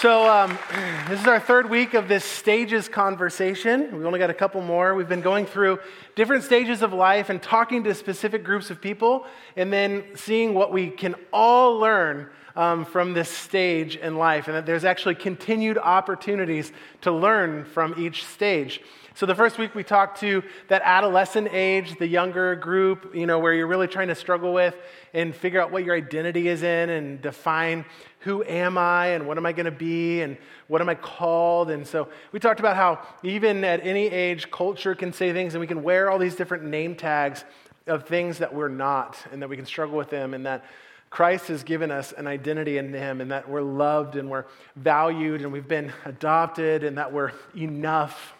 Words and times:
So, 0.00 0.30
um, 0.30 0.56
this 1.08 1.20
is 1.20 1.26
our 1.26 1.40
third 1.40 1.68
week 1.68 1.94
of 1.94 2.06
this 2.06 2.24
stages 2.24 2.88
conversation. 2.88 3.96
We've 3.96 4.06
only 4.06 4.20
got 4.20 4.30
a 4.30 4.34
couple 4.34 4.62
more. 4.62 4.94
We've 4.94 5.08
been 5.08 5.22
going 5.22 5.44
through 5.44 5.80
different 6.14 6.44
stages 6.44 6.82
of 6.82 6.92
life 6.92 7.30
and 7.30 7.42
talking 7.42 7.82
to 7.82 7.92
specific 7.96 8.44
groups 8.44 8.70
of 8.70 8.80
people, 8.80 9.26
and 9.56 9.72
then 9.72 10.04
seeing 10.14 10.54
what 10.54 10.72
we 10.72 10.88
can 10.88 11.16
all 11.32 11.80
learn 11.80 12.30
um, 12.54 12.84
from 12.84 13.12
this 13.12 13.28
stage 13.28 13.96
in 13.96 14.16
life, 14.16 14.46
and 14.46 14.54
that 14.54 14.66
there's 14.66 14.84
actually 14.84 15.16
continued 15.16 15.78
opportunities 15.78 16.70
to 17.00 17.10
learn 17.10 17.64
from 17.64 17.96
each 17.98 18.24
stage. 18.24 18.80
So 19.18 19.26
the 19.26 19.34
first 19.34 19.58
week 19.58 19.74
we 19.74 19.82
talked 19.82 20.20
to 20.20 20.44
that 20.68 20.80
adolescent 20.84 21.48
age, 21.50 21.98
the 21.98 22.06
younger 22.06 22.54
group, 22.54 23.16
you 23.16 23.26
know, 23.26 23.40
where 23.40 23.52
you're 23.52 23.66
really 23.66 23.88
trying 23.88 24.06
to 24.08 24.14
struggle 24.14 24.52
with 24.52 24.76
and 25.12 25.34
figure 25.34 25.60
out 25.60 25.72
what 25.72 25.82
your 25.82 25.96
identity 25.96 26.46
is 26.46 26.62
in 26.62 26.88
and 26.88 27.20
define 27.20 27.84
who 28.20 28.42
am 28.44 28.76
I 28.76 29.08
and 29.08 29.26
what 29.26 29.38
am 29.38 29.46
I 29.46 29.52
going 29.52 29.66
to 29.66 29.70
be 29.70 30.22
and 30.22 30.36
what 30.66 30.80
am 30.80 30.88
I 30.88 30.94
called. 30.94 31.70
And 31.70 31.86
so 31.86 32.08
we 32.32 32.40
talked 32.40 32.60
about 32.60 32.76
how 32.76 33.00
even 33.22 33.64
at 33.64 33.84
any 33.84 34.06
age, 34.06 34.50
culture 34.50 34.94
can 34.94 35.12
say 35.12 35.32
things 35.32 35.54
and 35.54 35.60
we 35.60 35.66
can 35.66 35.82
wear 35.82 36.10
all 36.10 36.18
these 36.18 36.34
different 36.34 36.64
name 36.64 36.96
tags 36.96 37.44
of 37.86 38.06
things 38.06 38.38
that 38.38 38.54
we're 38.54 38.68
not 38.68 39.16
and 39.32 39.40
that 39.42 39.48
we 39.48 39.56
can 39.56 39.66
struggle 39.66 39.96
with 39.96 40.10
them 40.10 40.34
and 40.34 40.46
that 40.46 40.64
Christ 41.10 41.48
has 41.48 41.62
given 41.62 41.90
us 41.90 42.12
an 42.12 42.26
identity 42.26 42.76
in 42.76 42.92
Him 42.92 43.20
and 43.20 43.30
that 43.30 43.48
we're 43.48 43.62
loved 43.62 44.16
and 44.16 44.28
we're 44.28 44.44
valued 44.76 45.40
and 45.40 45.52
we've 45.52 45.68
been 45.68 45.92
adopted 46.04 46.84
and 46.84 46.98
that 46.98 47.12
we're 47.12 47.32
enough 47.56 48.34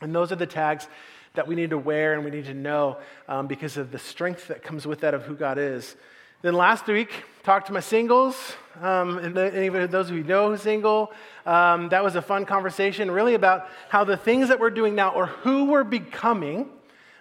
and 0.00 0.14
those 0.14 0.32
are 0.32 0.36
the 0.36 0.46
tags 0.46 0.86
that 1.34 1.46
we 1.46 1.54
need 1.54 1.70
to 1.70 1.78
wear 1.78 2.14
and 2.14 2.24
we 2.24 2.30
need 2.30 2.46
to 2.46 2.54
know 2.54 2.98
um, 3.28 3.46
because 3.46 3.76
of 3.76 3.90
the 3.90 3.98
strength 3.98 4.48
that 4.48 4.62
comes 4.62 4.86
with 4.86 5.00
that 5.00 5.14
of 5.14 5.22
who 5.24 5.34
God 5.34 5.58
is. 5.58 5.96
Then 6.40 6.54
last 6.54 6.86
week, 6.86 7.10
talked 7.42 7.66
to 7.66 7.72
my 7.72 7.80
singles, 7.80 8.36
um, 8.80 9.18
and 9.18 9.36
those 9.36 10.08
of 10.08 10.16
you 10.16 10.22
who 10.22 10.28
know 10.28 10.50
who's 10.50 10.62
single. 10.62 11.10
Um, 11.44 11.88
that 11.88 12.04
was 12.04 12.14
a 12.14 12.22
fun 12.22 12.46
conversation, 12.46 13.10
really 13.10 13.34
about 13.34 13.66
how 13.88 14.04
the 14.04 14.16
things 14.16 14.48
that 14.48 14.60
we're 14.60 14.70
doing 14.70 14.94
now 14.94 15.10
or 15.10 15.26
who 15.26 15.64
we're 15.64 15.82
becoming, 15.82 16.68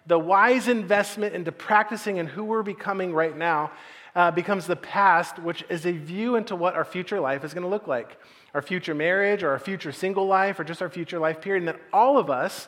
the 0.06 0.20
wise 0.20 0.68
investment 0.68 1.34
into 1.34 1.52
practicing 1.52 2.20
and 2.20 2.30
who 2.30 2.44
we're 2.44 2.62
becoming 2.62 3.12
right 3.12 3.36
now, 3.36 3.72
uh, 4.16 4.30
becomes 4.30 4.68
the 4.68 4.76
past, 4.76 5.40
which 5.40 5.66
is 5.68 5.88
a 5.88 5.92
view 5.94 6.36
into 6.36 6.56
what 6.56 6.76
our 6.76 6.86
future 6.86 7.20
life 7.20 7.44
is 7.44 7.56
going 7.56 7.64
to 7.64 7.70
look 7.70 7.88
like 7.88 8.18
our 8.54 8.62
future 8.62 8.94
marriage 8.94 9.42
or 9.42 9.50
our 9.50 9.60
future 9.60 9.92
single 9.92 10.28
life 10.28 10.60
or 10.60 10.64
just 10.64 10.82
our 10.84 10.90
future 10.90 11.18
life 11.18 11.42
period. 11.42 11.62
And 11.62 11.70
that 11.70 11.82
all 11.92 12.20
of 12.20 12.30
us 12.30 12.68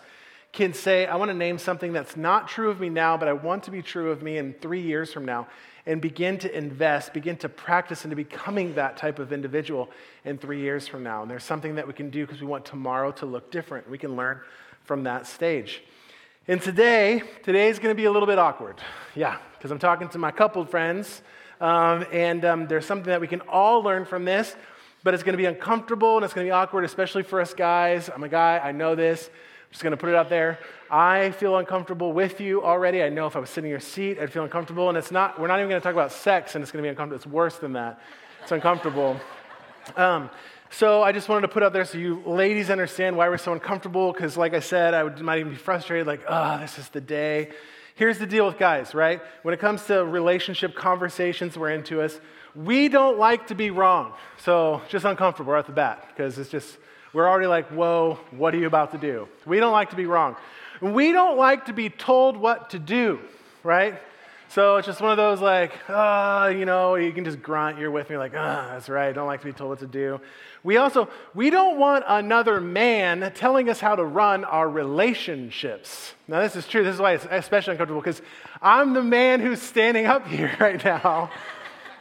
can 0.52 0.74
say, 0.74 1.06
I 1.06 1.16
want 1.16 1.30
to 1.30 1.38
name 1.38 1.60
something 1.60 1.94
that's 1.94 2.18
not 2.18 2.48
true 2.48 2.72
of 2.72 2.80
me 2.80 2.90
now, 2.90 3.18
but 3.18 3.28
I 3.28 3.34
want 3.34 3.64
to 3.66 3.72
be 3.72 3.84
true 3.84 4.12
of 4.12 4.24
me 4.24 4.38
in 4.38 4.54
three 4.62 4.82
years 4.82 5.14
from 5.14 5.26
now, 5.26 5.48
and 5.90 6.00
begin 6.00 6.38
to 6.38 6.56
invest, 6.56 7.14
begin 7.14 7.36
to 7.38 7.50
practice 7.50 8.04
into 8.04 8.16
becoming 8.16 8.76
that 8.76 8.96
type 8.96 9.18
of 9.18 9.34
individual 9.34 9.90
in 10.24 10.38
three 10.38 10.62
years 10.62 10.88
from 10.88 11.02
now. 11.02 11.24
And 11.24 11.32
there's 11.32 11.44
something 11.44 11.76
that 11.76 11.88
we 11.88 11.94
can 11.94 12.12
do 12.12 12.26
because 12.26 12.42
we 12.42 12.48
want 12.48 12.64
tomorrow 12.64 13.12
to 13.14 13.26
look 13.26 13.50
different. 13.50 13.90
We 13.90 13.98
can 13.98 14.16
learn 14.16 14.40
from 14.84 15.04
that 15.06 15.26
stage. 15.26 15.82
And 16.48 16.62
today, 16.62 17.24
today 17.44 17.70
is 17.70 17.80
going 17.80 17.90
to 17.92 18.00
be 18.00 18.06
a 18.06 18.12
little 18.12 18.28
bit 18.28 18.38
awkward. 18.38 18.76
Yeah, 19.16 19.38
because 19.58 19.72
I'm 19.72 19.80
talking 19.80 20.10
to 20.10 20.20
my 20.20 20.30
coupled 20.30 20.70
friends, 20.70 21.24
um, 21.60 22.06
and 22.12 22.46
um, 22.46 22.68
there's 22.68 22.86
something 22.86 23.10
that 23.10 23.20
we 23.20 23.28
can 23.28 23.42
all 23.42 23.82
learn 23.82 24.06
from 24.06 24.26
this 24.26 24.56
but 25.04 25.14
it's 25.14 25.24
going 25.24 25.34
to 25.34 25.38
be 25.38 25.46
uncomfortable 25.46 26.18
and 26.18 26.26
it's 26.26 26.34
going 26.34 26.46
to 26.46 26.50
be 26.50 26.52
awkward, 26.52 26.84
especially 26.84 27.24
for 27.24 27.40
us 27.40 27.54
guys. 27.54 28.10
I'm 28.14 28.24
a 28.24 28.30
guy, 28.30 28.60
I 28.62 28.74
know 28.74 28.96
this. 28.96 29.30
Just 29.72 29.84
going 29.84 29.92
to 29.92 29.98
put 29.98 30.10
it 30.10 30.16
out 30.16 30.30
there. 30.30 30.58
I 30.90 31.32
feel 31.32 31.58
uncomfortable 31.58 32.12
with 32.12 32.42
you 32.42 32.64
already. 32.64 33.04
I 33.04 33.10
know 33.10 33.28
if 33.28 33.36
I 33.36 33.40
was 33.40 33.50
sitting 33.50 33.68
in 33.68 33.72
your 33.72 33.80
seat, 33.80 34.18
I'd 34.20 34.32
feel 34.32 34.44
uncomfortable. 34.44 34.90
And 34.90 34.98
it's 34.98 35.12
not, 35.12 35.40
we're 35.40 35.48
not 35.48 35.60
even 35.60 35.70
going 35.70 35.80
to 35.80 35.84
talk 35.84 35.94
about 35.94 36.12
sex 36.12 36.56
and 36.56 36.64
it's 36.64 36.72
going 36.72 36.82
to 36.82 36.88
be 36.88 36.90
uncomfortable. 36.90 37.18
It's 37.18 37.28
worse 37.28 37.58
than 37.58 37.74
that. 37.74 38.02
It's 38.42 38.52
uncomfortable. 38.52 39.20
Um, 39.96 40.32
so 40.72 41.04
I 41.04 41.12
just 41.12 41.30
wanted 41.30 41.42
to 41.42 41.48
put 41.50 41.62
out 41.62 41.74
there 41.74 41.86
so 41.86 41.98
you 41.98 42.22
ladies 42.26 42.70
understand 42.70 43.16
why 43.16 43.30
we're 43.30 43.38
so 43.38 43.54
uncomfortable. 43.54 44.12
Because, 44.12 44.38
like 44.38 44.54
I 44.54 44.60
said, 44.60 44.94
I 44.94 45.04
would, 45.04 45.20
might 45.20 45.40
even 45.40 45.52
be 45.52 45.58
frustrated, 45.58 46.08
like, 46.08 46.22
oh, 46.28 46.58
this 46.60 46.80
is 46.80 46.90
the 46.90 47.02
day. 47.02 47.52
Here's 47.96 48.18
the 48.18 48.28
deal 48.28 48.46
with 48.46 48.58
guys, 48.58 48.96
right? 48.96 49.22
When 49.44 49.54
it 49.54 49.60
comes 49.60 49.86
to 49.86 50.06
relationship 50.06 50.74
conversations, 50.74 51.58
we're 51.58 51.72
into 51.72 52.02
us. 52.02 52.20
We 52.56 52.90
don't 52.90 53.18
like 53.18 53.48
to 53.48 53.56
be 53.56 53.72
wrong. 53.72 54.14
So 54.38 54.82
just 54.90 55.06
uncomfortable 55.06 55.54
right 55.54 55.60
at 55.60 55.68
the 55.68 55.72
bat 55.72 56.08
because 56.10 56.38
it's 56.38 56.50
just, 56.50 56.78
we're 57.14 57.28
already 57.28 57.48
like, 57.48 57.68
whoa, 57.68 58.20
what 58.32 58.54
are 58.54 58.58
you 58.58 58.68
about 58.68 58.92
to 58.92 58.98
do? 58.98 59.28
We 59.46 59.60
don't 59.60 59.72
like 59.72 59.92
to 59.92 59.96
be 59.96 60.06
wrong. 60.06 60.36
We 60.82 61.12
don't 61.12 61.38
like 61.38 61.66
to 61.66 61.74
be 61.74 61.90
told 61.90 62.38
what 62.38 62.72
to 62.72 62.80
do, 62.80 63.20
right? 63.64 64.00
So 64.50 64.78
it's 64.78 64.88
just 64.88 65.00
one 65.00 65.12
of 65.12 65.18
those 65.18 65.42
like, 65.42 65.74
ah, 65.90 66.48
you 66.48 66.66
know, 66.66 66.96
you 66.96 67.12
can 67.12 67.24
just 67.24 67.40
grunt. 67.40 67.78
You're 67.78 67.92
with 67.92 68.10
me, 68.10 68.18
like, 68.18 68.34
ah, 68.36 68.70
that's 68.72 68.90
right. 68.90 69.14
Don't 69.14 69.28
like 69.28 69.42
to 69.42 69.46
be 69.46 69.54
told 69.54 69.70
what 69.70 69.80
to 69.80 69.88
do. 69.88 70.20
We 70.64 70.78
also, 70.78 71.08
we 71.36 71.52
don't 71.52 71.78
want 71.78 72.04
another 72.08 72.60
man 72.60 73.32
telling 73.36 73.70
us 73.70 73.80
how 73.80 73.96
to 73.96 74.04
run 74.04 74.44
our 74.46 74.68
relationships. 74.68 76.16
Now, 76.28 76.42
this 76.42 76.56
is 76.56 76.66
true. 76.66 76.84
This 76.84 76.96
is 76.96 77.02
why 77.02 77.14
it's 77.14 77.28
especially 77.30 77.74
uncomfortable 77.74 78.02
because 78.02 78.24
I'm 78.60 78.94
the 78.94 79.04
man 79.04 79.40
who's 79.40 79.62
standing 79.62 80.08
up 80.08 80.26
here 80.28 80.56
right 80.60 80.84
now 80.84 81.30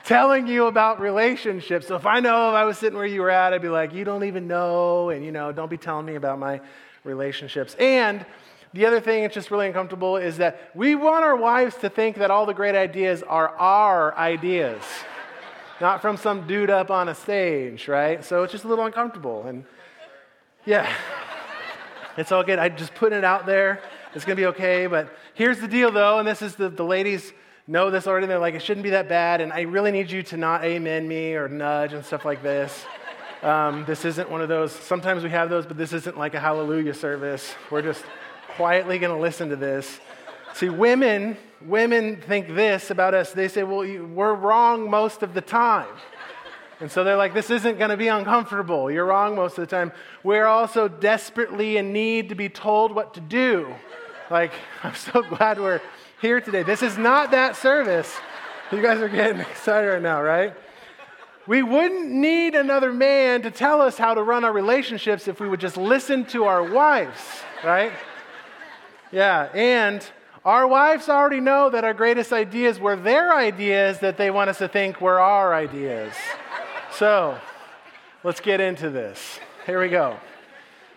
telling 0.04 0.46
you 0.46 0.66
about 0.66 1.00
relationships. 1.00 1.86
So 1.86 1.96
if 1.96 2.06
I 2.06 2.20
know 2.20 2.50
if 2.50 2.54
I 2.54 2.64
was 2.64 2.78
sitting 2.78 2.96
where 2.96 3.06
you 3.06 3.20
were 3.20 3.30
at, 3.30 3.52
I'd 3.52 3.62
be 3.62 3.68
like, 3.68 3.92
you 3.92 4.04
don't 4.04 4.24
even 4.24 4.46
know, 4.46 5.10
and 5.10 5.24
you 5.24 5.32
know, 5.32 5.52
don't 5.52 5.70
be 5.70 5.76
telling 5.76 6.06
me 6.06 6.14
about 6.14 6.38
my 6.38 6.60
relationships. 7.04 7.74
And 7.78 8.24
the 8.72 8.86
other 8.86 9.00
thing 9.00 9.22
that's 9.22 9.34
just 9.34 9.50
really 9.50 9.66
uncomfortable 9.66 10.16
is 10.16 10.36
that 10.38 10.70
we 10.74 10.94
want 10.94 11.24
our 11.24 11.36
wives 11.36 11.76
to 11.76 11.88
think 11.88 12.16
that 12.16 12.30
all 12.30 12.46
the 12.46 12.54
great 12.54 12.74
ideas 12.74 13.22
are 13.22 13.48
our 13.56 14.16
ideas, 14.16 14.82
not 15.80 16.02
from 16.02 16.16
some 16.16 16.46
dude 16.46 16.70
up 16.70 16.90
on 16.90 17.08
a 17.08 17.14
stage, 17.14 17.88
right? 17.88 18.24
So 18.24 18.42
it's 18.42 18.52
just 18.52 18.64
a 18.64 18.68
little 18.68 18.84
uncomfortable. 18.84 19.44
And 19.44 19.64
yeah, 20.64 20.92
it's 22.18 22.30
all 22.30 22.44
good. 22.44 22.58
I 22.58 22.68
just 22.68 22.94
putting 22.94 23.18
it 23.18 23.24
out 23.24 23.46
there. 23.46 23.80
It's 24.14 24.24
going 24.24 24.36
to 24.36 24.40
be 24.40 24.46
okay. 24.46 24.86
But 24.86 25.16
here's 25.34 25.60
the 25.60 25.68
deal, 25.68 25.90
though, 25.90 26.18
and 26.18 26.28
this 26.28 26.42
is 26.42 26.56
the, 26.56 26.68
the 26.68 26.84
ladies' 26.84 27.32
know 27.68 27.90
this 27.90 28.06
already. 28.06 28.26
They're 28.26 28.38
like, 28.38 28.54
it 28.54 28.62
shouldn't 28.62 28.82
be 28.82 28.90
that 28.90 29.08
bad. 29.08 29.40
And 29.42 29.52
I 29.52 29.60
really 29.62 29.92
need 29.92 30.10
you 30.10 30.22
to 30.24 30.36
not 30.36 30.64
amen 30.64 31.06
me 31.06 31.34
or 31.34 31.48
nudge 31.48 31.92
and 31.92 32.04
stuff 32.04 32.24
like 32.24 32.42
this. 32.42 32.84
Um, 33.42 33.84
this 33.84 34.04
isn't 34.04 34.28
one 34.30 34.40
of 34.40 34.48
those. 34.48 34.72
Sometimes 34.72 35.22
we 35.22 35.30
have 35.30 35.50
those, 35.50 35.66
but 35.66 35.76
this 35.76 35.92
isn't 35.92 36.18
like 36.18 36.34
a 36.34 36.40
hallelujah 36.40 36.94
service. 36.94 37.54
We're 37.70 37.82
just 37.82 38.02
quietly 38.56 38.98
going 38.98 39.14
to 39.14 39.20
listen 39.20 39.50
to 39.50 39.56
this. 39.56 40.00
See, 40.54 40.70
women, 40.70 41.36
women 41.60 42.16
think 42.16 42.48
this 42.48 42.90
about 42.90 43.14
us. 43.14 43.32
They 43.32 43.48
say, 43.48 43.62
well, 43.62 43.86
we're 44.08 44.34
wrong 44.34 44.90
most 44.90 45.22
of 45.22 45.34
the 45.34 45.42
time. 45.42 45.88
And 46.80 46.90
so 46.90 47.04
they're 47.04 47.16
like, 47.16 47.34
this 47.34 47.50
isn't 47.50 47.78
going 47.78 47.90
to 47.90 47.96
be 47.96 48.08
uncomfortable. 48.08 48.90
You're 48.90 49.04
wrong 49.04 49.36
most 49.36 49.58
of 49.58 49.68
the 49.68 49.70
time. 49.70 49.92
We're 50.22 50.46
also 50.46 50.88
desperately 50.88 51.76
in 51.76 51.92
need 51.92 52.30
to 52.30 52.34
be 52.34 52.48
told 52.48 52.94
what 52.94 53.14
to 53.14 53.20
do. 53.20 53.74
Like, 54.30 54.52
I'm 54.82 54.94
so 54.94 55.22
glad 55.22 55.60
we're 55.60 55.80
here 56.20 56.40
today. 56.40 56.62
This 56.62 56.82
is 56.82 56.98
not 56.98 57.30
that 57.30 57.56
service. 57.56 58.12
You 58.72 58.82
guys 58.82 59.00
are 59.00 59.08
getting 59.08 59.40
excited 59.50 59.88
right 59.88 60.02
now, 60.02 60.22
right? 60.22 60.54
We 61.46 61.62
wouldn't 61.62 62.10
need 62.10 62.54
another 62.54 62.92
man 62.92 63.42
to 63.42 63.50
tell 63.50 63.80
us 63.80 63.96
how 63.96 64.14
to 64.14 64.22
run 64.22 64.44
our 64.44 64.52
relationships 64.52 65.28
if 65.28 65.40
we 65.40 65.48
would 65.48 65.60
just 65.60 65.76
listen 65.76 66.26
to 66.26 66.44
our 66.44 66.62
wives, 66.62 67.18
right? 67.64 67.92
Yeah, 69.10 69.48
and 69.54 70.04
our 70.44 70.66
wives 70.66 71.08
already 71.08 71.40
know 71.40 71.70
that 71.70 71.84
our 71.84 71.94
greatest 71.94 72.32
ideas 72.32 72.78
were 72.78 72.96
their 72.96 73.34
ideas 73.34 74.00
that 74.00 74.18
they 74.18 74.30
want 74.30 74.50
us 74.50 74.58
to 74.58 74.68
think 74.68 75.00
were 75.00 75.18
our 75.20 75.54
ideas. 75.54 76.12
So, 76.92 77.38
let's 78.24 78.40
get 78.40 78.60
into 78.60 78.90
this. 78.90 79.38
Here 79.64 79.80
we 79.80 79.88
go. 79.88 80.18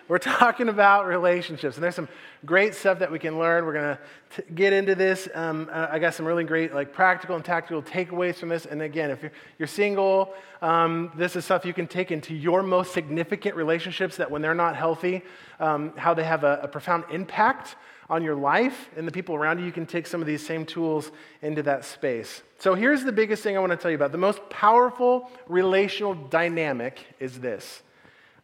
We're 0.10 0.18
talking 0.18 0.68
about 0.68 1.06
relationships, 1.06 1.78
and 1.78 1.84
there's 1.84 1.96
some 1.96 2.10
great 2.46 2.74
stuff 2.74 3.00
that 3.00 3.12
we 3.12 3.20
can 3.20 3.38
learn. 3.38 3.66
We're 3.66 3.74
going 3.74 3.98
to 4.36 4.42
get 4.54 4.74
into 4.74 4.96
this. 4.96 5.30
Um, 5.34 5.70
I 5.72 6.00
got 6.00 6.14
some 6.14 6.26
really 6.26 6.44
great, 6.44 6.74
like, 6.74 6.92
practical 6.92 7.36
and 7.36 7.46
tactical 7.46 7.84
takeaways 7.84 8.36
from 8.36 8.50
this. 8.50 8.66
And 8.66 8.82
again, 8.82 9.12
if 9.12 9.22
you're, 9.22 9.32
you're 9.60 9.68
single, 9.68 10.34
um, 10.62 11.12
this 11.16 11.36
is 11.36 11.46
stuff 11.46 11.66
you 11.66 11.74
can 11.74 11.88
take 11.88 12.12
into 12.12 12.34
your 12.34 12.64
most 12.64 12.94
significant 12.94 13.56
relationships 13.56 14.18
that 14.18 14.32
when 14.32 14.42
they're 14.42 14.56
not 14.56 14.76
healthy, 14.76 15.24
um, 15.60 15.94
how 15.98 16.14
they 16.14 16.24
have 16.24 16.44
a, 16.44 16.62
a 16.64 16.68
profound 16.68 17.04
impact 17.12 17.76
on 18.10 18.24
your 18.24 18.36
life 18.36 18.90
and 18.98 19.08
the 19.08 19.12
people 19.12 19.36
around 19.36 19.60
you. 19.60 19.66
You 19.66 19.72
can 19.72 19.86
take 19.86 20.06
some 20.06 20.20
of 20.20 20.28
these 20.28 20.46
same 20.46 20.66
tools 20.66 21.12
into 21.42 21.64
that 21.64 21.86
space. 21.86 22.42
So 22.60 22.76
here's 22.76 23.04
the 23.04 23.12
biggest 23.12 23.42
thing 23.42 23.56
I 23.56 23.60
want 23.60 23.72
to 23.72 23.78
tell 23.78 23.90
you 23.90 23.96
about. 23.96 24.12
The 24.12 24.18
most 24.18 24.42
powerful 24.50 25.32
relational 25.48 26.14
dynamic 26.16 27.06
is 27.20 27.40
this 27.40 27.84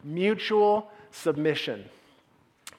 mutual 0.02 0.90
submission. 1.10 1.84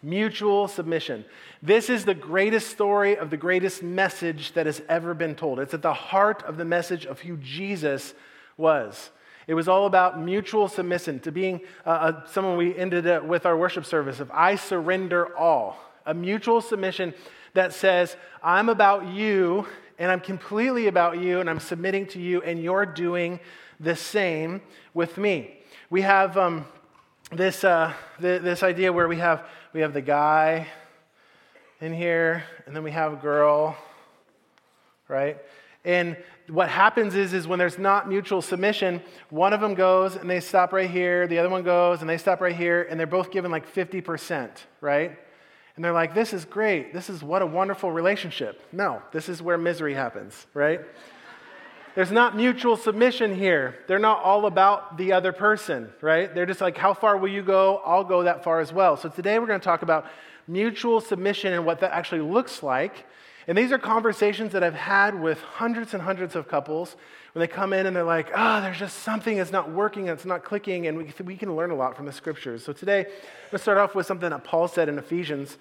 Mutual 0.02 0.68
submission. 0.68 1.26
This 1.62 1.90
is 1.90 2.06
the 2.06 2.14
greatest 2.14 2.70
story 2.70 3.18
of 3.18 3.30
the 3.30 3.38
greatest 3.38 3.84
message 3.84 4.54
that 4.54 4.66
has 4.66 4.82
ever 4.88 5.14
been 5.14 5.36
told. 5.36 5.60
It's 5.60 5.74
at 5.74 5.82
the 5.82 5.94
heart 5.94 6.44
of 6.44 6.58
the 6.58 6.66
message 6.66 7.06
of 7.06 7.20
who 7.20 7.38
Jesus 7.38 8.14
was. 8.56 9.10
It 9.48 9.56
was 9.56 9.68
all 9.68 9.88
about 9.88 10.20
mutual 10.20 10.68
submission, 10.68 11.20
to 11.22 11.32
being 11.32 11.62
uh, 11.86 11.90
uh, 11.90 12.26
someone 12.28 12.56
we 12.56 12.78
ended 12.78 13.28
with 13.28 13.46
our 13.46 13.58
worship 13.58 13.86
service 13.86 14.20
of 14.20 14.30
I 14.32 14.56
surrender 14.56 15.36
all. 15.36 15.78
A 16.06 16.14
mutual 16.14 16.62
submission 16.62 17.14
that 17.54 17.74
says, 17.74 18.16
I'm 18.44 18.70
about 18.70 19.08
you 19.08 19.66
and 20.00 20.10
I'm 20.10 20.22
completely 20.22 20.88
about 20.88 21.20
you, 21.20 21.42
and 21.42 21.50
I'm 21.50 21.60
submitting 21.60 22.08
to 22.08 22.20
you, 22.20 22.42
and 22.42 22.64
you're 22.64 22.86
doing 22.86 23.42
the 23.82 23.98
same 23.98 24.62
with 24.94 25.18
me. 25.18 25.60
We 25.90 26.02
have 26.02 26.38
um, 26.38 26.66
this, 27.34 27.66
uh, 27.66 27.94
th- 28.22 28.42
this 28.42 28.64
idea 28.64 28.94
where 28.94 29.10
we 29.10 29.18
have, 29.18 29.46
we 29.74 29.82
have 29.82 29.94
the 29.94 30.02
guy 30.02 30.68
in 31.80 31.94
here, 31.94 32.44
and 32.66 32.76
then 32.76 32.84
we 32.84 32.92
have 32.92 33.14
a 33.14 33.16
girl, 33.16 33.78
right? 35.08 35.38
And 35.86 36.18
what 36.48 36.70
happens 36.70 37.16
is, 37.16 37.34
is 37.34 37.48
when 37.48 37.60
there's 37.60 37.78
not 37.78 38.10
mutual 38.10 38.42
submission, 38.42 39.02
one 39.30 39.54
of 39.54 39.62
them 39.62 39.76
goes 39.76 40.16
and 40.16 40.30
they 40.30 40.40
stop 40.40 40.74
right 40.74 40.90
here, 40.90 41.28
the 41.28 41.40
other 41.40 41.50
one 41.50 41.64
goes 41.64 42.02
and 42.02 42.10
they 42.10 42.18
stop 42.18 42.42
right 42.42 42.56
here, 42.56 42.88
and 42.90 43.00
they're 43.00 43.08
both 43.08 43.32
given 43.32 43.52
like 43.52 43.72
50%, 43.72 44.50
right? 44.82 45.18
And 45.76 45.86
they're 45.86 45.94
like, 45.94 46.14
this 46.14 46.34
is 46.34 46.44
great. 46.44 46.94
This 46.94 47.10
is 47.10 47.24
what 47.24 47.42
a 47.42 47.46
wonderful 47.46 47.92
relationship. 47.92 48.62
No, 48.74 49.02
this 49.14 49.30
is 49.30 49.42
where 49.42 49.58
misery 49.58 49.94
happens, 49.94 50.48
right? 50.54 50.82
There's 51.96 52.12
not 52.12 52.36
mutual 52.36 52.78
submission 52.78 53.36
here. 53.36 53.76
They're 53.88 54.00
not 54.00 54.24
all 54.24 54.46
about 54.46 54.98
the 54.98 55.14
other 55.14 55.32
person, 55.32 55.90
right? 56.02 56.34
They're 56.34 56.46
just 56.46 56.62
like, 56.62 56.78
how 56.78 56.94
far 56.94 57.18
will 57.18 57.30
you 57.30 57.42
go? 57.42 57.82
I'll 57.86 58.04
go 58.04 58.24
that 58.24 58.44
far 58.44 58.60
as 58.60 58.72
well. 58.72 58.96
So 58.96 59.10
today 59.10 59.40
we're 59.40 59.48
going 59.48 59.60
to 59.60 59.64
talk 59.64 59.82
about 59.82 60.06
mutual 60.48 61.02
submission 61.02 61.54
and 61.54 61.66
what 61.66 61.80
that 61.82 61.92
actually 61.92 62.22
looks 62.22 62.64
like 62.64 63.06
and 63.50 63.58
these 63.58 63.72
are 63.72 63.80
conversations 63.80 64.52
that 64.52 64.64
I've 64.64 64.76
had 64.76 65.20
with 65.20 65.42
hundreds 65.42 65.96
and 65.96 66.04
hundreds 66.04 66.36
of 66.36 66.48
couples 66.48 66.96
when 67.34 67.40
they 67.40 67.48
come 67.48 67.74
in 67.74 67.88
and 67.88 67.96
they're 67.96 68.04
like, 68.04 68.30
oh, 68.36 68.62
there's 68.62 68.78
just 68.78 69.00
something 69.00 69.38
that's 69.38 69.52
not 69.52 69.72
working 69.72 70.08
and 70.08 70.16
it's 70.16 70.26
not 70.26 70.44
clicking, 70.44 70.86
and 70.86 70.96
we, 71.00 71.12
we 71.26 71.36
can 71.36 71.56
learn 71.56 71.72
a 71.72 71.76
lot 71.76 71.98
from 71.98 72.06
the 72.06 72.12
scriptures. 72.12 72.64
So 72.64 72.74
today, 72.74 73.00
I'm 73.00 73.06
going 73.06 73.14
to 73.54 73.58
start 73.58 73.80
off 73.80 73.96
with 73.96 74.06
something 74.06 74.30
that 74.30 74.44
Paul 74.44 74.68
said 74.68 74.88
in 74.88 75.00
Ephesians. 75.00 75.58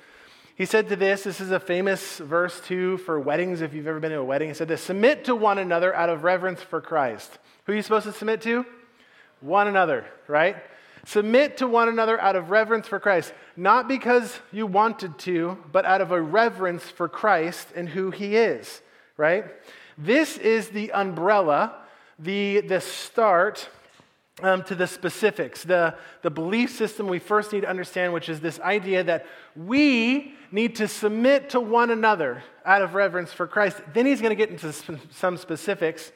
He 0.58 0.66
said 0.66 0.88
to 0.88 0.96
this, 0.96 1.22
this 1.22 1.40
is 1.40 1.52
a 1.52 1.60
famous 1.60 2.18
verse 2.18 2.60
too 2.60 2.96
for 2.98 3.20
weddings, 3.20 3.60
if 3.60 3.72
you've 3.72 3.86
ever 3.86 4.00
been 4.00 4.10
to 4.10 4.18
a 4.18 4.24
wedding. 4.24 4.48
He 4.48 4.54
said 4.54 4.66
this 4.66 4.82
Submit 4.82 5.24
to 5.26 5.36
one 5.36 5.56
another 5.56 5.94
out 5.94 6.10
of 6.10 6.24
reverence 6.24 6.60
for 6.60 6.80
Christ. 6.80 7.38
Who 7.64 7.72
are 7.72 7.76
you 7.76 7.82
supposed 7.82 8.06
to 8.06 8.12
submit 8.12 8.42
to? 8.42 8.66
One 9.40 9.68
another, 9.68 10.04
right? 10.26 10.56
Submit 11.06 11.58
to 11.58 11.68
one 11.68 11.88
another 11.88 12.20
out 12.20 12.34
of 12.34 12.50
reverence 12.50 12.88
for 12.88 12.98
Christ, 12.98 13.32
not 13.56 13.86
because 13.86 14.40
you 14.50 14.66
wanted 14.66 15.16
to, 15.20 15.56
but 15.70 15.84
out 15.84 16.00
of 16.00 16.10
a 16.10 16.20
reverence 16.20 16.82
for 16.82 17.08
Christ 17.08 17.68
and 17.76 17.88
who 17.88 18.10
he 18.10 18.34
is, 18.34 18.82
right? 19.16 19.44
This 19.96 20.38
is 20.38 20.70
the 20.70 20.90
umbrella, 20.90 21.76
the, 22.18 22.62
the 22.62 22.80
start 22.80 23.68
um, 24.42 24.62
to 24.64 24.74
the 24.74 24.86
specifics, 24.86 25.64
the, 25.64 25.94
the 26.22 26.30
belief 26.30 26.70
system 26.70 27.06
we 27.06 27.18
first 27.18 27.52
need 27.52 27.62
to 27.62 27.68
understand, 27.68 28.12
which 28.12 28.28
is 28.28 28.40
this 28.40 28.60
idea 28.60 29.02
that 29.04 29.26
we 29.56 30.34
need 30.50 30.76
to 30.76 30.88
submit 30.88 31.50
to 31.50 31.60
one 31.60 31.90
another 31.90 32.42
out 32.64 32.82
of 32.82 32.94
reverence 32.94 33.32
for 33.32 33.46
Christ. 33.46 33.80
Then 33.92 34.06
he's 34.06 34.20
going 34.20 34.30
to 34.30 34.36
get 34.36 34.50
into 34.50 34.72
some 35.10 35.36
specifics 35.36 36.12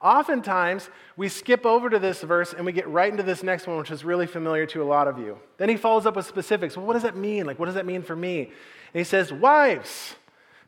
Oftentimes, 0.00 0.90
we 1.16 1.28
skip 1.28 1.66
over 1.66 1.90
to 1.90 1.98
this 1.98 2.22
verse 2.22 2.52
and 2.52 2.64
we 2.64 2.72
get 2.72 2.86
right 2.88 3.10
into 3.10 3.24
this 3.24 3.42
next 3.42 3.66
one, 3.66 3.78
which 3.78 3.90
is 3.90 4.04
really 4.04 4.26
familiar 4.26 4.64
to 4.66 4.82
a 4.82 4.84
lot 4.84 5.08
of 5.08 5.18
you. 5.18 5.38
Then 5.56 5.68
he 5.68 5.76
follows 5.76 6.06
up 6.06 6.14
with 6.14 6.26
specifics. 6.26 6.76
Well, 6.76 6.86
what 6.86 6.92
does 6.92 7.02
that 7.02 7.16
mean? 7.16 7.46
Like, 7.46 7.58
what 7.58 7.66
does 7.66 7.74
that 7.74 7.86
mean 7.86 8.02
for 8.02 8.14
me? 8.14 8.42
And 8.42 9.00
he 9.00 9.04
says, 9.04 9.32
Wives, 9.32 10.14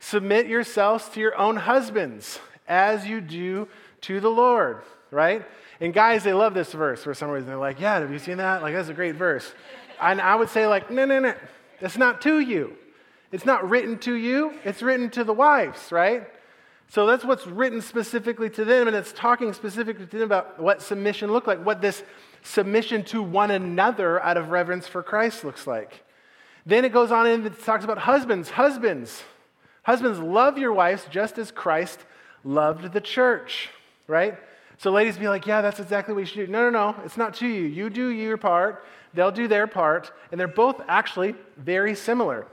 submit 0.00 0.46
yourselves 0.46 1.08
to 1.10 1.20
your 1.20 1.36
own 1.38 1.56
husbands 1.56 2.40
as 2.66 3.06
you 3.06 3.20
do 3.20 3.68
to 4.02 4.18
the 4.18 4.28
Lord, 4.28 4.82
right? 5.12 5.46
And 5.80 5.94
guys, 5.94 6.24
they 6.24 6.34
love 6.34 6.52
this 6.54 6.72
verse 6.72 7.02
for 7.02 7.14
some 7.14 7.30
reason. 7.30 7.48
They're 7.48 7.56
like, 7.56 7.80
Yeah, 7.80 8.00
have 8.00 8.12
you 8.12 8.18
seen 8.18 8.36
that? 8.36 8.62
Like, 8.62 8.74
that's 8.74 8.88
a 8.88 8.94
great 8.94 9.16
verse. 9.16 9.52
And 10.00 10.20
I 10.20 10.36
would 10.36 10.48
say, 10.48 10.66
like, 10.66 10.90
no, 10.90 11.04
no, 11.04 11.20
no, 11.20 11.34
it's 11.80 11.98
not 11.98 12.20
to 12.22 12.40
you. 12.40 12.76
It's 13.32 13.44
not 13.44 13.68
written 13.68 13.98
to 13.98 14.14
you, 14.14 14.54
it's 14.64 14.82
written 14.82 15.08
to 15.10 15.24
the 15.24 15.32
wives, 15.32 15.92
right? 15.92 16.26
So 16.88 17.06
that's 17.06 17.24
what's 17.24 17.46
written 17.46 17.80
specifically 17.80 18.50
to 18.50 18.64
them, 18.64 18.88
and 18.88 18.96
it's 18.96 19.12
talking 19.12 19.52
specifically 19.52 20.06
to 20.06 20.18
them 20.18 20.26
about 20.26 20.58
what 20.58 20.82
submission 20.82 21.30
looked 21.30 21.46
like, 21.46 21.64
what 21.64 21.80
this 21.80 22.02
submission 22.42 23.04
to 23.04 23.22
one 23.22 23.52
another 23.52 24.20
out 24.22 24.36
of 24.36 24.50
reverence 24.50 24.88
for 24.88 25.00
Christ 25.02 25.44
looks 25.44 25.68
like. 25.68 26.02
Then 26.66 26.84
it 26.84 26.92
goes 26.92 27.12
on 27.12 27.28
and 27.28 27.46
it 27.46 27.62
talks 27.62 27.84
about 27.84 27.98
husbands. 27.98 28.50
Husbands, 28.50 29.22
husbands, 29.84 30.18
love 30.18 30.58
your 30.58 30.72
wives 30.72 31.06
just 31.10 31.38
as 31.38 31.52
Christ 31.52 32.00
loved 32.42 32.92
the 32.92 33.00
church, 33.00 33.68
right? 34.08 34.36
So 34.80 34.90
ladies 34.90 35.18
be 35.18 35.28
like, 35.28 35.46
yeah, 35.46 35.60
that's 35.60 35.78
exactly 35.78 36.14
what 36.14 36.20
you 36.20 36.26
should 36.26 36.46
do. 36.46 36.50
No, 36.50 36.70
no, 36.70 36.92
no, 36.92 36.96
it's 37.04 37.18
not 37.18 37.34
to 37.34 37.46
you. 37.46 37.64
You 37.64 37.90
do 37.90 38.08
your 38.08 38.38
part, 38.38 38.82
they'll 39.12 39.30
do 39.30 39.46
their 39.46 39.66
part, 39.66 40.10
and 40.32 40.40
they're 40.40 40.48
both 40.48 40.80
actually 40.88 41.34
very 41.58 41.94
similar, 41.94 42.46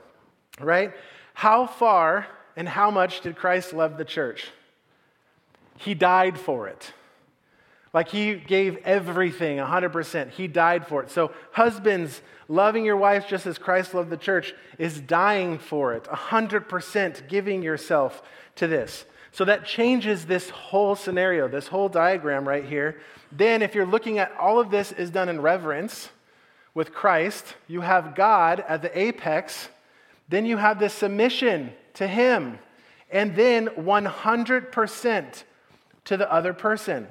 right? 0.59 0.91
How 1.33 1.65
far 1.65 2.27
and 2.57 2.67
how 2.67 2.91
much 2.91 3.21
did 3.21 3.37
Christ 3.37 3.71
love 3.71 3.97
the 3.97 4.03
church? 4.03 4.49
He 5.77 5.93
died 5.93 6.37
for 6.37 6.67
it. 6.67 6.91
Like 7.93 8.09
he 8.09 8.35
gave 8.35 8.75
everything 8.83 9.57
100%. 9.59 10.31
He 10.31 10.49
died 10.49 10.85
for 10.85 11.01
it. 11.03 11.09
So, 11.09 11.31
husbands, 11.53 12.21
loving 12.49 12.83
your 12.83 12.97
wives 12.97 13.25
just 13.25 13.47
as 13.47 13.57
Christ 13.57 13.93
loved 13.93 14.09
the 14.09 14.17
church 14.17 14.53
is 14.77 14.99
dying 14.99 15.59
for 15.59 15.93
it, 15.93 16.03
100% 16.03 17.29
giving 17.29 17.63
yourself 17.63 18.21
to 18.57 18.67
this. 18.67 19.05
So, 19.31 19.45
that 19.45 19.65
changes 19.65 20.25
this 20.25 20.49
whole 20.49 20.95
scenario, 20.95 21.47
this 21.47 21.67
whole 21.67 21.89
diagram 21.89 22.47
right 22.47 22.65
here. 22.65 22.99
Then, 23.31 23.61
if 23.61 23.75
you're 23.75 23.85
looking 23.85 24.19
at 24.19 24.31
all 24.39 24.59
of 24.59 24.71
this 24.71 24.91
is 24.91 25.09
done 25.09 25.29
in 25.29 25.41
reverence 25.41 26.09
with 26.73 26.93
Christ, 26.93 27.55
you 27.67 27.81
have 27.81 28.15
God 28.15 28.63
at 28.67 28.81
the 28.81 28.97
apex. 28.97 29.69
Then 30.29 30.45
you 30.45 30.57
have 30.57 30.79
this 30.79 30.93
submission 30.93 31.73
to 31.95 32.07
Him, 32.07 32.59
and 33.11 33.35
then 33.35 33.67
100% 33.67 35.43
to 36.05 36.17
the 36.17 36.31
other 36.31 36.53
person. 36.53 37.07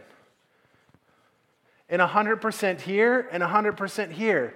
And 1.89 2.03
100% 2.03 2.81
here 2.81 3.29
and 3.31 3.43
100% 3.43 4.11
here. 4.11 4.55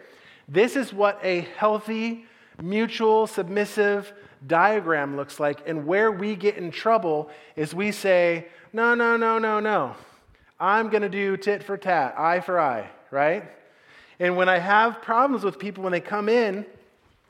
This 0.49 0.77
is 0.77 0.93
what 0.93 1.21
a 1.23 1.43
healthy, 1.57 2.25
mutual, 2.61 3.27
submissive 3.27 4.13
diagram 4.47 5.17
looks 5.17 5.41
like. 5.41 5.69
And 5.69 5.87
where 5.87 6.11
we 6.11 6.37
get 6.37 6.57
in 6.57 6.71
trouble 6.71 7.31
is 7.57 7.75
we 7.75 7.93
say, 7.93 8.49
no, 8.73 8.95
no, 8.95 9.17
no, 9.17 9.39
no, 9.39 9.61
no. 9.61 9.95
I'm 10.59 10.91
going 10.91 11.03
to 11.03 11.09
do 11.09 11.37
tit 11.37 11.63
for 11.63 11.77
tat, 11.77 12.15
eye 12.19 12.41
for 12.41 12.61
eye, 12.61 12.91
right? 13.11 13.45
And 14.19 14.37
when 14.37 14.49
I 14.49 14.59
have 14.59 15.01
problems 15.01 15.43
with 15.43 15.59
people 15.59 15.83
when 15.83 15.93
they 15.93 16.01
come 16.01 16.29
in, 16.29 16.67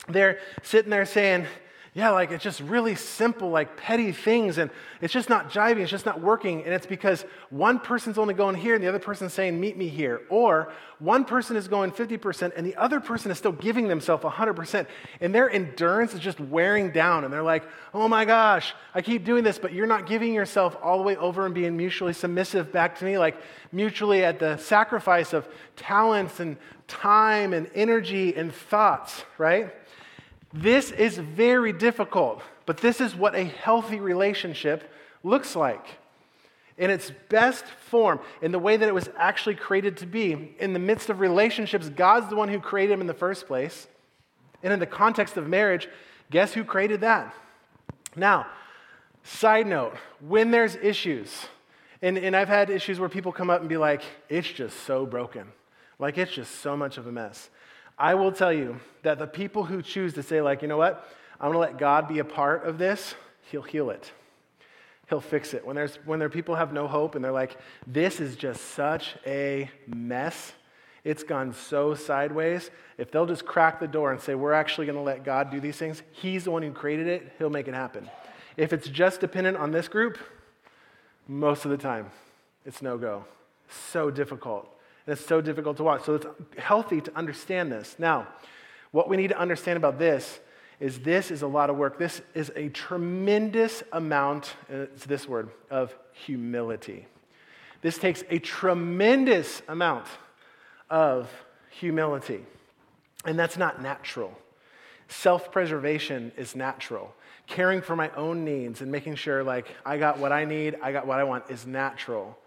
they're 0.09 0.39
sitting 0.63 0.91
there 0.91 1.05
saying, 1.05 1.45
yeah, 1.93 2.11
like 2.11 2.31
it's 2.31 2.43
just 2.43 2.61
really 2.61 2.95
simple, 2.95 3.49
like 3.49 3.75
petty 3.75 4.13
things, 4.13 4.57
and 4.57 4.71
it's 5.01 5.11
just 5.11 5.27
not 5.27 5.51
jiving, 5.51 5.81
it's 5.81 5.91
just 5.91 6.05
not 6.05 6.21
working. 6.21 6.63
And 6.63 6.73
it's 6.73 6.85
because 6.85 7.25
one 7.49 7.79
person's 7.79 8.17
only 8.17 8.33
going 8.33 8.55
here 8.55 8.75
and 8.75 8.83
the 8.83 8.87
other 8.87 8.99
person's 8.99 9.33
saying, 9.33 9.59
meet 9.59 9.75
me 9.75 9.89
here. 9.89 10.21
Or 10.29 10.71
one 10.99 11.25
person 11.25 11.57
is 11.57 11.67
going 11.67 11.91
50% 11.91 12.53
and 12.55 12.65
the 12.65 12.77
other 12.77 13.01
person 13.01 13.29
is 13.29 13.37
still 13.37 13.51
giving 13.51 13.89
themselves 13.89 14.23
100%. 14.23 14.87
And 15.19 15.35
their 15.35 15.49
endurance 15.49 16.13
is 16.13 16.21
just 16.21 16.39
wearing 16.39 16.91
down. 16.91 17.25
And 17.25 17.33
they're 17.33 17.43
like, 17.43 17.63
oh 17.93 18.07
my 18.07 18.23
gosh, 18.23 18.73
I 18.95 19.01
keep 19.01 19.25
doing 19.25 19.43
this, 19.43 19.59
but 19.59 19.73
you're 19.73 19.85
not 19.85 20.07
giving 20.07 20.33
yourself 20.33 20.77
all 20.81 20.97
the 20.97 21.03
way 21.03 21.17
over 21.17 21.45
and 21.45 21.53
being 21.53 21.75
mutually 21.75 22.13
submissive 22.13 22.71
back 22.71 22.99
to 22.99 23.05
me, 23.05 23.17
like 23.17 23.35
mutually 23.73 24.23
at 24.23 24.39
the 24.39 24.55
sacrifice 24.55 25.33
of 25.33 25.45
talents 25.75 26.39
and 26.39 26.55
time 26.87 27.51
and 27.51 27.69
energy 27.75 28.33
and 28.33 28.53
thoughts, 28.53 29.25
right? 29.37 29.73
This 30.53 30.91
is 30.91 31.17
very 31.17 31.71
difficult, 31.71 32.41
but 32.65 32.77
this 32.77 32.99
is 32.99 33.15
what 33.15 33.35
a 33.35 33.43
healthy 33.43 33.99
relationship 33.99 34.91
looks 35.23 35.55
like. 35.55 35.85
In 36.77 36.89
its 36.89 37.11
best 37.29 37.65
form, 37.65 38.19
in 38.41 38.51
the 38.51 38.59
way 38.59 38.75
that 38.75 38.87
it 38.87 38.93
was 38.93 39.09
actually 39.17 39.55
created 39.55 39.97
to 39.97 40.05
be. 40.05 40.55
In 40.59 40.73
the 40.73 40.79
midst 40.79 41.09
of 41.09 41.19
relationships, 41.19 41.89
God's 41.89 42.29
the 42.29 42.35
one 42.35 42.49
who 42.49 42.59
created 42.59 42.93
them 42.93 43.01
in 43.01 43.07
the 43.07 43.13
first 43.13 43.47
place. 43.47 43.87
And 44.63 44.73
in 44.73 44.79
the 44.79 44.85
context 44.85 45.37
of 45.37 45.47
marriage, 45.47 45.87
guess 46.31 46.53
who 46.53 46.63
created 46.63 47.01
that? 47.01 47.33
Now, 48.15 48.47
side 49.23 49.67
note, 49.67 49.95
when 50.19 50.51
there's 50.51 50.75
issues, 50.75 51.47
and, 52.01 52.17
and 52.17 52.35
I've 52.35 52.47
had 52.47 52.69
issues 52.69 52.99
where 52.99 53.09
people 53.09 53.31
come 53.31 53.49
up 53.49 53.61
and 53.61 53.69
be 53.69 53.77
like, 53.77 54.01
it's 54.27 54.47
just 54.47 54.81
so 54.83 55.05
broken. 55.05 55.47
Like, 55.99 56.17
it's 56.17 56.31
just 56.31 56.61
so 56.61 56.75
much 56.75 56.97
of 56.97 57.05
a 57.05 57.11
mess. 57.11 57.49
I 58.01 58.15
will 58.15 58.31
tell 58.31 58.51
you 58.51 58.79
that 59.03 59.19
the 59.19 59.27
people 59.27 59.63
who 59.63 59.83
choose 59.83 60.15
to 60.15 60.23
say, 60.23 60.41
like, 60.41 60.63
you 60.63 60.67
know 60.67 60.75
what, 60.77 61.07
I'm 61.39 61.51
going 61.51 61.53
to 61.53 61.71
let 61.71 61.77
God 61.77 62.07
be 62.07 62.17
a 62.17 62.25
part 62.25 62.65
of 62.65 62.79
this, 62.79 63.13
He'll 63.51 63.61
heal 63.61 63.91
it. 63.91 64.11
He'll 65.07 65.21
fix 65.21 65.53
it. 65.53 65.63
When, 65.63 65.75
there's, 65.75 65.97
when 66.05 66.17
there 66.17 66.29
people 66.29 66.55
have 66.55 66.73
no 66.73 66.87
hope 66.87 67.13
and 67.13 67.23
they're 67.23 67.31
like, 67.31 67.57
this 67.85 68.19
is 68.19 68.35
just 68.35 68.71
such 68.71 69.15
a 69.27 69.69
mess, 69.85 70.53
it's 71.03 71.21
gone 71.21 71.53
so 71.53 71.93
sideways. 71.93 72.71
If 72.97 73.11
they'll 73.11 73.27
just 73.27 73.45
crack 73.45 73.79
the 73.79 73.87
door 73.87 74.11
and 74.11 74.19
say, 74.19 74.33
we're 74.33 74.53
actually 74.53 74.87
going 74.87 74.97
to 74.97 75.03
let 75.03 75.23
God 75.23 75.51
do 75.51 75.59
these 75.59 75.77
things, 75.77 76.01
He's 76.11 76.45
the 76.45 76.51
one 76.51 76.63
who 76.63 76.71
created 76.71 77.05
it, 77.05 77.33
He'll 77.37 77.51
make 77.51 77.67
it 77.67 77.75
happen. 77.75 78.09
If 78.57 78.73
it's 78.73 78.87
just 78.87 79.19
dependent 79.19 79.57
on 79.57 79.71
this 79.71 79.87
group, 79.87 80.17
most 81.27 81.65
of 81.65 81.71
the 81.71 81.77
time, 81.77 82.09
it's 82.65 82.81
no 82.81 82.97
go. 82.97 83.25
So 83.91 84.09
difficult. 84.09 84.75
And 85.05 85.13
it's 85.13 85.25
so 85.25 85.41
difficult 85.41 85.77
to 85.77 85.83
watch. 85.83 86.03
So 86.03 86.15
it's 86.15 86.25
healthy 86.57 87.01
to 87.01 87.15
understand 87.17 87.71
this. 87.71 87.95
Now, 87.97 88.27
what 88.91 89.09
we 89.09 89.17
need 89.17 89.29
to 89.29 89.39
understand 89.39 89.77
about 89.77 89.97
this 89.97 90.39
is 90.79 90.99
this 90.99 91.31
is 91.31 91.43
a 91.43 91.47
lot 91.47 91.69
of 91.69 91.77
work. 91.77 91.97
This 91.97 92.21
is 92.33 92.51
a 92.55 92.69
tremendous 92.69 93.83
amount, 93.91 94.55
uh, 94.71 94.77
it's 94.77 95.05
this 95.05 95.27
word, 95.27 95.49
of 95.69 95.95
humility. 96.11 97.05
This 97.81 97.97
takes 97.97 98.23
a 98.29 98.39
tremendous 98.39 99.61
amount 99.67 100.07
of 100.89 101.31
humility. 101.69 102.45
And 103.25 103.37
that's 103.37 103.57
not 103.57 103.81
natural. 103.81 104.37
Self 105.07 105.51
preservation 105.51 106.31
is 106.37 106.55
natural. 106.55 107.13
Caring 107.47 107.81
for 107.81 107.95
my 107.95 108.09
own 108.15 108.45
needs 108.45 108.81
and 108.81 108.91
making 108.91 109.15
sure, 109.15 109.43
like, 109.43 109.67
I 109.85 109.97
got 109.97 110.19
what 110.19 110.31
I 110.31 110.45
need, 110.45 110.77
I 110.81 110.91
got 110.91 111.05
what 111.05 111.19
I 111.19 111.23
want 111.23 111.49
is 111.49 111.67
natural. 111.67 112.37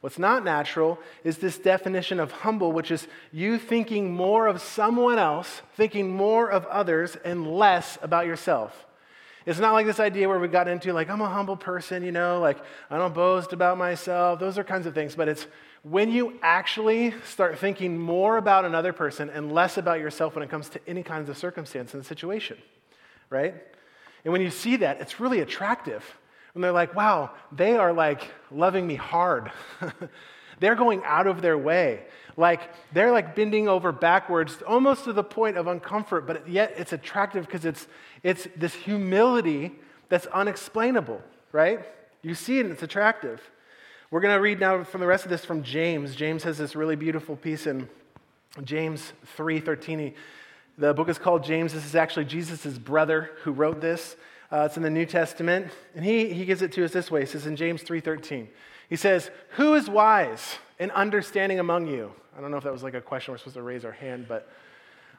What's 0.00 0.18
not 0.18 0.44
natural 0.44 0.98
is 1.24 1.38
this 1.38 1.58
definition 1.58 2.20
of 2.20 2.32
humble, 2.32 2.72
which 2.72 2.90
is 2.90 3.06
you 3.32 3.58
thinking 3.58 4.12
more 4.12 4.46
of 4.46 4.62
someone 4.62 5.18
else, 5.18 5.60
thinking 5.76 6.10
more 6.10 6.50
of 6.50 6.64
others, 6.66 7.16
and 7.24 7.46
less 7.46 7.98
about 8.00 8.26
yourself. 8.26 8.86
It's 9.46 9.58
not 9.58 9.72
like 9.72 9.86
this 9.86 10.00
idea 10.00 10.28
where 10.28 10.38
we 10.38 10.48
got 10.48 10.68
into, 10.68 10.92
like, 10.92 11.10
I'm 11.10 11.20
a 11.20 11.28
humble 11.28 11.56
person, 11.56 12.02
you 12.02 12.12
know, 12.12 12.40
like, 12.40 12.58
I 12.90 12.98
don't 12.98 13.14
boast 13.14 13.52
about 13.52 13.78
myself. 13.78 14.38
Those 14.38 14.58
are 14.58 14.64
kinds 14.64 14.86
of 14.86 14.94
things. 14.94 15.14
But 15.14 15.28
it's 15.28 15.46
when 15.82 16.10
you 16.10 16.38
actually 16.42 17.14
start 17.24 17.58
thinking 17.58 17.98
more 17.98 18.36
about 18.36 18.64
another 18.64 18.92
person 18.92 19.30
and 19.30 19.52
less 19.52 19.78
about 19.78 19.98
yourself 19.98 20.34
when 20.34 20.42
it 20.42 20.50
comes 20.50 20.68
to 20.70 20.80
any 20.86 21.02
kinds 21.02 21.28
of 21.28 21.38
circumstance 21.38 21.94
and 21.94 22.04
situation, 22.04 22.58
right? 23.30 23.54
And 24.24 24.32
when 24.32 24.42
you 24.42 24.50
see 24.50 24.76
that, 24.76 25.00
it's 25.00 25.20
really 25.20 25.40
attractive. 25.40 26.04
And 26.54 26.64
they're 26.64 26.72
like, 26.72 26.94
wow, 26.94 27.30
they 27.52 27.76
are 27.76 27.92
like 27.92 28.30
loving 28.50 28.86
me 28.86 28.96
hard. 28.96 29.52
they're 30.60 30.74
going 30.74 31.02
out 31.04 31.26
of 31.26 31.42
their 31.42 31.56
way. 31.58 32.04
Like 32.36 32.60
they're 32.92 33.12
like 33.12 33.34
bending 33.34 33.68
over 33.68 33.92
backwards, 33.92 34.62
almost 34.66 35.04
to 35.04 35.12
the 35.12 35.24
point 35.24 35.56
of 35.56 35.66
uncomfort, 35.66 36.26
but 36.26 36.48
yet 36.48 36.74
it's 36.76 36.92
attractive 36.92 37.46
because 37.46 37.64
it's, 37.64 37.86
it's 38.22 38.48
this 38.56 38.74
humility 38.74 39.72
that's 40.08 40.26
unexplainable, 40.26 41.22
right? 41.52 41.80
You 42.22 42.34
see 42.34 42.58
it 42.58 42.66
and 42.66 42.72
it's 42.72 42.82
attractive. 42.82 43.40
We're 44.10 44.20
going 44.20 44.34
to 44.34 44.40
read 44.40 44.58
now 44.58 44.82
from 44.82 45.00
the 45.00 45.06
rest 45.06 45.24
of 45.24 45.30
this 45.30 45.44
from 45.44 45.62
James. 45.62 46.16
James 46.16 46.42
has 46.42 46.58
this 46.58 46.74
really 46.74 46.96
beautiful 46.96 47.36
piece 47.36 47.66
in 47.66 47.88
James 48.64 49.12
3:13. 49.36 50.14
The 50.78 50.92
book 50.94 51.08
is 51.08 51.18
called 51.18 51.44
James. 51.44 51.72
This 51.72 51.84
is 51.84 51.94
actually 51.94 52.24
Jesus' 52.24 52.76
brother 52.76 53.30
who 53.42 53.52
wrote 53.52 53.80
this. 53.80 54.16
Uh, 54.52 54.64
it's 54.66 54.76
in 54.76 54.82
the 54.82 54.90
New 54.90 55.06
Testament. 55.06 55.68
And 55.94 56.04
he, 56.04 56.32
he 56.32 56.44
gives 56.44 56.62
it 56.62 56.72
to 56.72 56.84
us 56.84 56.92
this 56.92 57.10
way. 57.10 57.20
He 57.20 57.26
says 57.26 57.46
in 57.46 57.56
James 57.56 57.82
3.13, 57.82 58.48
he 58.88 58.96
says, 58.96 59.30
Who 59.50 59.74
is 59.74 59.88
wise 59.88 60.56
and 60.78 60.90
understanding 60.92 61.60
among 61.60 61.86
you? 61.86 62.12
I 62.36 62.40
don't 62.40 62.50
know 62.50 62.56
if 62.56 62.64
that 62.64 62.72
was 62.72 62.82
like 62.82 62.94
a 62.94 63.00
question 63.00 63.32
we're 63.32 63.38
supposed 63.38 63.56
to 63.56 63.62
raise 63.62 63.84
our 63.84 63.92
hand, 63.92 64.26
but 64.28 64.48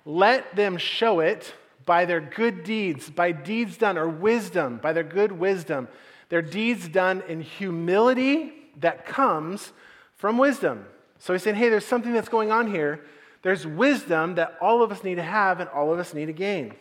let 0.06 0.56
them 0.56 0.78
show 0.78 1.20
it 1.20 1.54
by 1.86 2.06
their 2.06 2.22
good 2.22 2.64
deeds, 2.64 3.10
by 3.10 3.32
deeds 3.32 3.78
done, 3.78 3.98
or 3.98 4.08
wisdom, 4.08 4.80
by 4.82 4.94
their 4.94 5.04
good 5.04 5.32
wisdom. 5.32 5.88
Their 6.30 6.42
deeds 6.42 6.88
done 6.88 7.24
in 7.28 7.42
humility 7.42 8.54
that 8.80 9.06
comes 9.06 9.74
from 10.16 10.38
wisdom. 10.38 10.86
So 11.20 11.34
he's 11.34 11.44
saying, 11.44 11.56
hey, 11.56 11.70
there's 11.70 11.86
something 11.86 12.14
that's 12.14 12.30
going 12.30 12.52
on 12.52 12.72
here. 12.72 13.02
There's 13.42 13.66
wisdom 13.66 14.36
that 14.36 14.58
all 14.62 14.84
of 14.84 14.92
us 14.92 15.04
need 15.04 15.16
to 15.16 15.24
have 15.24 15.60
and 15.60 15.70
all 15.70 15.92
of 15.92 16.00
us 16.00 16.14
need 16.14 16.28
to 16.28 16.34
gain. 16.34 16.74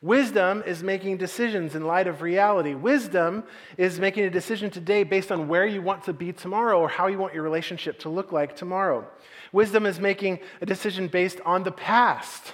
Wisdom 0.00 0.62
is 0.64 0.82
making 0.82 1.16
decisions 1.16 1.74
in 1.74 1.84
light 1.84 2.06
of 2.06 2.22
reality. 2.22 2.74
Wisdom 2.74 3.42
is 3.76 3.98
making 3.98 4.24
a 4.24 4.30
decision 4.30 4.70
today 4.70 5.02
based 5.02 5.32
on 5.32 5.48
where 5.48 5.66
you 5.66 5.82
want 5.82 6.04
to 6.04 6.12
be 6.12 6.32
tomorrow 6.32 6.78
or 6.78 6.88
how 6.88 7.08
you 7.08 7.18
want 7.18 7.34
your 7.34 7.42
relationship 7.42 7.98
to 7.98 8.08
look 8.08 8.30
like 8.30 8.54
tomorrow. 8.54 9.04
Wisdom 9.52 9.86
is 9.86 9.98
making 9.98 10.38
a 10.60 10.66
decision 10.66 11.08
based 11.08 11.40
on 11.44 11.64
the 11.64 11.72
past. 11.72 12.52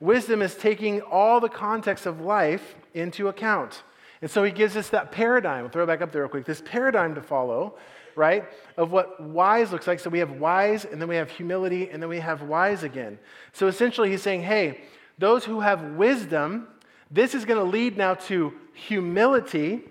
Wisdom 0.00 0.40
is 0.40 0.54
taking 0.54 1.02
all 1.02 1.40
the 1.40 1.48
context 1.48 2.06
of 2.06 2.22
life 2.22 2.74
into 2.94 3.28
account. 3.28 3.82
And 4.22 4.30
so 4.30 4.42
he 4.42 4.50
gives 4.50 4.74
us 4.74 4.88
that 4.88 5.12
paradigm. 5.12 5.64
I'll 5.64 5.70
throw 5.70 5.84
it 5.84 5.88
back 5.88 6.00
up 6.00 6.10
there 6.10 6.22
real 6.22 6.30
quick. 6.30 6.46
This 6.46 6.62
paradigm 6.64 7.14
to 7.16 7.22
follow, 7.22 7.76
right, 8.16 8.44
of 8.78 8.92
what 8.92 9.20
wise 9.20 9.72
looks 9.72 9.86
like. 9.86 10.00
So 10.00 10.08
we 10.08 10.20
have 10.20 10.32
wise, 10.32 10.86
and 10.86 11.00
then 11.00 11.08
we 11.08 11.16
have 11.16 11.30
humility, 11.30 11.90
and 11.90 12.02
then 12.02 12.08
we 12.08 12.18
have 12.20 12.42
wise 12.42 12.82
again. 12.82 13.18
So 13.52 13.66
essentially, 13.66 14.10
he's 14.10 14.22
saying, 14.22 14.42
hey, 14.42 14.80
those 15.18 15.44
who 15.44 15.60
have 15.60 15.82
wisdom 15.82 16.68
this 17.10 17.34
is 17.34 17.44
going 17.44 17.58
to 17.58 17.70
lead 17.70 17.96
now 17.96 18.14
to 18.14 18.52
humility, 18.74 19.82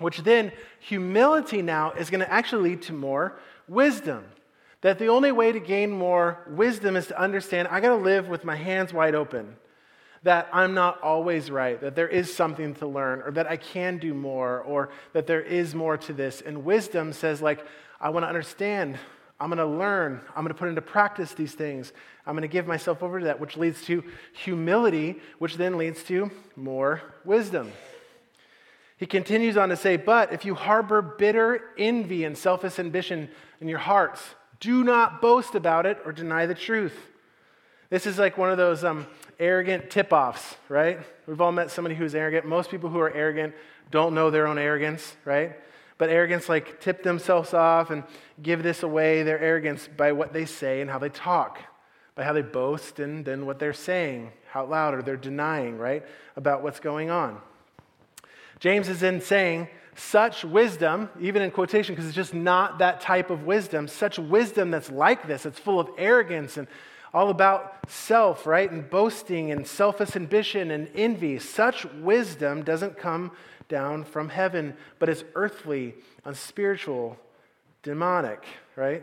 which 0.00 0.18
then 0.18 0.52
humility 0.80 1.62
now 1.62 1.92
is 1.92 2.10
going 2.10 2.20
to 2.20 2.32
actually 2.32 2.70
lead 2.70 2.82
to 2.82 2.92
more 2.92 3.38
wisdom. 3.68 4.24
That 4.80 4.98
the 4.98 5.06
only 5.06 5.30
way 5.30 5.52
to 5.52 5.60
gain 5.60 5.92
more 5.92 6.40
wisdom 6.48 6.96
is 6.96 7.06
to 7.06 7.20
understand 7.20 7.68
I 7.68 7.80
got 7.80 7.90
to 7.90 8.02
live 8.02 8.28
with 8.28 8.44
my 8.44 8.56
hands 8.56 8.92
wide 8.92 9.14
open. 9.14 9.56
That 10.24 10.48
I'm 10.52 10.74
not 10.74 11.00
always 11.02 11.50
right, 11.50 11.80
that 11.80 11.96
there 11.96 12.08
is 12.08 12.32
something 12.32 12.74
to 12.76 12.86
learn, 12.86 13.22
or 13.22 13.32
that 13.32 13.48
I 13.48 13.56
can 13.56 13.98
do 13.98 14.14
more, 14.14 14.60
or 14.60 14.90
that 15.14 15.26
there 15.26 15.40
is 15.40 15.74
more 15.74 15.96
to 15.96 16.12
this. 16.12 16.40
And 16.40 16.64
wisdom 16.64 17.12
says, 17.12 17.42
like, 17.42 17.64
I 18.00 18.10
want 18.10 18.24
to 18.24 18.28
understand 18.28 18.98
I'm 19.42 19.48
going 19.48 19.58
to 19.58 19.66
learn. 19.66 20.20
I'm 20.36 20.44
going 20.44 20.54
to 20.54 20.58
put 20.58 20.68
into 20.68 20.82
practice 20.82 21.34
these 21.34 21.52
things. 21.52 21.92
I'm 22.24 22.34
going 22.34 22.42
to 22.42 22.48
give 22.48 22.68
myself 22.68 23.02
over 23.02 23.18
to 23.18 23.24
that, 23.24 23.40
which 23.40 23.56
leads 23.56 23.84
to 23.86 24.04
humility, 24.32 25.20
which 25.40 25.56
then 25.56 25.78
leads 25.78 26.04
to 26.04 26.30
more 26.54 27.02
wisdom. 27.24 27.72
He 28.98 29.06
continues 29.06 29.56
on 29.56 29.70
to 29.70 29.76
say, 29.76 29.96
But 29.96 30.32
if 30.32 30.44
you 30.44 30.54
harbor 30.54 31.02
bitter 31.02 31.60
envy 31.76 32.22
and 32.22 32.38
selfish 32.38 32.78
ambition 32.78 33.28
in 33.60 33.66
your 33.66 33.80
hearts, 33.80 34.22
do 34.60 34.84
not 34.84 35.20
boast 35.20 35.56
about 35.56 35.86
it 35.86 35.98
or 36.04 36.12
deny 36.12 36.46
the 36.46 36.54
truth. 36.54 36.94
This 37.90 38.06
is 38.06 38.20
like 38.20 38.38
one 38.38 38.52
of 38.52 38.58
those 38.58 38.84
um, 38.84 39.08
arrogant 39.40 39.90
tip 39.90 40.12
offs, 40.12 40.54
right? 40.68 41.00
We've 41.26 41.40
all 41.40 41.50
met 41.50 41.72
somebody 41.72 41.96
who's 41.96 42.14
arrogant. 42.14 42.46
Most 42.46 42.70
people 42.70 42.90
who 42.90 43.00
are 43.00 43.12
arrogant 43.12 43.56
don't 43.90 44.14
know 44.14 44.30
their 44.30 44.46
own 44.46 44.56
arrogance, 44.56 45.16
right? 45.24 45.56
But 46.02 46.10
arrogance, 46.10 46.48
like, 46.48 46.80
tip 46.80 47.04
themselves 47.04 47.54
off 47.54 47.92
and 47.92 48.02
give 48.42 48.64
this 48.64 48.82
away, 48.82 49.22
their 49.22 49.38
arrogance, 49.38 49.88
by 49.96 50.10
what 50.10 50.32
they 50.32 50.46
say 50.46 50.80
and 50.80 50.90
how 50.90 50.98
they 50.98 51.10
talk, 51.10 51.60
by 52.16 52.24
how 52.24 52.32
they 52.32 52.42
boast 52.42 52.98
and 52.98 53.24
then 53.24 53.46
what 53.46 53.60
they're 53.60 53.72
saying 53.72 54.32
out 54.52 54.68
loud 54.68 54.94
or 54.94 55.02
they're 55.02 55.16
denying, 55.16 55.78
right, 55.78 56.04
about 56.34 56.64
what's 56.64 56.80
going 56.80 57.08
on. 57.08 57.40
James 58.58 58.88
is 58.88 59.04
in 59.04 59.20
saying, 59.20 59.68
such 59.94 60.44
wisdom, 60.44 61.08
even 61.20 61.40
in 61.40 61.52
quotation, 61.52 61.94
because 61.94 62.08
it's 62.08 62.16
just 62.16 62.34
not 62.34 62.78
that 62.78 63.00
type 63.00 63.30
of 63.30 63.44
wisdom, 63.44 63.86
such 63.86 64.18
wisdom 64.18 64.72
that's 64.72 64.90
like 64.90 65.28
this, 65.28 65.46
it's 65.46 65.60
full 65.60 65.78
of 65.78 65.88
arrogance 65.98 66.56
and 66.56 66.66
all 67.14 67.30
about 67.30 67.88
self, 67.88 68.44
right? 68.44 68.68
And 68.72 68.90
boasting 68.90 69.52
and 69.52 69.64
selfish 69.64 70.16
ambition 70.16 70.72
and 70.72 70.88
envy. 70.96 71.38
Such 71.38 71.84
wisdom 71.84 72.64
doesn't 72.64 72.98
come 72.98 73.30
down 73.72 74.04
from 74.04 74.28
heaven, 74.28 74.76
but 74.98 75.08
it's 75.08 75.24
earthly, 75.34 75.94
unspiritual, 76.26 77.16
demonic, 77.82 78.44
right? 78.76 79.02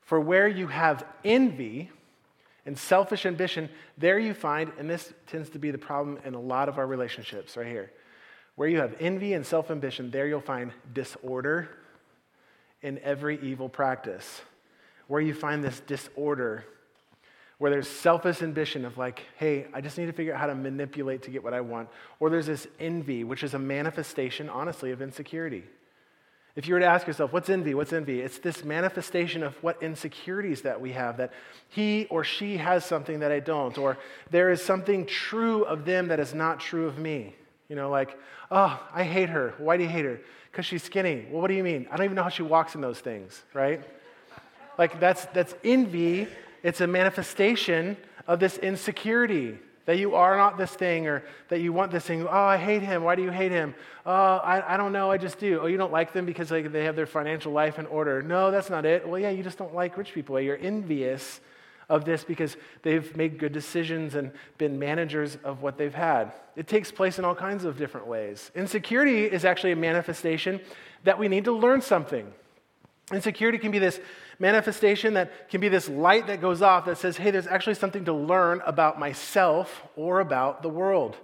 For 0.00 0.18
where 0.18 0.48
you 0.48 0.66
have 0.66 1.06
envy 1.24 1.88
and 2.66 2.76
selfish 2.76 3.24
ambition, 3.24 3.68
there 3.96 4.18
you 4.18 4.34
find, 4.34 4.72
and 4.78 4.90
this 4.90 5.14
tends 5.28 5.48
to 5.50 5.60
be 5.60 5.70
the 5.70 5.78
problem 5.78 6.18
in 6.24 6.34
a 6.34 6.40
lot 6.40 6.68
of 6.68 6.76
our 6.76 6.86
relationships 6.88 7.56
right 7.56 7.66
here. 7.66 7.92
Where 8.56 8.68
you 8.68 8.78
have 8.78 8.96
envy 8.98 9.32
and 9.32 9.46
self 9.46 9.70
ambition, 9.70 10.10
there 10.10 10.26
you'll 10.26 10.40
find 10.40 10.72
disorder 10.92 11.68
in 12.82 12.98
every 12.98 13.40
evil 13.42 13.68
practice. 13.68 14.42
Where 15.06 15.20
you 15.20 15.34
find 15.34 15.62
this 15.62 15.78
disorder 15.78 16.64
where 17.62 17.70
there's 17.70 17.86
selfish 17.86 18.42
ambition 18.42 18.84
of 18.84 18.98
like, 18.98 19.22
hey, 19.36 19.68
I 19.72 19.80
just 19.80 19.96
need 19.96 20.06
to 20.06 20.12
figure 20.12 20.34
out 20.34 20.40
how 20.40 20.48
to 20.48 20.54
manipulate 20.56 21.22
to 21.22 21.30
get 21.30 21.44
what 21.44 21.54
I 21.54 21.60
want. 21.60 21.88
Or 22.18 22.28
there's 22.28 22.46
this 22.46 22.66
envy, 22.80 23.22
which 23.22 23.44
is 23.44 23.54
a 23.54 23.58
manifestation, 23.60 24.48
honestly, 24.48 24.90
of 24.90 25.00
insecurity. 25.00 25.62
If 26.56 26.66
you 26.66 26.74
were 26.74 26.80
to 26.80 26.86
ask 26.86 27.06
yourself, 27.06 27.32
what's 27.32 27.48
envy? 27.48 27.72
What's 27.74 27.92
envy? 27.92 28.20
It's 28.20 28.40
this 28.40 28.64
manifestation 28.64 29.44
of 29.44 29.54
what 29.62 29.80
insecurities 29.80 30.62
that 30.62 30.80
we 30.80 30.90
have, 30.90 31.18
that 31.18 31.32
he 31.68 32.08
or 32.10 32.24
she 32.24 32.56
has 32.56 32.84
something 32.84 33.20
that 33.20 33.30
I 33.30 33.38
don't, 33.38 33.78
or 33.78 33.96
there 34.32 34.50
is 34.50 34.60
something 34.60 35.06
true 35.06 35.62
of 35.62 35.84
them 35.84 36.08
that 36.08 36.18
is 36.18 36.34
not 36.34 36.58
true 36.58 36.88
of 36.88 36.98
me. 36.98 37.32
You 37.68 37.76
know, 37.76 37.90
like, 37.90 38.18
oh, 38.50 38.76
I 38.92 39.04
hate 39.04 39.28
her. 39.28 39.54
Why 39.58 39.76
do 39.76 39.84
you 39.84 39.88
hate 39.88 40.04
her? 40.04 40.20
Because 40.50 40.66
she's 40.66 40.82
skinny. 40.82 41.28
Well, 41.30 41.40
what 41.40 41.46
do 41.46 41.54
you 41.54 41.62
mean? 41.62 41.86
I 41.92 41.96
don't 41.96 42.06
even 42.06 42.16
know 42.16 42.24
how 42.24 42.28
she 42.28 42.42
walks 42.42 42.74
in 42.74 42.80
those 42.80 42.98
things, 42.98 43.40
right? 43.54 43.80
Like, 44.78 44.98
that's, 44.98 45.26
that's 45.26 45.54
envy 45.62 46.26
it's 46.62 46.80
a 46.80 46.86
manifestation 46.86 47.96
of 48.26 48.40
this 48.40 48.58
insecurity 48.58 49.58
that 49.84 49.98
you 49.98 50.14
are 50.14 50.36
not 50.36 50.56
this 50.56 50.70
thing 50.70 51.08
or 51.08 51.24
that 51.48 51.60
you 51.60 51.72
want 51.72 51.90
this 51.90 52.04
thing. 52.04 52.26
Oh, 52.26 52.30
I 52.30 52.56
hate 52.56 52.82
him. 52.82 53.02
Why 53.02 53.16
do 53.16 53.22
you 53.22 53.30
hate 53.30 53.50
him? 53.50 53.74
Oh, 54.06 54.12
I, 54.12 54.74
I 54.74 54.76
don't 54.76 54.92
know. 54.92 55.10
I 55.10 55.18
just 55.18 55.38
do. 55.38 55.60
Oh, 55.60 55.66
you 55.66 55.76
don't 55.76 55.92
like 55.92 56.12
them 56.12 56.24
because 56.24 56.50
like, 56.50 56.70
they 56.70 56.84
have 56.84 56.94
their 56.94 57.06
financial 57.06 57.52
life 57.52 57.78
in 57.78 57.86
order. 57.86 58.22
No, 58.22 58.50
that's 58.50 58.70
not 58.70 58.86
it. 58.86 59.08
Well, 59.08 59.20
yeah, 59.20 59.30
you 59.30 59.42
just 59.42 59.58
don't 59.58 59.74
like 59.74 59.96
rich 59.96 60.12
people. 60.12 60.40
You're 60.40 60.56
envious 60.56 61.40
of 61.88 62.04
this 62.04 62.22
because 62.22 62.56
they've 62.82 63.14
made 63.16 63.38
good 63.38 63.52
decisions 63.52 64.14
and 64.14 64.30
been 64.56 64.78
managers 64.78 65.36
of 65.42 65.62
what 65.62 65.76
they've 65.76 65.92
had. 65.92 66.32
It 66.54 66.68
takes 66.68 66.92
place 66.92 67.18
in 67.18 67.24
all 67.24 67.34
kinds 67.34 67.64
of 67.64 67.76
different 67.76 68.06
ways. 68.06 68.52
Insecurity 68.54 69.24
is 69.24 69.44
actually 69.44 69.72
a 69.72 69.76
manifestation 69.76 70.60
that 71.02 71.18
we 71.18 71.26
need 71.26 71.44
to 71.44 71.52
learn 71.52 71.82
something. 71.82 72.32
Insecurity 73.12 73.58
can 73.58 73.70
be 73.70 73.78
this 73.78 74.00
manifestation 74.38 75.14
that 75.14 75.50
can 75.50 75.60
be 75.60 75.68
this 75.68 75.88
light 75.88 76.26
that 76.28 76.40
goes 76.40 76.62
off 76.62 76.86
that 76.86 76.98
says, 76.98 77.16
hey, 77.16 77.30
there's 77.30 77.46
actually 77.46 77.74
something 77.74 78.04
to 78.06 78.12
learn 78.12 78.62
about 78.64 78.98
myself 78.98 79.82
or 79.96 80.20
about 80.20 80.62
the 80.62 80.68
world. 80.68 81.16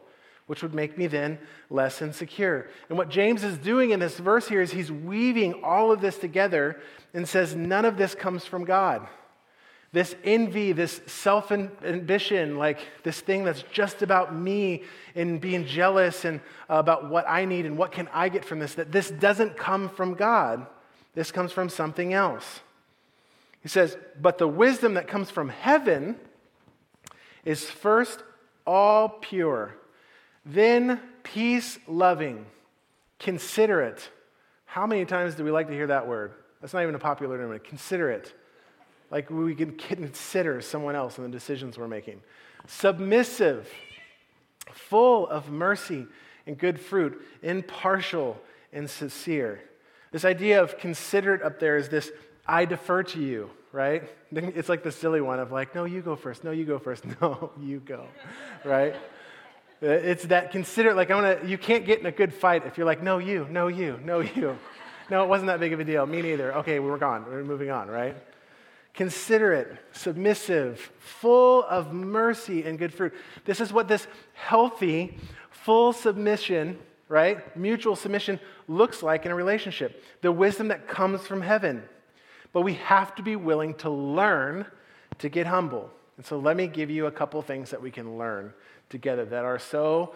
which 0.49 0.63
would 0.63 0.75
make 0.75 0.97
me 0.97 1.07
then 1.07 1.39
less 1.71 2.01
insecure. 2.03 2.69
And 2.89 2.97
what 2.97 3.11
James 3.11 3.45
is 3.45 3.59
doing 3.59 3.91
in 3.91 4.01
this 4.01 4.19
verse 4.19 4.49
here 4.49 4.63
is 4.63 4.73
he's 4.73 4.91
weaving 4.91 5.63
all 5.63 5.93
of 5.93 6.01
this 6.01 6.17
together 6.17 6.81
and 7.13 7.29
says, 7.29 7.55
none 7.55 7.85
of 7.85 7.99
this 7.99 8.15
comes 8.15 8.47
from 8.47 8.65
God. 8.65 9.07
This 9.93 10.17
envy, 10.25 10.73
this 10.73 11.01
self 11.07 11.53
ambition, 11.53 12.59
like 12.59 12.79
this 13.05 13.21
thing 13.21 13.45
that's 13.45 13.63
just 13.71 14.03
about 14.03 14.35
me 14.35 14.85
and 15.15 15.41
being 15.41 15.67
jealous 15.67 16.25
and 16.25 16.41
uh, 16.69 16.75
about 16.77 17.11
what 17.11 17.27
I 17.29 17.45
need 17.45 17.67
and 17.67 17.79
what 17.79 17.93
can 17.93 18.09
I 18.13 18.29
get 18.29 18.45
from 18.45 18.59
this, 18.59 18.75
that 18.75 18.91
this 18.91 19.11
doesn't 19.11 19.57
come 19.57 19.89
from 19.91 20.15
God. 20.15 20.67
This 21.19 21.33
comes 21.33 21.51
from 21.51 21.69
something 21.69 22.15
else. 22.15 22.61
He 23.61 23.69
says, 23.69 23.97
but 24.21 24.39
the 24.39 24.47
wisdom 24.47 24.95
that 24.95 25.09
comes 25.09 25.33
from 25.33 25.49
heaven 25.49 26.15
is 27.45 27.65
first 27.69 28.23
all 28.65 29.09
pure 29.09 29.75
then 30.45 31.01
peace 31.25 31.77
loving, 31.89 32.47
considerate. 33.19 34.09
How 34.65 34.87
many 34.87 35.05
times 35.07 35.35
do 35.35 35.43
we 35.43 35.51
like 35.51 35.67
to 35.67 35.75
hear 35.75 35.89
that 35.89 36.07
word? 36.07 36.35
That's 36.61 36.73
not 36.73 36.85
even 36.85 36.95
a 36.95 37.01
popular 37.01 37.37
term. 37.37 37.59
Considerate. 37.65 38.33
Like 39.11 39.29
we 39.29 39.57
can 39.57 39.73
consider 39.73 40.61
someone 40.61 40.95
else 40.95 41.19
in 41.19 41.25
the 41.25 41.31
decisions 41.31 41.77
we're 41.77 41.89
making. 41.89 42.21
Submissive, 42.69 43.69
full 44.73 45.27
of 45.27 45.51
mercy 45.51 46.07
and 46.47 46.57
good 46.57 46.79
fruit, 46.79 47.21
impartial 47.43 48.41
and 48.73 48.89
sincere. 48.89 49.68
This 50.11 50.25
idea 50.25 50.63
of 50.63 50.79
considerate 50.79 51.43
up 51.43 51.61
there 51.61 51.77
is 51.77 51.89
this 51.89 52.11
I 52.47 52.65
defer 52.65 53.03
to 53.03 53.21
you, 53.21 53.51
right? 53.73 54.09
It's 54.31 54.69
like 54.69 54.83
the 54.83 54.93
silly 54.93 55.21
one 55.21 55.39
of 55.39 55.53
like, 55.53 55.75
no, 55.75 55.85
you 55.85 56.03
go 56.03 56.17
first. 56.17 56.45
No, 56.45 56.51
you 56.51 56.65
go 56.65 56.79
first. 56.79 57.05
No, 57.21 57.51
you 57.61 57.81
go, 57.81 58.07
right? 58.65 58.95
Uh, 59.81 59.87
it's 59.87 60.25
that 60.25 60.51
consider, 60.51 60.93
like, 60.93 61.11
I 61.11 61.15
want 61.15 61.43
to, 61.43 61.49
you 61.49 61.57
can't 61.57 61.87
get 61.87 62.01
in 62.01 62.07
a 62.07 62.13
good 62.13 62.35
fight 62.35 62.67
if 62.67 62.77
you're 62.77 62.87
like, 62.87 63.03
no, 63.03 63.19
you, 63.19 63.47
no, 63.49 63.69
you, 63.69 63.99
no, 64.05 64.21
you. 64.21 64.59
No, 65.11 65.25
it 65.25 65.29
wasn't 65.31 65.47
that 65.47 65.59
big 65.59 65.73
of 65.73 65.81
a 65.81 65.85
deal. 65.85 66.05
Me 66.05 66.21
neither. 66.21 66.55
Okay, 66.57 66.81
we're 66.81 66.99
gone. 66.99 67.25
We're 67.25 67.43
moving 67.43 67.71
on, 67.71 67.89
right? 67.89 68.15
Considerate, 68.93 69.79
submissive, 69.93 70.93
full 70.99 71.65
of 71.65 71.95
mercy 71.95 72.65
and 72.65 72.79
good 72.79 72.93
fruit. 72.93 73.15
This 73.47 73.59
is 73.63 73.73
what 73.73 73.89
this 73.89 74.07
healthy, 74.35 75.17
full 75.49 75.95
submission, 75.95 76.79
right? 77.09 77.57
Mutual 77.57 77.97
submission 77.97 78.39
looks 78.67 79.03
like 79.03 79.25
in 79.25 79.33
a 79.33 79.35
relationship. 79.35 80.03
The 80.21 80.33
wisdom 80.33 80.69
that 80.69 80.89
comes 80.89 81.23
from 81.23 81.41
heaven. 81.41 81.83
But 82.53 82.63
we 82.63 82.75
have 82.75 83.15
to 83.17 83.23
be 83.23 83.37
willing 83.37 83.75
to 83.75 83.91
learn 83.91 84.67
to 85.19 85.29
get 85.29 85.47
humble. 85.47 85.91
And 86.17 86.27
so 86.27 86.39
let 86.39 86.57
me 86.57 86.67
give 86.67 86.91
you 86.91 87.07
a 87.07 87.11
couple 87.11 87.41
things 87.43 87.71
that 87.71 87.81
we 87.81 87.91
can 87.91 88.19
learn 88.19 88.53
together 88.91 89.25
that 89.27 89.45
are 89.45 89.59
so 89.59 90.15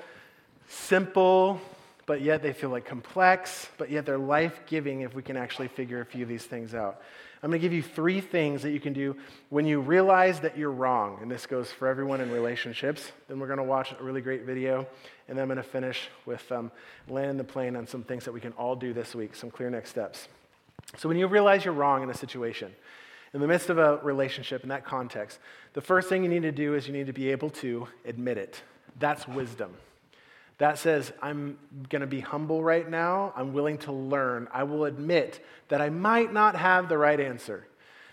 simple, 0.68 1.60
but 2.06 2.22
yet 2.22 2.42
they 2.42 2.52
feel 2.52 2.70
like 2.70 2.84
complex, 2.84 3.68
but 3.78 3.90
yet 3.90 4.06
they're 4.06 4.18
life 4.18 4.60
giving 4.66 5.02
if 5.02 5.14
we 5.14 5.22
can 5.22 5.36
actually 5.36 5.68
figure 5.68 6.00
a 6.00 6.04
few 6.04 6.22
of 6.22 6.28
these 6.28 6.44
things 6.44 6.74
out. 6.74 7.02
I'm 7.42 7.50
going 7.50 7.60
to 7.60 7.64
give 7.64 7.72
you 7.72 7.82
three 7.82 8.20
things 8.20 8.62
that 8.62 8.70
you 8.70 8.78
can 8.78 8.92
do 8.92 9.16
when 9.48 9.66
you 9.66 9.80
realize 9.80 10.38
that 10.40 10.56
you're 10.56 10.70
wrong. 10.70 11.18
And 11.20 11.28
this 11.28 11.44
goes 11.44 11.72
for 11.72 11.88
everyone 11.88 12.20
in 12.20 12.30
relationships. 12.30 13.10
Then 13.26 13.40
we're 13.40 13.48
going 13.48 13.58
to 13.58 13.64
watch 13.64 13.92
a 13.98 14.02
really 14.02 14.20
great 14.20 14.44
video. 14.44 14.86
And 15.26 15.36
then 15.36 15.42
I'm 15.42 15.48
going 15.48 15.56
to 15.56 15.64
finish 15.64 16.08
with 16.24 16.50
um, 16.52 16.70
landing 17.08 17.38
the 17.38 17.44
plane 17.44 17.74
on 17.74 17.84
some 17.86 18.04
things 18.04 18.24
that 18.26 18.32
we 18.32 18.40
can 18.40 18.52
all 18.52 18.76
do 18.76 18.92
this 18.92 19.12
week, 19.12 19.34
some 19.34 19.50
clear 19.50 19.70
next 19.70 19.90
steps. 19.90 20.28
So, 20.98 21.08
when 21.08 21.16
you 21.16 21.26
realize 21.26 21.64
you're 21.64 21.74
wrong 21.74 22.02
in 22.02 22.10
a 22.10 22.14
situation, 22.14 22.72
in 23.34 23.40
the 23.40 23.46
midst 23.46 23.70
of 23.70 23.78
a 23.78 23.96
relationship, 23.98 24.62
in 24.62 24.68
that 24.68 24.84
context, 24.84 25.38
the 25.72 25.80
first 25.80 26.08
thing 26.08 26.22
you 26.22 26.28
need 26.28 26.42
to 26.42 26.52
do 26.52 26.74
is 26.74 26.86
you 26.86 26.92
need 26.92 27.06
to 27.06 27.12
be 27.12 27.30
able 27.30 27.50
to 27.50 27.88
admit 28.04 28.36
it. 28.36 28.62
That's 28.98 29.26
wisdom. 29.26 29.74
That 30.62 30.78
says, 30.78 31.12
I'm 31.20 31.58
going 31.88 32.02
to 32.02 32.06
be 32.06 32.20
humble 32.20 32.62
right 32.62 32.88
now. 32.88 33.32
I'm 33.34 33.52
willing 33.52 33.78
to 33.78 33.90
learn. 33.90 34.46
I 34.52 34.62
will 34.62 34.84
admit 34.84 35.44
that 35.66 35.80
I 35.80 35.90
might 35.90 36.32
not 36.32 36.54
have 36.54 36.88
the 36.88 36.96
right 36.96 37.18
answer, 37.18 37.66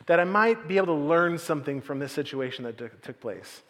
that 0.08 0.20
I 0.20 0.24
might 0.24 0.68
be 0.68 0.78
able 0.78 0.88
to 0.88 0.94
learn 0.94 1.38
something 1.38 1.80
from 1.80 2.00
this 2.00 2.12
situation 2.12 2.64
that 2.64 2.80
t- 2.80 2.88
took 3.04 3.22
place. 3.22 3.62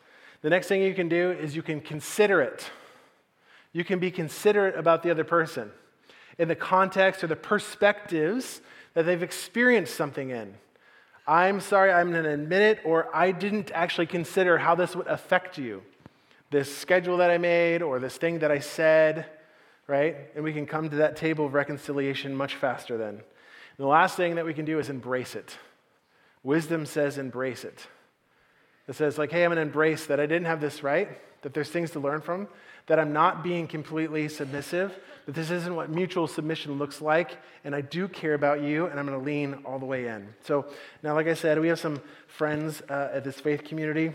The 0.44 0.50
next 0.50 0.68
thing 0.68 0.82
you 0.82 0.94
can 0.94 1.10
do 1.10 1.32
is 1.32 1.58
you 1.58 1.62
can 1.62 1.82
consider 1.82 2.40
it. 2.42 2.72
You 3.74 3.84
can 3.84 4.00
be 4.00 4.12
considerate 4.12 4.78
about 4.78 5.04
the 5.04 5.12
other 5.12 5.26
person 5.26 5.72
in 6.38 6.48
the 6.48 6.56
context 6.56 7.22
or 7.22 7.28
the 7.28 7.36
perspectives 7.36 8.62
that 8.94 9.06
they've 9.06 9.22
experienced 9.22 9.94
something 9.94 10.30
in. 10.30 10.54
I'm 11.28 11.60
sorry, 11.60 11.92
I'm 11.92 12.12
going 12.14 12.24
to 12.24 12.32
admit 12.32 12.62
it, 12.62 12.80
or 12.86 13.14
I 13.14 13.32
didn't 13.34 13.72
actually 13.72 14.08
consider 14.08 14.58
how 14.58 14.76
this 14.76 14.96
would 14.96 15.08
affect 15.08 15.58
you. 15.58 15.84
This 16.52 16.76
schedule 16.76 17.18
that 17.18 17.30
I 17.30 17.38
made, 17.38 17.82
or 17.82 18.00
this 18.00 18.18
thing 18.18 18.40
that 18.40 18.52
I 18.52 18.60
said, 18.60 19.26
right? 19.88 20.16
And 20.36 20.44
we 20.44 20.54
can 20.54 20.66
come 20.66 20.90
to 20.90 20.96
that 20.98 21.16
table 21.16 21.46
of 21.46 21.54
reconciliation 21.54 22.36
much 22.36 22.56
faster 22.56 22.98
then. 22.98 23.10
And 23.10 23.24
the 23.78 23.88
last 23.88 24.16
thing 24.16 24.36
that 24.36 24.46
we 24.46 24.54
can 24.54 24.66
do 24.66 24.80
is 24.80 24.90
embrace 24.90 25.36
it. 25.36 25.58
Wisdom 26.44 26.86
says 26.86 27.18
embrace 27.18 27.64
it. 27.64 27.88
It 28.88 28.96
says, 28.96 29.18
like, 29.18 29.32
hey, 29.32 29.44
I'm 29.44 29.50
going 29.50 29.58
to 29.58 29.62
embrace 29.62 30.08
that 30.08 30.20
I 30.20 30.26
didn't 30.26 30.46
have 30.46 30.62
this 30.62 30.82
right, 30.82 31.10
that 31.44 31.54
there's 31.54 31.70
things 31.70 31.92
to 31.92 32.00
learn 32.00 32.22
from, 32.22 32.48
that 32.88 33.00
I'm 33.00 33.14
not 33.14 33.44
being 33.44 33.68
completely 33.68 34.28
submissive, 34.28 34.98
that 35.28 35.36
this 35.36 35.52
isn't 35.52 35.76
what 35.76 35.92
mutual 35.92 36.26
submission 36.26 36.80
looks 36.80 37.00
like, 37.00 37.38
and 37.64 37.76
I 37.76 37.82
do 37.82 38.08
care 38.08 38.34
about 38.34 38.62
you, 38.62 38.88
and 38.88 39.00
I'm 39.00 39.06
going 39.06 39.20
to 39.20 39.24
lean 39.24 39.60
all 39.64 39.78
the 39.78 39.86
way 39.86 40.08
in. 40.08 40.28
So 40.44 40.66
now, 41.04 41.14
like 41.14 41.28
I 41.28 41.36
said, 41.36 41.60
we 41.60 41.68
have 41.68 41.80
some 41.80 42.02
friends 42.28 42.82
uh, 42.90 43.10
at 43.14 43.24
this 43.24 43.40
faith 43.40 43.64
community 43.64 44.12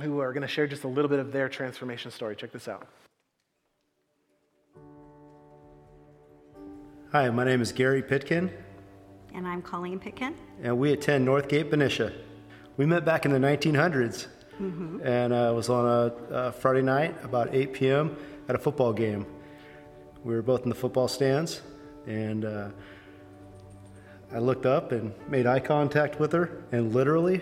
who 0.00 0.20
are 0.20 0.32
going 0.32 0.42
to 0.42 0.48
share 0.48 0.66
just 0.66 0.84
a 0.84 0.88
little 0.88 1.08
bit 1.08 1.18
of 1.18 1.32
their 1.32 1.48
transformation 1.48 2.10
story. 2.10 2.36
Check 2.36 2.52
this 2.52 2.68
out. 2.68 2.86
Hi, 7.12 7.28
my 7.30 7.44
name 7.44 7.60
is 7.60 7.72
Gary 7.72 8.02
Pitkin. 8.02 8.50
And 9.34 9.46
I'm 9.46 9.62
Colleen 9.62 9.98
Pitkin. 9.98 10.34
And 10.62 10.78
we 10.78 10.92
attend 10.92 11.26
Northgate 11.26 11.70
Benicia. 11.70 12.12
We 12.76 12.86
met 12.86 13.04
back 13.04 13.24
in 13.24 13.32
the 13.32 13.38
1900s. 13.38 14.26
Mm-hmm. 14.60 15.00
And 15.04 15.32
uh, 15.32 15.52
was 15.54 15.68
on 15.68 15.86
a, 15.86 16.34
a 16.34 16.52
Friday 16.52 16.82
night, 16.82 17.16
about 17.24 17.54
8 17.54 17.72
p.m., 17.72 18.16
at 18.48 18.54
a 18.54 18.58
football 18.58 18.92
game. 18.92 19.24
We 20.22 20.34
were 20.34 20.42
both 20.42 20.64
in 20.64 20.68
the 20.68 20.74
football 20.74 21.08
stands, 21.08 21.62
and 22.06 22.44
uh, 22.44 22.68
I 24.32 24.38
looked 24.38 24.66
up 24.66 24.92
and 24.92 25.14
made 25.28 25.46
eye 25.46 25.60
contact 25.60 26.20
with 26.20 26.32
her, 26.32 26.62
and 26.72 26.94
literally, 26.94 27.40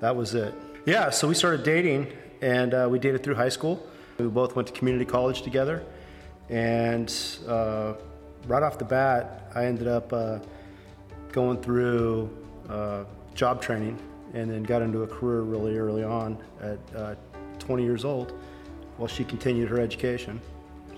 that 0.00 0.14
was 0.14 0.34
it. 0.34 0.54
Yeah, 0.86 1.10
so 1.10 1.28
we 1.28 1.34
started 1.34 1.62
dating, 1.62 2.06
and 2.40 2.72
uh, 2.72 2.88
we 2.90 2.98
dated 2.98 3.22
through 3.22 3.34
high 3.34 3.50
school. 3.50 3.86
We 4.16 4.28
both 4.28 4.56
went 4.56 4.66
to 4.68 4.72
community 4.74 5.04
college 5.04 5.42
together, 5.42 5.84
and 6.48 7.14
uh, 7.46 7.94
right 8.46 8.62
off 8.62 8.78
the 8.78 8.86
bat, 8.86 9.50
I 9.54 9.66
ended 9.66 9.88
up 9.88 10.10
uh, 10.10 10.38
going 11.32 11.60
through 11.60 12.30
uh, 12.70 13.04
job 13.34 13.60
training 13.60 13.98
and 14.32 14.50
then 14.50 14.62
got 14.62 14.80
into 14.80 15.02
a 15.02 15.06
career 15.06 15.42
really 15.42 15.76
early 15.76 16.02
on 16.02 16.38
at 16.62 16.78
uh, 16.96 17.14
20 17.58 17.82
years 17.82 18.06
old 18.06 18.32
while 18.96 19.08
she 19.08 19.22
continued 19.22 19.68
her 19.68 19.80
education. 19.80 20.40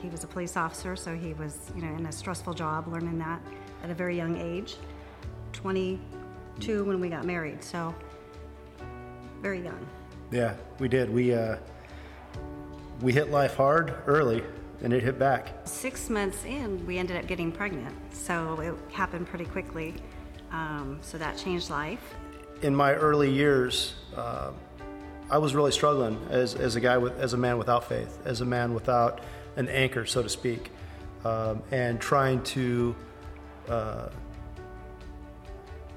He 0.00 0.08
was 0.08 0.22
a 0.22 0.28
police 0.28 0.56
officer, 0.56 0.94
so 0.94 1.16
he 1.16 1.32
was, 1.34 1.72
you 1.74 1.82
know, 1.82 1.92
in 1.96 2.06
a 2.06 2.12
stressful 2.12 2.54
job, 2.54 2.86
learning 2.86 3.18
that 3.18 3.40
at 3.82 3.90
a 3.90 3.94
very 3.94 4.16
young 4.16 4.36
age. 4.36 4.76
22 5.52 6.84
when 6.84 7.00
we 7.00 7.08
got 7.08 7.24
married, 7.24 7.64
so 7.64 7.92
very 9.42 9.60
young. 9.60 9.86
Yeah, 10.30 10.54
we 10.78 10.88
did. 10.88 11.10
We 11.10 11.34
uh, 11.34 11.56
we 13.02 13.12
hit 13.12 13.30
life 13.30 13.56
hard 13.56 13.94
early, 14.06 14.42
and 14.82 14.92
it 14.92 15.02
hit 15.02 15.18
back. 15.18 15.52
Six 15.64 16.08
months 16.08 16.44
in, 16.44 16.86
we 16.86 16.98
ended 16.98 17.16
up 17.16 17.26
getting 17.26 17.52
pregnant, 17.52 17.94
so 18.14 18.60
it 18.60 18.74
happened 18.94 19.26
pretty 19.26 19.44
quickly. 19.44 19.94
Um, 20.52 20.98
so 21.02 21.18
that 21.18 21.36
changed 21.36 21.70
life. 21.70 22.14
In 22.62 22.74
my 22.74 22.94
early 22.94 23.30
years, 23.30 23.94
uh, 24.16 24.52
I 25.30 25.38
was 25.38 25.54
really 25.54 25.72
struggling 25.72 26.18
as, 26.30 26.54
as 26.54 26.76
a 26.76 26.80
guy 26.80 26.98
with, 26.98 27.18
as 27.18 27.32
a 27.32 27.38
man 27.38 27.58
without 27.58 27.88
faith, 27.88 28.18
as 28.24 28.40
a 28.40 28.44
man 28.44 28.74
without 28.74 29.22
an 29.56 29.68
anchor, 29.68 30.06
so 30.06 30.22
to 30.22 30.28
speak, 30.28 30.70
um, 31.24 31.62
and 31.70 32.00
trying 32.00 32.42
to 32.44 32.94
uh, 33.68 34.08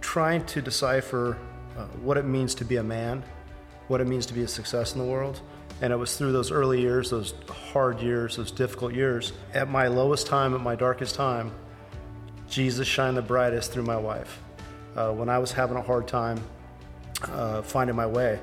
trying 0.01 0.45
to 0.45 0.61
decipher 0.61 1.37
uh, 1.77 1.83
what 2.01 2.17
it 2.17 2.25
means 2.25 2.55
to 2.55 2.63
be 2.63 2.77
a 2.77 2.83
man, 2.83 3.23
what 3.87 4.01
it 4.01 4.07
means 4.07 4.25
to 4.27 4.33
be 4.33 4.43
a 4.43 4.47
success 4.47 4.93
in 4.93 4.99
the 4.99 5.05
world. 5.05 5.41
And 5.81 5.91
it 5.91 5.97
was 5.97 6.17
through 6.17 6.31
those 6.31 6.51
early 6.51 6.81
years, 6.81 7.09
those 7.09 7.33
hard 7.49 8.01
years, 8.01 8.37
those 8.37 8.51
difficult 8.51 8.93
years, 8.93 9.33
at 9.53 9.69
my 9.69 9.87
lowest 9.87 10.27
time, 10.27 10.53
at 10.53 10.61
my 10.61 10.75
darkest 10.75 11.15
time, 11.15 11.51
Jesus 12.49 12.87
shined 12.87 13.17
the 13.17 13.21
brightest 13.21 13.71
through 13.71 13.83
my 13.83 13.97
wife. 13.97 14.39
Uh, 14.95 15.11
when 15.11 15.27
I 15.27 15.39
was 15.39 15.51
having 15.51 15.75
a 15.75 15.81
hard 15.81 16.07
time 16.07 16.41
uh, 17.23 17.61
finding 17.61 17.95
my 17.95 18.05
way, 18.05 18.39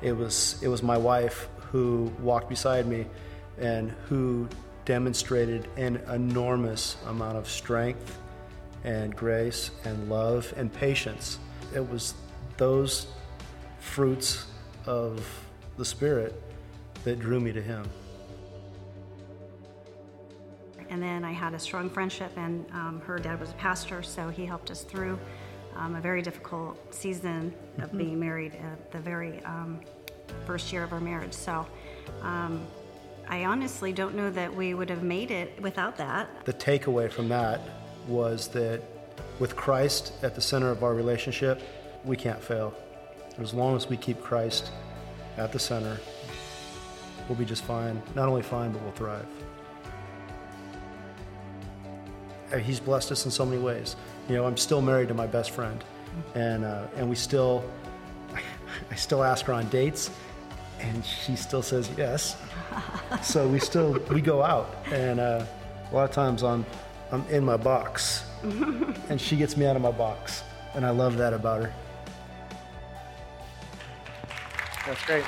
it 0.00 0.12
was 0.12 0.60
it 0.62 0.68
was 0.68 0.82
my 0.82 0.96
wife 0.96 1.48
who 1.72 2.12
walked 2.20 2.48
beside 2.48 2.86
me 2.86 3.06
and 3.58 3.90
who 4.08 4.48
demonstrated 4.84 5.68
an 5.76 5.96
enormous 6.12 6.96
amount 7.06 7.36
of 7.36 7.48
strength 7.48 8.18
and 8.84 9.14
grace 9.16 9.70
and 9.84 10.08
love 10.08 10.52
and 10.56 10.72
patience. 10.72 11.38
It 11.74 11.90
was 11.90 12.14
those 12.56 13.08
fruits 13.80 14.46
of 14.86 15.26
the 15.76 15.84
Spirit 15.84 16.40
that 17.04 17.18
drew 17.20 17.40
me 17.40 17.52
to 17.52 17.62
Him. 17.62 17.88
And 20.90 21.02
then 21.02 21.24
I 21.24 21.32
had 21.32 21.52
a 21.54 21.58
strong 21.58 21.90
friendship, 21.90 22.32
and 22.36 22.64
um, 22.72 23.02
her 23.04 23.18
dad 23.18 23.38
was 23.40 23.50
a 23.50 23.54
pastor, 23.54 24.02
so 24.02 24.28
he 24.30 24.46
helped 24.46 24.70
us 24.70 24.84
through 24.84 25.18
um, 25.76 25.94
a 25.94 26.00
very 26.00 26.22
difficult 26.22 26.94
season 26.94 27.54
of 27.78 27.88
Mm-hmm. 27.88 27.98
being 27.98 28.20
married 28.20 28.54
at 28.54 28.90
the 28.90 28.98
very 28.98 29.44
um, 29.44 29.80
first 30.46 30.72
year 30.72 30.82
of 30.82 30.92
our 30.92 31.00
marriage. 31.00 31.32
So 31.32 31.66
um, 32.22 32.66
I 33.28 33.44
honestly 33.44 33.92
don't 33.92 34.14
know 34.14 34.30
that 34.30 34.52
we 34.52 34.74
would 34.74 34.90
have 34.90 35.02
made 35.02 35.30
it 35.30 35.60
without 35.60 35.96
that. 35.98 36.28
The 36.44 36.52
takeaway 36.54 37.10
from 37.10 37.28
that 37.28 37.60
was 38.08 38.48
that 38.48 38.82
with 39.38 39.54
Christ 39.54 40.12
at 40.22 40.34
the 40.34 40.40
center 40.40 40.70
of 40.70 40.82
our 40.82 40.94
relationship, 40.94 41.62
we 42.04 42.16
can't 42.16 42.42
fail. 42.42 42.74
As 43.40 43.54
long 43.54 43.76
as 43.76 43.88
we 43.88 43.96
keep 43.96 44.20
Christ 44.20 44.72
at 45.36 45.52
the 45.52 45.58
center, 45.58 45.98
we'll 47.28 47.38
be 47.38 47.44
just 47.44 47.64
fine. 47.64 48.02
Not 48.16 48.28
only 48.28 48.42
fine, 48.42 48.72
but 48.72 48.82
we'll 48.82 48.92
thrive. 48.92 49.26
He's 52.60 52.80
blessed 52.80 53.12
us 53.12 53.24
in 53.26 53.30
so 53.30 53.46
many 53.46 53.60
ways. 53.60 53.94
You 54.28 54.36
know, 54.36 54.46
I'm 54.46 54.56
still 54.56 54.82
married 54.82 55.08
to 55.08 55.14
my 55.14 55.26
best 55.26 55.50
friend, 55.50 55.84
and 56.34 56.64
uh, 56.64 56.86
and 56.96 57.08
we 57.08 57.14
still, 57.14 57.62
I 58.90 58.94
still 58.96 59.22
ask 59.22 59.44
her 59.46 59.52
on 59.52 59.68
dates, 59.68 60.10
and 60.80 61.04
she 61.04 61.36
still 61.36 61.62
says 61.62 61.90
yes. 61.96 62.36
so 63.22 63.46
we 63.46 63.58
still 63.60 63.98
we 64.10 64.20
go 64.20 64.42
out, 64.42 64.74
and 64.90 65.20
uh, 65.20 65.44
a 65.90 65.94
lot 65.94 66.04
of 66.04 66.10
times 66.10 66.42
I'm 66.42 66.64
I'm 67.12 67.24
in 67.28 67.44
my 67.44 67.56
box, 67.56 68.24
and 68.42 69.20
she 69.20 69.36
gets 69.36 69.56
me 69.56 69.66
out 69.66 69.76
of 69.76 69.82
my 69.82 69.92
box, 69.92 70.42
and 70.74 70.84
I 70.84 70.90
love 70.90 71.18
that 71.18 71.34
about 71.34 71.62
her. 71.62 71.72
That's 74.88 75.04
great. 75.04 75.24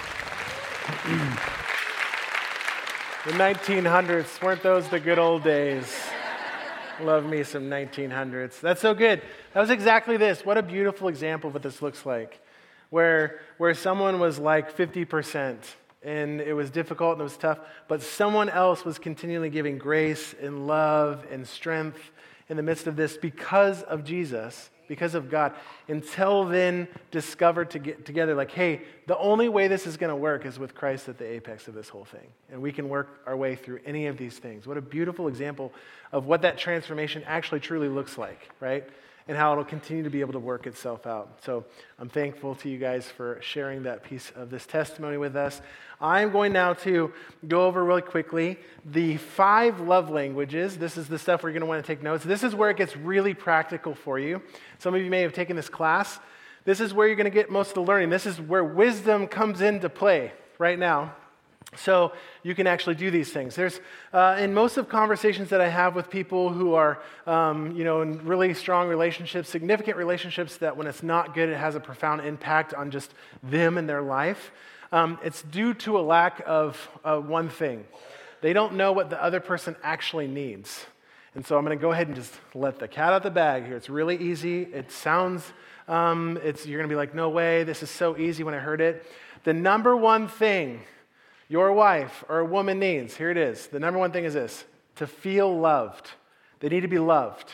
the 3.26 3.32
1900s, 3.32 4.40
weren't 4.40 4.62
those 4.62 4.88
the 4.88 4.98
good 4.98 5.18
old 5.18 5.44
days? 5.44 5.84
Love 7.02 7.26
me 7.26 7.42
some 7.42 7.64
1900s. 7.64 8.58
That's 8.60 8.80
so 8.80 8.94
good. 8.94 9.20
That 9.52 9.60
was 9.60 9.68
exactly 9.68 10.16
this. 10.16 10.46
What 10.46 10.56
a 10.56 10.62
beautiful 10.62 11.08
example 11.08 11.48
of 11.48 11.54
what 11.54 11.62
this 11.62 11.82
looks 11.82 12.06
like. 12.06 12.40
Where, 12.88 13.40
where 13.58 13.74
someone 13.74 14.18
was 14.18 14.38
like 14.38 14.74
50% 14.74 15.58
and 16.02 16.40
it 16.40 16.54
was 16.54 16.70
difficult 16.70 17.12
and 17.12 17.20
it 17.20 17.24
was 17.24 17.36
tough, 17.36 17.58
but 17.86 18.00
someone 18.00 18.48
else 18.48 18.86
was 18.86 18.98
continually 18.98 19.50
giving 19.50 19.76
grace 19.76 20.34
and 20.40 20.66
love 20.66 21.26
and 21.30 21.46
strength 21.46 22.00
in 22.48 22.56
the 22.56 22.62
midst 22.62 22.86
of 22.86 22.96
this 22.96 23.18
because 23.18 23.82
of 23.82 24.04
Jesus, 24.04 24.70
because 24.90 25.14
of 25.14 25.30
God, 25.30 25.54
until 25.86 26.44
then 26.46 26.88
discovered 27.12 27.70
to 27.70 27.78
get 27.78 28.04
together 28.04 28.34
like, 28.34 28.50
hey, 28.50 28.82
the 29.06 29.16
only 29.18 29.48
way 29.48 29.68
this 29.68 29.86
is 29.86 29.96
going 29.96 30.10
to 30.10 30.16
work 30.16 30.44
is 30.44 30.58
with 30.58 30.74
Christ 30.74 31.08
at 31.08 31.16
the 31.16 31.24
apex 31.24 31.68
of 31.68 31.74
this 31.74 31.88
whole 31.88 32.04
thing. 32.04 32.26
And 32.50 32.60
we 32.60 32.72
can 32.72 32.88
work 32.88 33.20
our 33.24 33.36
way 33.36 33.54
through 33.54 33.78
any 33.86 34.08
of 34.08 34.18
these 34.18 34.36
things. 34.36 34.66
What 34.66 34.76
a 34.76 34.80
beautiful 34.80 35.28
example 35.28 35.72
of 36.10 36.26
what 36.26 36.42
that 36.42 36.58
transformation 36.58 37.22
actually 37.24 37.60
truly 37.60 37.86
looks 37.86 38.18
like, 38.18 38.48
right? 38.58 38.84
And 39.30 39.38
how 39.38 39.52
it'll 39.52 39.64
continue 39.64 40.02
to 40.02 40.10
be 40.10 40.22
able 40.22 40.32
to 40.32 40.40
work 40.40 40.66
itself 40.66 41.06
out. 41.06 41.38
So 41.44 41.64
I'm 42.00 42.08
thankful 42.08 42.56
to 42.56 42.68
you 42.68 42.78
guys 42.78 43.06
for 43.06 43.38
sharing 43.40 43.84
that 43.84 44.02
piece 44.02 44.32
of 44.34 44.50
this 44.50 44.66
testimony 44.66 45.18
with 45.18 45.36
us. 45.36 45.62
I'm 46.00 46.32
going 46.32 46.52
now 46.52 46.72
to 46.72 47.12
go 47.46 47.66
over 47.66 47.84
really 47.84 48.02
quickly 48.02 48.58
the 48.84 49.18
five 49.18 49.78
love 49.78 50.10
languages. 50.10 50.78
This 50.78 50.96
is 50.96 51.06
the 51.06 51.16
stuff 51.16 51.44
you're 51.44 51.52
going 51.52 51.60
to 51.60 51.66
want 51.66 51.80
to 51.80 51.86
take 51.86 52.02
notes. 52.02 52.24
This 52.24 52.42
is 52.42 52.56
where 52.56 52.70
it 52.70 52.76
gets 52.76 52.96
really 52.96 53.32
practical 53.32 53.94
for 53.94 54.18
you. 54.18 54.42
Some 54.80 54.96
of 54.96 55.00
you 55.00 55.10
may 55.10 55.20
have 55.20 55.32
taken 55.32 55.54
this 55.54 55.68
class. 55.68 56.18
This 56.64 56.80
is 56.80 56.92
where 56.92 57.06
you're 57.06 57.14
going 57.14 57.24
to 57.26 57.30
get 57.30 57.52
most 57.52 57.68
of 57.68 57.74
the 57.74 57.82
learning. 57.82 58.10
This 58.10 58.26
is 58.26 58.40
where 58.40 58.64
wisdom 58.64 59.28
comes 59.28 59.60
into 59.60 59.88
play 59.88 60.32
right 60.58 60.76
now. 60.76 61.14
So 61.76 62.12
you 62.42 62.54
can 62.54 62.66
actually 62.66 62.96
do 62.96 63.10
these 63.10 63.32
things. 63.32 63.54
There's 63.54 63.80
uh, 64.12 64.36
in 64.40 64.52
most 64.52 64.76
of 64.76 64.88
conversations 64.88 65.50
that 65.50 65.60
I 65.60 65.68
have 65.68 65.94
with 65.94 66.10
people 66.10 66.52
who 66.52 66.74
are, 66.74 67.00
um, 67.26 67.76
you 67.76 67.84
know, 67.84 68.02
in 68.02 68.24
really 68.26 68.54
strong 68.54 68.88
relationships, 68.88 69.48
significant 69.48 69.96
relationships 69.96 70.56
that 70.56 70.76
when 70.76 70.88
it's 70.88 71.02
not 71.02 71.32
good, 71.32 71.48
it 71.48 71.56
has 71.56 71.76
a 71.76 71.80
profound 71.80 72.22
impact 72.22 72.74
on 72.74 72.90
just 72.90 73.14
them 73.42 73.78
and 73.78 73.88
their 73.88 74.02
life. 74.02 74.50
Um, 74.90 75.18
it's 75.22 75.42
due 75.42 75.72
to 75.74 75.98
a 75.98 76.02
lack 76.02 76.42
of 76.44 76.88
uh, 77.04 77.18
one 77.20 77.48
thing. 77.48 77.84
They 78.40 78.52
don't 78.52 78.74
know 78.74 78.90
what 78.90 79.08
the 79.10 79.22
other 79.22 79.38
person 79.38 79.76
actually 79.82 80.26
needs. 80.26 80.86
And 81.36 81.46
so 81.46 81.56
I'm 81.56 81.64
going 81.64 81.78
to 81.78 81.80
go 81.80 81.92
ahead 81.92 82.08
and 82.08 82.16
just 82.16 82.34
let 82.54 82.80
the 82.80 82.88
cat 82.88 83.12
out 83.12 83.18
of 83.18 83.22
the 83.22 83.30
bag 83.30 83.64
here. 83.64 83.76
It's 83.76 83.88
really 83.88 84.16
easy. 84.16 84.62
It 84.62 84.90
sounds, 84.90 85.44
um, 85.86 86.40
it's, 86.42 86.66
you're 86.66 86.80
going 86.80 86.88
to 86.88 86.92
be 86.92 86.96
like, 86.96 87.14
no 87.14 87.28
way, 87.28 87.62
this 87.62 87.84
is 87.84 87.90
so 87.90 88.16
easy 88.16 88.42
when 88.42 88.54
I 88.54 88.58
heard 88.58 88.80
it. 88.80 89.06
The 89.44 89.52
number 89.52 89.96
one 89.96 90.26
thing 90.26 90.80
your 91.50 91.72
wife 91.72 92.24
or 92.28 92.38
a 92.38 92.44
woman 92.44 92.78
needs, 92.78 93.16
here 93.16 93.30
it 93.30 93.36
is. 93.36 93.66
The 93.66 93.80
number 93.80 93.98
one 93.98 94.12
thing 94.12 94.24
is 94.24 94.34
this 94.34 94.64
to 94.96 95.06
feel 95.06 95.54
loved. 95.54 96.08
They 96.60 96.68
need 96.68 96.82
to 96.82 96.88
be 96.88 97.00
loved. 97.00 97.52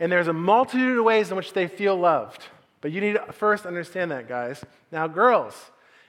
And 0.00 0.10
there's 0.10 0.28
a 0.28 0.32
multitude 0.32 0.98
of 0.98 1.04
ways 1.04 1.30
in 1.30 1.36
which 1.36 1.52
they 1.52 1.68
feel 1.68 1.94
loved. 1.94 2.46
But 2.80 2.90
you 2.90 3.00
need 3.00 3.14
to 3.14 3.32
first 3.32 3.66
understand 3.66 4.12
that, 4.12 4.28
guys. 4.28 4.64
Now, 4.90 5.08
girls, 5.08 5.54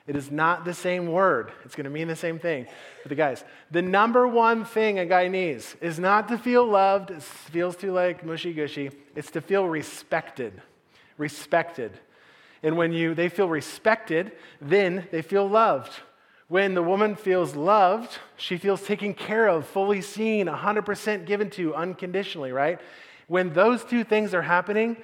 it 0.07 0.15
is 0.15 0.31
not 0.31 0.63
the 0.63 0.73
same 0.73 1.11
word. 1.11 1.51
It's 1.65 1.75
going 1.75 1.85
to 1.85 1.89
mean 1.89 2.07
the 2.07 2.15
same 2.15 2.39
thing 2.39 2.67
for 3.03 3.09
the 3.09 3.15
guys. 3.15 3.43
The 3.69 3.81
number 3.81 4.27
one 4.27 4.63
thing 4.63 4.97
a 4.97 5.05
guy 5.05 5.27
needs 5.27 5.75
is 5.81 5.99
not 5.99 6.29
to 6.29 6.37
feel 6.37 6.65
loved. 6.65 7.11
It 7.11 7.21
feels 7.21 7.75
too 7.75 7.91
like 7.91 8.25
mushy 8.25 8.53
gushy. 8.53 8.91
It's 9.15 9.31
to 9.31 9.41
feel 9.41 9.67
respected. 9.67 10.61
Respected. 11.17 11.99
And 12.63 12.77
when 12.77 12.93
you 12.93 13.13
they 13.13 13.27
feel 13.27 13.49
respected, 13.49 14.31
then 14.61 15.07
they 15.11 15.21
feel 15.21 15.49
loved. 15.49 15.91
When 16.49 16.73
the 16.73 16.81
woman 16.81 17.15
feels 17.15 17.55
loved, 17.55 18.17
she 18.35 18.57
feels 18.57 18.81
taken 18.81 19.13
care 19.13 19.47
of, 19.47 19.67
fully 19.67 20.01
seen, 20.01 20.47
100% 20.47 21.25
given 21.27 21.51
to, 21.51 21.75
unconditionally, 21.75 22.51
right? 22.51 22.79
When 23.27 23.53
those 23.53 23.83
two 23.83 24.03
things 24.03 24.33
are 24.33 24.41
happening, 24.41 24.97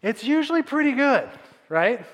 it's 0.00 0.22
usually 0.22 0.62
pretty 0.62 0.92
good, 0.92 1.28
right? 1.68 2.06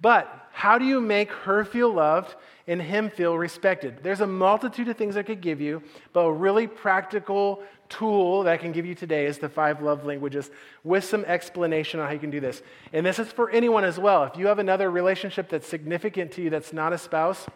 But 0.00 0.48
how 0.52 0.78
do 0.78 0.84
you 0.84 1.00
make 1.00 1.32
her 1.32 1.64
feel 1.64 1.92
loved 1.92 2.36
and 2.68 2.80
him 2.80 3.10
feel 3.10 3.36
respected? 3.36 3.98
There's 4.04 4.20
a 4.20 4.28
multitude 4.28 4.86
of 4.86 4.96
things 4.96 5.16
I 5.16 5.24
could 5.24 5.40
give 5.40 5.60
you, 5.60 5.82
but 6.12 6.20
a 6.20 6.32
really 6.32 6.68
practical 6.68 7.64
tool 7.88 8.44
that 8.44 8.52
I 8.52 8.56
can 8.56 8.70
give 8.70 8.86
you 8.86 8.94
today 8.94 9.26
is 9.26 9.38
the 9.38 9.48
five 9.48 9.82
love 9.82 10.04
languages 10.04 10.52
with 10.84 11.02
some 11.02 11.24
explanation 11.24 11.98
on 11.98 12.06
how 12.06 12.12
you 12.12 12.20
can 12.20 12.30
do 12.30 12.38
this. 12.38 12.62
And 12.92 13.04
this 13.04 13.18
is 13.18 13.26
for 13.32 13.50
anyone 13.50 13.82
as 13.82 13.98
well. 13.98 14.22
If 14.22 14.36
you 14.36 14.46
have 14.46 14.60
another 14.60 14.88
relationship 14.88 15.48
that's 15.48 15.66
significant 15.66 16.30
to 16.32 16.42
you 16.42 16.50
that's 16.50 16.72
not 16.72 16.92
a 16.92 16.98
spouse, 16.98 17.46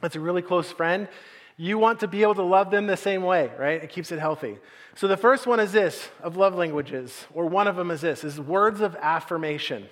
that's 0.00 0.16
a 0.16 0.20
really 0.20 0.42
close 0.42 0.70
friend, 0.70 1.08
you 1.56 1.76
want 1.76 2.00
to 2.00 2.08
be 2.08 2.22
able 2.22 2.36
to 2.36 2.42
love 2.42 2.70
them 2.70 2.86
the 2.86 2.96
same 2.96 3.22
way, 3.22 3.50
right? 3.58 3.82
It 3.82 3.90
keeps 3.90 4.12
it 4.12 4.18
healthy. 4.18 4.58
So 4.94 5.08
the 5.08 5.16
first 5.16 5.46
one 5.46 5.60
is 5.60 5.72
this 5.72 6.08
of 6.22 6.36
love 6.36 6.54
languages, 6.54 7.26
or 7.34 7.46
one 7.46 7.66
of 7.66 7.76
them 7.76 7.90
is 7.90 8.00
this, 8.00 8.24
is 8.24 8.40
words 8.40 8.80
of 8.80 8.96
affirmation. 8.96 9.86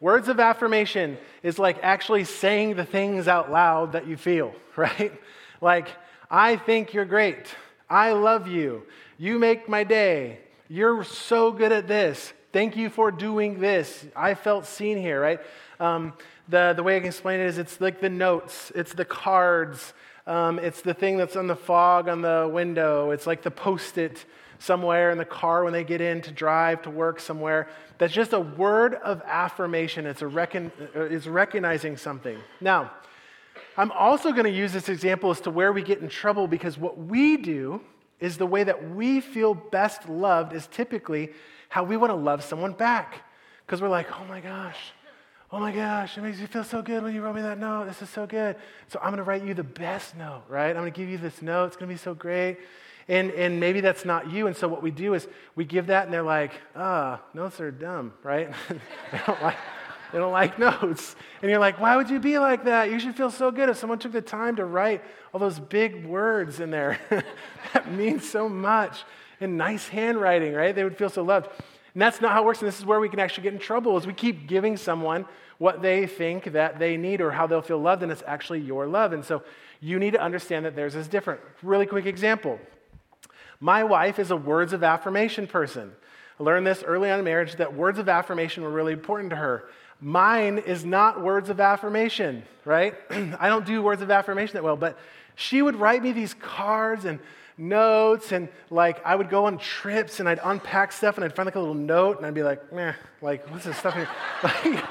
Words 0.00 0.28
of 0.28 0.40
affirmation 0.40 1.18
is 1.42 1.58
like 1.58 1.78
actually 1.82 2.24
saying 2.24 2.76
the 2.76 2.84
things 2.84 3.28
out 3.28 3.50
loud 3.50 3.92
that 3.92 4.06
you 4.06 4.16
feel, 4.16 4.54
right? 4.76 5.12
Like, 5.60 5.88
I 6.30 6.56
think 6.56 6.94
you're 6.94 7.04
great. 7.04 7.54
I 7.90 8.12
love 8.12 8.48
you. 8.48 8.84
You 9.18 9.38
make 9.38 9.68
my 9.68 9.84
day. 9.84 10.40
You're 10.68 11.04
so 11.04 11.52
good 11.52 11.70
at 11.70 11.86
this. 11.86 12.32
Thank 12.52 12.76
you 12.76 12.90
for 12.90 13.10
doing 13.10 13.60
this. 13.60 14.04
I 14.16 14.34
felt 14.34 14.66
seen 14.66 14.98
here, 14.98 15.20
right? 15.20 15.40
Um, 15.78 16.14
the, 16.48 16.72
the 16.74 16.82
way 16.82 16.96
I 16.96 17.00
can 17.00 17.08
explain 17.08 17.40
it 17.40 17.46
is 17.46 17.58
it's 17.58 17.80
like 17.80 18.00
the 18.00 18.10
notes, 18.10 18.72
it's 18.74 18.92
the 18.92 19.04
cards, 19.04 19.94
um, 20.26 20.58
it's 20.58 20.82
the 20.82 20.94
thing 20.94 21.16
that's 21.16 21.36
on 21.36 21.46
the 21.46 21.56
fog 21.56 22.08
on 22.08 22.22
the 22.22 22.48
window, 22.52 23.10
it's 23.10 23.26
like 23.26 23.42
the 23.42 23.50
post 23.50 23.98
it 23.98 24.24
somewhere 24.58 25.10
in 25.10 25.18
the 25.18 25.24
car 25.24 25.64
when 25.64 25.72
they 25.72 25.82
get 25.82 26.00
in 26.00 26.20
to 26.22 26.30
drive 26.30 26.82
to 26.82 26.90
work 26.90 27.18
somewhere. 27.18 27.68
That's 27.98 28.12
just 28.12 28.32
a 28.32 28.40
word 28.40 28.94
of 28.94 29.20
affirmation. 29.26 30.06
It's, 30.06 30.22
a 30.22 30.28
recon, 30.28 30.70
it's 30.94 31.26
recognizing 31.26 31.96
something. 31.96 32.38
Now, 32.60 32.92
I'm 33.76 33.90
also 33.90 34.30
going 34.30 34.44
to 34.44 34.50
use 34.50 34.72
this 34.72 34.88
example 34.88 35.30
as 35.30 35.40
to 35.42 35.50
where 35.50 35.72
we 35.72 35.82
get 35.82 36.00
in 36.00 36.08
trouble 36.08 36.46
because 36.46 36.78
what 36.78 36.96
we 36.96 37.36
do 37.36 37.80
is 38.20 38.36
the 38.36 38.46
way 38.46 38.62
that 38.62 38.90
we 38.90 39.20
feel 39.20 39.54
best 39.54 40.08
loved 40.08 40.52
is 40.52 40.68
typically 40.68 41.30
how 41.68 41.82
we 41.82 41.96
want 41.96 42.10
to 42.10 42.16
love 42.16 42.44
someone 42.44 42.72
back. 42.72 43.22
Because 43.66 43.82
we're 43.82 43.88
like, 43.88 44.08
oh 44.20 44.24
my 44.26 44.40
gosh, 44.40 44.78
oh 45.52 45.58
my 45.58 45.70
gosh, 45.70 46.16
it 46.16 46.22
makes 46.22 46.40
me 46.40 46.46
feel 46.46 46.64
so 46.64 46.80
good 46.80 47.02
when 47.02 47.14
you 47.14 47.20
wrote 47.20 47.34
me 47.34 47.42
that 47.42 47.58
note. 47.58 47.84
This 47.84 48.00
is 48.00 48.08
so 48.08 48.26
good. 48.26 48.56
So 48.88 48.98
I'm 49.00 49.08
going 49.08 49.18
to 49.18 49.22
write 49.22 49.44
you 49.44 49.52
the 49.52 49.62
best 49.62 50.16
note, 50.16 50.44
right? 50.48 50.70
I'm 50.70 50.76
going 50.76 50.90
to 50.90 50.98
give 50.98 51.10
you 51.10 51.18
this 51.18 51.42
note. 51.42 51.66
It's 51.66 51.76
going 51.76 51.90
to 51.90 51.94
be 51.94 51.98
so 51.98 52.14
great. 52.14 52.56
And, 53.06 53.30
and 53.32 53.60
maybe 53.60 53.82
that's 53.82 54.06
not 54.06 54.30
you. 54.30 54.46
And 54.46 54.56
so 54.56 54.66
what 54.66 54.82
we 54.82 54.90
do 54.90 55.12
is 55.12 55.28
we 55.54 55.66
give 55.66 55.88
that 55.88 56.04
and 56.04 56.14
they're 56.14 56.22
like, 56.22 56.52
ah, 56.74 57.20
notes 57.34 57.60
are 57.60 57.70
dumb, 57.70 58.14
right? 58.22 58.50
they, 59.12 59.20
don't 59.26 59.42
like, 59.42 59.56
they 60.12 60.18
don't 60.18 60.32
like 60.32 60.58
notes. 60.58 61.16
And 61.42 61.50
you're 61.50 61.60
like, 61.60 61.78
why 61.78 61.96
would 61.96 62.08
you 62.08 62.18
be 62.18 62.38
like 62.38 62.64
that? 62.64 62.90
You 62.90 62.98
should 62.98 63.14
feel 63.14 63.30
so 63.30 63.50
good 63.50 63.68
if 63.68 63.76
someone 63.76 63.98
took 63.98 64.12
the 64.12 64.22
time 64.22 64.56
to 64.56 64.64
write 64.64 65.04
all 65.34 65.40
those 65.40 65.60
big 65.60 66.06
words 66.06 66.60
in 66.60 66.70
there. 66.70 66.98
that 67.74 67.92
means 67.92 68.26
so 68.26 68.48
much. 68.48 69.04
And 69.38 69.58
nice 69.58 69.86
handwriting, 69.86 70.54
right? 70.54 70.74
They 70.74 70.84
would 70.84 70.96
feel 70.96 71.10
so 71.10 71.22
loved. 71.22 71.48
And 71.92 72.00
that's 72.00 72.22
not 72.22 72.32
how 72.32 72.42
it 72.42 72.46
works. 72.46 72.60
And 72.60 72.68
this 72.68 72.78
is 72.78 72.86
where 72.86 73.00
we 73.00 73.10
can 73.10 73.20
actually 73.20 73.42
get 73.42 73.52
in 73.52 73.58
trouble 73.58 73.98
is 73.98 74.06
we 74.06 74.14
keep 74.14 74.46
giving 74.46 74.78
someone 74.78 75.26
what 75.62 75.80
they 75.80 76.08
think 76.08 76.42
that 76.54 76.80
they 76.80 76.96
need 76.96 77.20
or 77.20 77.30
how 77.30 77.46
they'll 77.46 77.62
feel 77.62 77.78
loved, 77.78 78.02
and 78.02 78.10
it's 78.10 78.24
actually 78.26 78.58
your 78.58 78.84
love. 78.84 79.12
And 79.12 79.24
so 79.24 79.44
you 79.80 80.00
need 80.00 80.10
to 80.10 80.20
understand 80.20 80.64
that 80.64 80.74
theirs 80.74 80.96
is 80.96 81.06
different. 81.06 81.40
Really 81.62 81.86
quick 81.86 82.04
example. 82.04 82.58
My 83.60 83.84
wife 83.84 84.18
is 84.18 84.32
a 84.32 84.36
words 84.36 84.72
of 84.72 84.82
affirmation 84.82 85.46
person. 85.46 85.92
I 86.40 86.42
learned 86.42 86.66
this 86.66 86.82
early 86.82 87.12
on 87.12 87.20
in 87.20 87.24
marriage 87.24 87.54
that 87.56 87.74
words 87.74 88.00
of 88.00 88.08
affirmation 88.08 88.64
were 88.64 88.72
really 88.72 88.92
important 88.92 89.30
to 89.30 89.36
her. 89.36 89.66
Mine 90.00 90.58
is 90.58 90.84
not 90.84 91.22
words 91.22 91.48
of 91.48 91.60
affirmation, 91.60 92.42
right? 92.64 92.96
I 93.38 93.48
don't 93.48 93.64
do 93.64 93.82
words 93.82 94.02
of 94.02 94.10
affirmation 94.10 94.54
that 94.54 94.64
well, 94.64 94.76
but 94.76 94.98
she 95.36 95.62
would 95.62 95.76
write 95.76 96.02
me 96.02 96.10
these 96.10 96.34
cards 96.34 97.04
and 97.04 97.20
notes 97.56 98.32
and 98.32 98.48
like 98.70 99.00
I 99.06 99.14
would 99.14 99.30
go 99.30 99.44
on 99.44 99.58
trips 99.58 100.18
and 100.18 100.28
I'd 100.28 100.40
unpack 100.42 100.90
stuff 100.90 101.16
and 101.16 101.24
I'd 101.24 101.36
find 101.36 101.46
like 101.46 101.54
a 101.54 101.60
little 101.60 101.74
note 101.74 102.16
and 102.16 102.26
I'd 102.26 102.34
be 102.34 102.42
like, 102.42 102.72
meh, 102.72 102.94
like 103.20 103.48
what's 103.48 103.64
this 103.64 103.76
stuff 103.76 103.94
here? 103.94 104.08
Like, 104.42 104.84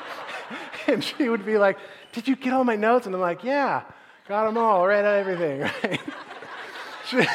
and 0.88 1.04
she 1.04 1.30
would 1.30 1.46
be 1.46 1.58
like, 1.58 1.78
did 2.12 2.28
you 2.28 2.36
get 2.36 2.54
all 2.54 2.64
my 2.64 2.76
notes? 2.76 3.06
And 3.06 3.16
I'm 3.16 3.22
like, 3.22 3.44
yeah, 3.44 3.84
got 4.28 4.46
them 4.46 4.58
all, 4.58 4.86
read 4.86 5.06
everything, 5.06 5.62
right? 5.84 6.00
she, 7.08 7.26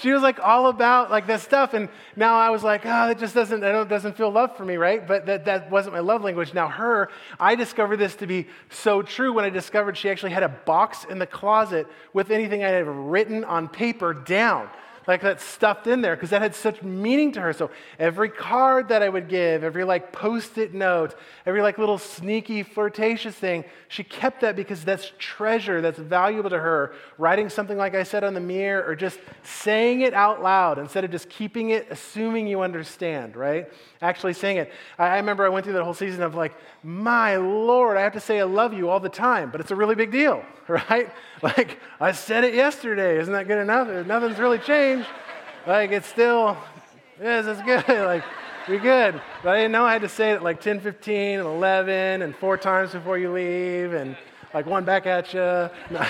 she 0.00 0.12
was 0.12 0.22
like 0.22 0.38
all 0.40 0.68
about 0.68 1.10
like 1.10 1.26
this 1.26 1.42
stuff 1.42 1.74
and 1.74 1.88
now 2.16 2.36
i 2.38 2.50
was 2.50 2.62
like 2.62 2.82
oh 2.84 3.08
it 3.08 3.18
just 3.18 3.34
doesn't 3.34 3.64
i 3.64 3.72
don't 3.72 3.88
doesn't 3.88 4.16
feel 4.16 4.30
love 4.30 4.56
for 4.56 4.64
me 4.64 4.76
right 4.76 5.06
but 5.06 5.26
that, 5.26 5.44
that 5.44 5.70
wasn't 5.70 5.92
my 5.92 6.00
love 6.00 6.22
language 6.22 6.54
now 6.54 6.68
her 6.68 7.08
i 7.40 7.54
discovered 7.54 7.96
this 7.96 8.14
to 8.14 8.26
be 8.26 8.46
so 8.68 9.02
true 9.02 9.32
when 9.32 9.44
i 9.44 9.50
discovered 9.50 9.96
she 9.96 10.10
actually 10.10 10.32
had 10.32 10.42
a 10.42 10.48
box 10.48 11.04
in 11.08 11.18
the 11.18 11.26
closet 11.26 11.86
with 12.12 12.30
anything 12.30 12.62
i 12.62 12.66
had 12.66 12.74
ever 12.74 12.92
written 12.92 13.44
on 13.44 13.68
paper 13.68 14.12
down 14.12 14.68
like 15.06 15.22
that 15.22 15.40
stuffed 15.40 15.86
in 15.86 16.00
there 16.00 16.16
because 16.16 16.30
that 16.30 16.42
had 16.42 16.54
such 16.54 16.82
meaning 16.82 17.32
to 17.32 17.40
her. 17.40 17.52
So 17.52 17.70
every 17.98 18.28
card 18.28 18.88
that 18.88 19.02
I 19.02 19.08
would 19.08 19.28
give, 19.28 19.62
every 19.62 19.84
like 19.84 20.12
post-it 20.12 20.74
note, 20.74 21.14
every 21.44 21.62
like 21.62 21.78
little 21.78 21.98
sneaky 21.98 22.62
flirtatious 22.62 23.34
thing, 23.34 23.64
she 23.88 24.02
kept 24.02 24.40
that 24.40 24.56
because 24.56 24.84
that's 24.84 25.12
treasure, 25.18 25.80
that's 25.80 25.98
valuable 25.98 26.50
to 26.50 26.58
her. 26.58 26.92
Writing 27.18 27.48
something 27.48 27.78
like 27.78 27.94
I 27.94 28.02
said 28.02 28.24
on 28.24 28.34
the 28.34 28.40
mirror 28.40 28.84
or 28.84 28.96
just 28.96 29.20
saying 29.42 30.00
it 30.00 30.12
out 30.12 30.42
loud 30.42 30.78
instead 30.78 31.04
of 31.04 31.10
just 31.10 31.28
keeping 31.28 31.70
it, 31.70 31.86
assuming 31.90 32.46
you 32.48 32.62
understand, 32.62 33.36
right? 33.36 33.70
Actually 34.02 34.32
saying 34.32 34.56
it. 34.56 34.72
I 34.98 35.16
remember 35.16 35.44
I 35.46 35.48
went 35.48 35.64
through 35.64 35.74
that 35.74 35.84
whole 35.84 35.94
season 35.94 36.22
of 36.22 36.34
like, 36.34 36.54
my 36.82 37.36
Lord, 37.36 37.96
I 37.96 38.02
have 38.02 38.14
to 38.14 38.20
say 38.20 38.40
I 38.40 38.44
love 38.44 38.72
you 38.72 38.88
all 38.88 39.00
the 39.00 39.08
time, 39.08 39.50
but 39.50 39.60
it's 39.60 39.70
a 39.70 39.76
really 39.76 39.94
big 39.94 40.10
deal, 40.10 40.44
right? 40.68 41.10
Like, 41.42 41.78
I 42.00 42.12
said 42.12 42.44
it 42.44 42.54
yesterday. 42.54 43.18
Isn't 43.18 43.32
that 43.32 43.46
good 43.46 43.58
enough? 43.58 44.06
Nothing's 44.06 44.38
really 44.38 44.58
changed. 44.58 44.95
Like, 45.66 45.90
it's 45.90 46.06
still, 46.06 46.56
yes, 47.20 47.46
it's 47.46 47.62
good. 47.62 47.84
Like, 48.06 48.24
we 48.68 48.78
good. 48.78 49.20
But 49.42 49.50
I 49.50 49.56
didn't 49.58 49.72
know 49.72 49.84
I 49.84 49.92
had 49.92 50.02
to 50.02 50.08
say 50.08 50.32
it 50.32 50.42
like 50.42 50.60
10, 50.60 50.80
15, 50.80 51.38
and 51.38 51.46
11, 51.48 52.22
and 52.22 52.34
four 52.36 52.56
times 52.56 52.92
before 52.92 53.16
you 53.16 53.32
leave, 53.32 53.92
and 53.92 54.16
like 54.52 54.66
one 54.66 54.84
back 54.84 55.06
at 55.06 55.32
you. 55.32 55.70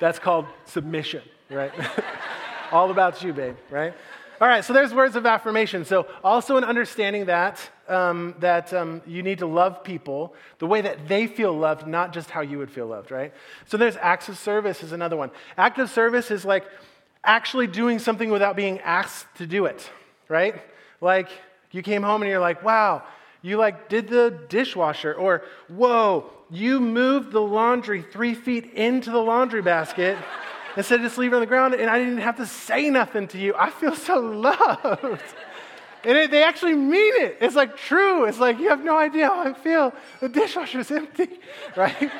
That's 0.00 0.18
called 0.18 0.46
submission, 0.66 1.22
right? 1.50 1.72
All 2.72 2.90
about 2.90 3.22
you, 3.22 3.32
babe, 3.32 3.56
right? 3.70 3.94
All 4.40 4.48
right, 4.48 4.64
so 4.64 4.72
there's 4.72 4.92
words 4.92 5.16
of 5.16 5.24
affirmation. 5.24 5.84
So 5.84 6.08
also 6.22 6.56
an 6.56 6.64
understanding 6.64 7.26
that 7.26 7.60
um, 7.88 8.34
that 8.40 8.72
um, 8.72 9.02
you 9.06 9.22
need 9.22 9.38
to 9.38 9.46
love 9.46 9.84
people 9.84 10.34
the 10.58 10.66
way 10.66 10.80
that 10.80 11.08
they 11.08 11.26
feel 11.26 11.52
loved, 11.52 11.86
not 11.86 12.12
just 12.12 12.30
how 12.30 12.40
you 12.40 12.58
would 12.58 12.70
feel 12.70 12.86
loved, 12.86 13.10
right? 13.10 13.32
So 13.66 13.76
there's 13.76 13.96
acts 13.96 14.28
of 14.28 14.38
service 14.38 14.82
is 14.82 14.92
another 14.92 15.16
one. 15.16 15.30
Act 15.56 15.78
of 15.78 15.90
service 15.90 16.30
is 16.30 16.44
like 16.44 16.64
actually 17.22 17.66
doing 17.66 17.98
something 17.98 18.30
without 18.30 18.56
being 18.56 18.80
asked 18.80 19.26
to 19.36 19.46
do 19.46 19.66
it, 19.66 19.90
right? 20.28 20.62
Like 21.00 21.28
you 21.70 21.82
came 21.82 22.02
home 22.02 22.22
and 22.22 22.30
you're 22.30 22.40
like, 22.40 22.62
wow, 22.62 23.02
you 23.42 23.56
like 23.56 23.88
did 23.88 24.08
the 24.08 24.38
dishwasher, 24.48 25.12
or 25.12 25.42
whoa, 25.68 26.30
you 26.50 26.80
moved 26.80 27.32
the 27.32 27.42
laundry 27.42 28.02
three 28.02 28.34
feet 28.34 28.72
into 28.72 29.10
the 29.10 29.18
laundry 29.18 29.62
basket. 29.62 30.16
instead 30.76 31.00
of 31.00 31.02
just 31.02 31.18
leaving 31.18 31.34
it 31.34 31.36
on 31.36 31.40
the 31.40 31.46
ground, 31.46 31.74
and 31.74 31.88
I 31.88 31.98
didn't 31.98 32.18
have 32.18 32.36
to 32.36 32.46
say 32.46 32.90
nothing 32.90 33.28
to 33.28 33.38
you. 33.38 33.54
I 33.56 33.70
feel 33.70 33.94
so 33.94 34.18
loved. 34.20 35.22
And 36.04 36.18
it, 36.18 36.30
they 36.30 36.42
actually 36.44 36.74
mean 36.74 37.14
it. 37.22 37.38
It's 37.40 37.54
like 37.54 37.76
true. 37.76 38.24
It's 38.24 38.38
like 38.38 38.58
you 38.58 38.68
have 38.68 38.84
no 38.84 38.96
idea 38.96 39.26
how 39.28 39.40
I 39.40 39.52
feel. 39.54 39.92
The 40.20 40.28
dishwasher's 40.28 40.90
empty, 40.90 41.28
right? 41.76 42.10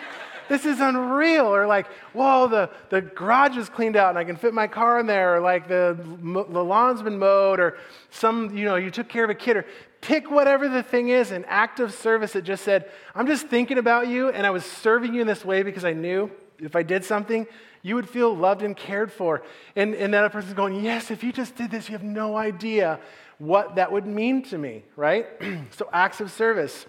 this 0.48 0.64
is 0.64 0.80
unreal. 0.80 1.46
Or 1.46 1.66
like, 1.66 1.86
whoa, 2.12 2.48
the, 2.48 2.70
the 2.90 3.02
garage 3.02 3.56
is 3.56 3.68
cleaned 3.68 3.96
out 3.96 4.10
and 4.10 4.18
I 4.18 4.24
can 4.24 4.36
fit 4.36 4.54
my 4.54 4.66
car 4.66 4.98
in 5.00 5.06
there. 5.06 5.36
Or 5.36 5.40
like 5.40 5.68
the, 5.68 5.96
the 5.98 6.64
lawn's 6.64 7.02
been 7.02 7.18
mowed. 7.18 7.60
Or 7.60 7.78
some, 8.10 8.56
you 8.56 8.64
know, 8.64 8.76
you 8.76 8.90
took 8.90 9.08
care 9.08 9.24
of 9.24 9.30
a 9.30 9.34
kid. 9.34 9.56
Or 9.56 9.66
pick 10.00 10.30
whatever 10.30 10.68
the 10.68 10.82
thing 10.82 11.08
is, 11.08 11.30
an 11.30 11.44
act 11.46 11.80
of 11.80 11.92
service 11.92 12.32
that 12.32 12.42
just 12.42 12.64
said, 12.64 12.90
I'm 13.14 13.26
just 13.26 13.48
thinking 13.48 13.78
about 13.78 14.08
you 14.08 14.30
and 14.30 14.46
I 14.46 14.50
was 14.50 14.64
serving 14.64 15.14
you 15.14 15.20
in 15.20 15.26
this 15.26 15.44
way 15.44 15.62
because 15.62 15.84
I 15.84 15.92
knew 15.92 16.30
if 16.58 16.76
I 16.76 16.82
did 16.82 17.04
something, 17.04 17.46
you 17.84 17.94
would 17.96 18.08
feel 18.08 18.34
loved 18.34 18.62
and 18.62 18.74
cared 18.74 19.12
for. 19.12 19.42
And, 19.76 19.94
and 19.94 20.14
that 20.14 20.32
person's 20.32 20.54
going, 20.54 20.82
Yes, 20.82 21.12
if 21.12 21.22
you 21.22 21.32
just 21.32 21.54
did 21.54 21.70
this, 21.70 21.88
you 21.88 21.92
have 21.92 22.02
no 22.02 22.36
idea 22.36 22.98
what 23.38 23.76
that 23.76 23.92
would 23.92 24.06
mean 24.06 24.42
to 24.44 24.58
me, 24.58 24.82
right? 24.96 25.26
so, 25.76 25.88
acts 25.92 26.20
of 26.20 26.32
service 26.32 26.86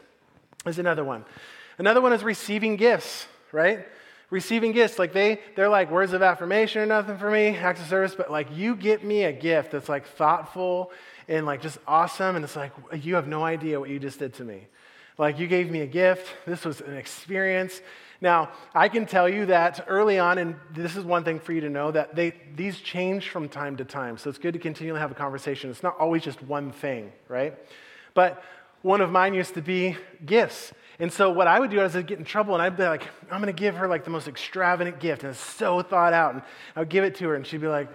is 0.65 0.79
another 0.79 1.03
one. 1.03 1.25
Another 1.77 2.01
one 2.01 2.13
is 2.13 2.23
receiving 2.23 2.77
gifts, 2.77 3.27
right? 3.51 3.85
Receiving 4.29 4.71
gifts, 4.71 4.97
like 4.97 5.11
they, 5.11 5.41
they're 5.55 5.69
like 5.69 5.91
words 5.91 6.13
of 6.13 6.21
affirmation 6.21 6.81
or 6.81 6.85
nothing 6.85 7.17
for 7.17 7.29
me, 7.29 7.49
acts 7.49 7.81
of 7.81 7.87
service, 7.87 8.15
but 8.15 8.31
like 8.31 8.47
you 8.55 8.75
get 8.75 9.03
me 9.03 9.23
a 9.23 9.33
gift 9.33 9.71
that's 9.71 9.89
like 9.89 10.07
thoughtful 10.07 10.91
and 11.27 11.45
like 11.45 11.61
just 11.61 11.77
awesome, 11.85 12.37
and 12.37 12.45
it's 12.45 12.55
like 12.55 12.71
you 12.93 13.15
have 13.15 13.27
no 13.27 13.43
idea 13.43 13.79
what 13.79 13.89
you 13.89 13.99
just 13.99 14.17
did 14.17 14.33
to 14.35 14.45
me. 14.45 14.67
Like 15.17 15.39
you 15.39 15.47
gave 15.47 15.69
me 15.69 15.81
a 15.81 15.87
gift, 15.87 16.27
this 16.45 16.63
was 16.63 16.79
an 16.79 16.95
experience, 16.95 17.81
now, 18.25 18.49
I 18.73 18.89
can 18.89 19.05
tell 19.05 19.29
you 19.29 19.45
that 19.45 19.85
early 19.87 20.17
on, 20.17 20.39
and 20.39 20.55
this 20.71 20.95
is 20.95 21.05
one 21.05 21.23
thing 21.23 21.39
for 21.39 21.53
you 21.53 21.61
to 21.61 21.69
know, 21.69 21.91
that 21.91 22.15
they, 22.15 22.33
these 22.55 22.79
change 22.79 23.29
from 23.29 23.47
time 23.47 23.77
to 23.77 23.85
time. 23.85 24.17
So 24.17 24.31
it's 24.31 24.39
good 24.39 24.53
to 24.53 24.59
continually 24.59 24.99
have 24.99 25.11
a 25.11 25.15
conversation. 25.15 25.69
It's 25.69 25.83
not 25.83 25.95
always 25.99 26.23
just 26.23 26.41
one 26.41 26.71
thing, 26.71 27.13
right? 27.27 27.55
But 28.15 28.43
one 28.81 29.01
of 29.01 29.11
mine 29.11 29.35
used 29.35 29.53
to 29.53 29.61
be 29.61 29.95
gifts. 30.25 30.73
And 30.97 31.13
so 31.13 31.29
what 31.29 31.45
I 31.45 31.59
would 31.59 31.69
do 31.69 31.79
is 31.81 31.95
I'd 31.95 32.07
get 32.07 32.17
in 32.17 32.25
trouble 32.25 32.55
and 32.55 32.63
I'd 32.63 32.75
be 32.75 32.83
like, 32.83 33.03
I'm 33.29 33.41
going 33.41 33.53
to 33.53 33.61
give 33.61 33.75
her 33.75 33.87
like 33.87 34.05
the 34.05 34.09
most 34.09 34.27
extravagant 34.27 34.99
gift. 34.99 35.23
And 35.23 35.31
it's 35.31 35.39
so 35.39 35.83
thought 35.83 36.13
out. 36.13 36.33
And 36.33 36.41
I 36.75 36.79
would 36.79 36.89
give 36.89 37.03
it 37.03 37.13
to 37.15 37.27
her 37.27 37.35
and 37.35 37.45
she'd 37.45 37.61
be 37.61 37.67
like, 37.67 37.89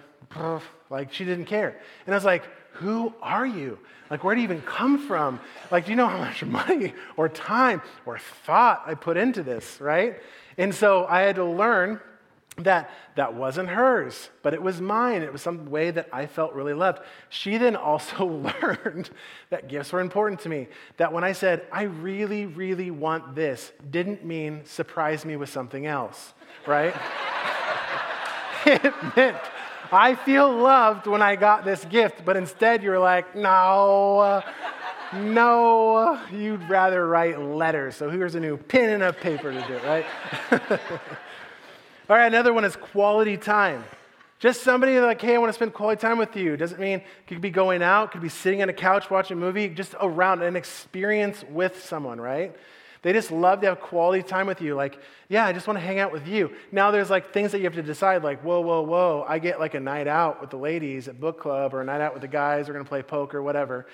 like 0.91 1.13
she 1.13 1.25
didn't 1.25 1.47
care. 1.47 1.77
And 2.07 2.15
I 2.15 2.17
was 2.17 2.25
like, 2.25 2.45
who 2.81 3.13
are 3.21 3.47
you? 3.47 3.79
Like, 4.11 4.25
where 4.25 4.35
do 4.35 4.41
you 4.41 4.45
even 4.45 4.63
come 4.63 4.99
from? 5.07 5.39
Like, 5.71 5.85
do 5.85 5.91
you 5.91 5.97
know 5.97 6.09
how 6.09 6.19
much 6.19 6.43
money 6.45 6.95
or 7.17 7.29
time 7.29 7.83
or 8.07 8.19
thought 8.19 8.83
I 8.87 8.95
put 8.95 9.17
into 9.17 9.43
this, 9.43 9.81
right? 9.81 10.21
And 10.59 10.75
so 10.75 11.07
I 11.09 11.21
had 11.21 11.37
to 11.37 11.45
learn 11.45 12.01
that 12.57 12.91
that 13.17 13.35
wasn't 13.35 13.69
hers, 13.69 14.31
but 14.43 14.55
it 14.55 14.63
was 14.63 14.81
mine. 14.81 15.23
It 15.23 15.33
was 15.33 15.43
some 15.43 15.71
way 15.71 15.91
that 15.91 16.09
I 16.13 16.27
felt 16.27 16.55
really 16.55 16.75
loved. 16.75 17.01
She 17.29 17.59
then 17.59 17.77
also 17.77 18.25
learned 18.63 19.11
that 19.51 19.69
gifts 19.69 19.93
were 19.93 20.01
important 20.01 20.41
to 20.41 20.49
me. 20.49 20.69
That 20.97 21.13
when 21.13 21.23
I 21.23 21.33
said, 21.33 21.67
I 21.71 21.83
really, 21.83 22.47
really 22.47 22.91
want 22.91 23.35
this, 23.35 23.73
didn't 23.91 24.25
mean 24.25 24.63
surprise 24.65 25.25
me 25.25 25.37
with 25.37 25.51
something 25.51 25.87
else, 25.87 26.35
right? 26.67 26.95
it 28.67 28.95
meant 29.17 29.37
I 29.93 30.15
feel 30.15 30.53
loved 30.53 31.07
when 31.07 31.21
I 31.21 31.37
got 31.37 31.65
this 31.65 31.85
gift, 31.85 32.25
but 32.25 32.37
instead 32.37 32.83
you're 32.83 32.99
like, 32.99 33.35
no, 33.35 34.21
uh, 34.21 34.43
no, 35.15 35.97
uh, 35.97 36.21
you'd 36.33 36.69
rather 36.69 37.07
write 37.07 37.41
letters. 37.41 37.97
So 37.97 38.09
here's 38.09 38.37
a 38.37 38.41
new 38.41 38.57
pen 38.57 38.91
and 38.91 39.03
a 39.03 39.13
paper 39.13 39.53
to 39.53 39.61
do 39.67 39.75
it, 39.75 39.85
right? 39.85 40.07
All 42.09 42.17
right, 42.17 42.27
another 42.27 42.53
one 42.53 42.65
is 42.65 42.77
quality 42.77 43.37
time. 43.37 43.85
Just 44.39 44.63
somebody 44.63 44.99
like, 45.01 45.21
hey, 45.21 45.35
I 45.35 45.39
want 45.39 45.51
to 45.51 45.55
spend 45.55 45.75
quality 45.75 46.01
time 46.01 46.19
with 46.19 46.35
you. 46.37 46.57
Doesn't 46.57 46.81
mean 46.81 47.03
could 47.27 47.41
be 47.41 47.51
going 47.51 47.83
out, 47.83 48.13
could 48.13 48.23
be 48.23 48.29
sitting 48.29 48.63
on 48.63 48.69
a 48.69 48.73
couch 48.73 49.11
watching 49.11 49.37
a 49.37 49.41
movie, 49.41 49.69
just 49.69 49.95
around 50.01 50.43
an 50.43 50.57
experience 50.57 51.45
with 51.51 51.85
someone, 51.85 52.21
right? 52.21 52.57
They 53.03 53.13
just 53.13 53.31
love 53.31 53.63
to 53.63 53.69
have 53.69 53.81
quality 53.81 54.23
time 54.23 54.47
with 54.47 54.61
you. 54.61 54.75
Like, 54.75 54.99
yeah, 55.29 55.47
I 55.47 55.53
just 55.53 55.67
want 55.67 55.79
to 55.79 55.85
hang 55.85 55.99
out 55.99 56.13
with 56.13 56.29
you. 56.29 56.53
Now 56.71 56.91
there's 56.91 57.09
like 57.09 57.33
things 57.33 57.53
that 57.53 57.59
you 57.59 57.65
have 57.65 57.75
to 57.75 57.83
decide, 57.83 58.23
like, 58.23 58.43
whoa, 58.43 58.61
whoa, 58.61 58.83
whoa. 58.83 59.25
I 59.27 59.39
get 59.39 59.59
like 59.59 59.75
a 59.75 59.81
night 59.81 60.07
out 60.07 60.41
with 60.41 60.51
the 60.51 60.59
ladies 60.59 61.09
at 61.09 61.19
book 61.19 61.41
club 61.41 61.73
or 61.73 61.81
a 61.81 61.85
night 61.85 62.03
out 62.03 62.13
with 62.13 62.23
the 62.23 62.29
guys. 62.29 62.69
We're 62.69 62.75
going 62.75 62.85
to 62.85 62.89
play 62.89 63.03
poker, 63.03 63.43
whatever. 63.43 63.87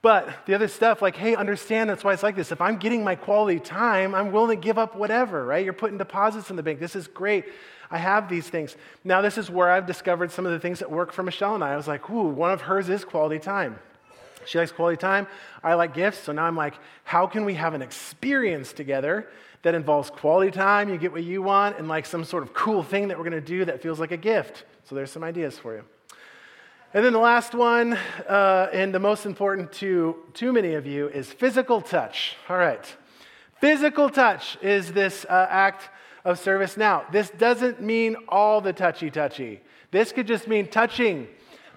But 0.00 0.46
the 0.46 0.54
other 0.54 0.68
stuff, 0.68 1.02
like, 1.02 1.16
hey, 1.16 1.34
understand 1.34 1.90
that's 1.90 2.04
why 2.04 2.12
it's 2.12 2.22
like 2.22 2.36
this. 2.36 2.52
If 2.52 2.60
I'm 2.60 2.78
getting 2.78 3.02
my 3.02 3.16
quality 3.16 3.58
time, 3.58 4.14
I'm 4.14 4.30
willing 4.32 4.56
to 4.56 4.62
give 4.64 4.78
up 4.78 4.94
whatever, 4.94 5.44
right? 5.44 5.64
You're 5.64 5.72
putting 5.72 5.98
deposits 5.98 6.50
in 6.50 6.56
the 6.56 6.62
bank. 6.62 6.78
This 6.78 6.94
is 6.94 7.08
great. 7.08 7.46
I 7.90 7.98
have 7.98 8.28
these 8.28 8.48
things. 8.48 8.76
Now, 9.02 9.22
this 9.22 9.38
is 9.38 9.50
where 9.50 9.70
I've 9.70 9.86
discovered 9.86 10.30
some 10.30 10.46
of 10.46 10.52
the 10.52 10.60
things 10.60 10.78
that 10.78 10.90
work 10.90 11.12
for 11.12 11.22
Michelle 11.22 11.54
and 11.54 11.64
I. 11.64 11.72
I 11.72 11.76
was 11.76 11.88
like, 11.88 12.08
ooh, 12.10 12.28
one 12.28 12.52
of 12.52 12.62
hers 12.62 12.88
is 12.88 13.04
quality 13.04 13.38
time. 13.40 13.78
She 14.46 14.58
likes 14.58 14.72
quality 14.72 14.96
time. 14.96 15.26
I 15.62 15.74
like 15.74 15.94
gifts. 15.94 16.20
So 16.20 16.32
now 16.32 16.44
I'm 16.44 16.56
like, 16.56 16.74
how 17.04 17.26
can 17.26 17.44
we 17.44 17.54
have 17.54 17.74
an 17.74 17.82
experience 17.82 18.72
together 18.72 19.28
that 19.62 19.74
involves 19.74 20.10
quality 20.10 20.50
time? 20.50 20.88
You 20.88 20.98
get 20.98 21.12
what 21.12 21.24
you 21.24 21.42
want, 21.42 21.78
and 21.78 21.88
like 21.88 22.06
some 22.06 22.24
sort 22.24 22.42
of 22.42 22.54
cool 22.54 22.82
thing 22.82 23.08
that 23.08 23.18
we're 23.18 23.28
going 23.28 23.42
to 23.42 23.46
do 23.46 23.64
that 23.64 23.82
feels 23.82 24.00
like 24.00 24.12
a 24.12 24.16
gift. 24.16 24.64
So 24.84 24.94
there's 24.94 25.10
some 25.10 25.24
ideas 25.24 25.58
for 25.58 25.74
you. 25.74 25.84
And 26.94 27.04
then 27.04 27.12
the 27.12 27.18
last 27.18 27.54
one, 27.54 27.92
uh, 28.26 28.70
and 28.72 28.94
the 28.94 28.98
most 28.98 29.26
important 29.26 29.72
to 29.72 30.16
too 30.32 30.54
many 30.54 30.72
of 30.72 30.86
you, 30.86 31.08
is 31.08 31.30
physical 31.30 31.82
touch. 31.82 32.36
All 32.48 32.56
right. 32.56 32.96
Physical 33.60 34.08
touch 34.08 34.56
is 34.62 34.92
this 34.92 35.26
uh, 35.26 35.46
act 35.50 35.90
of 36.24 36.38
service. 36.38 36.78
Now, 36.78 37.04
this 37.12 37.28
doesn't 37.30 37.82
mean 37.82 38.16
all 38.28 38.62
the 38.62 38.72
touchy 38.72 39.10
touchy. 39.10 39.60
This 39.90 40.12
could 40.12 40.26
just 40.26 40.48
mean 40.48 40.68
touching. 40.68 41.28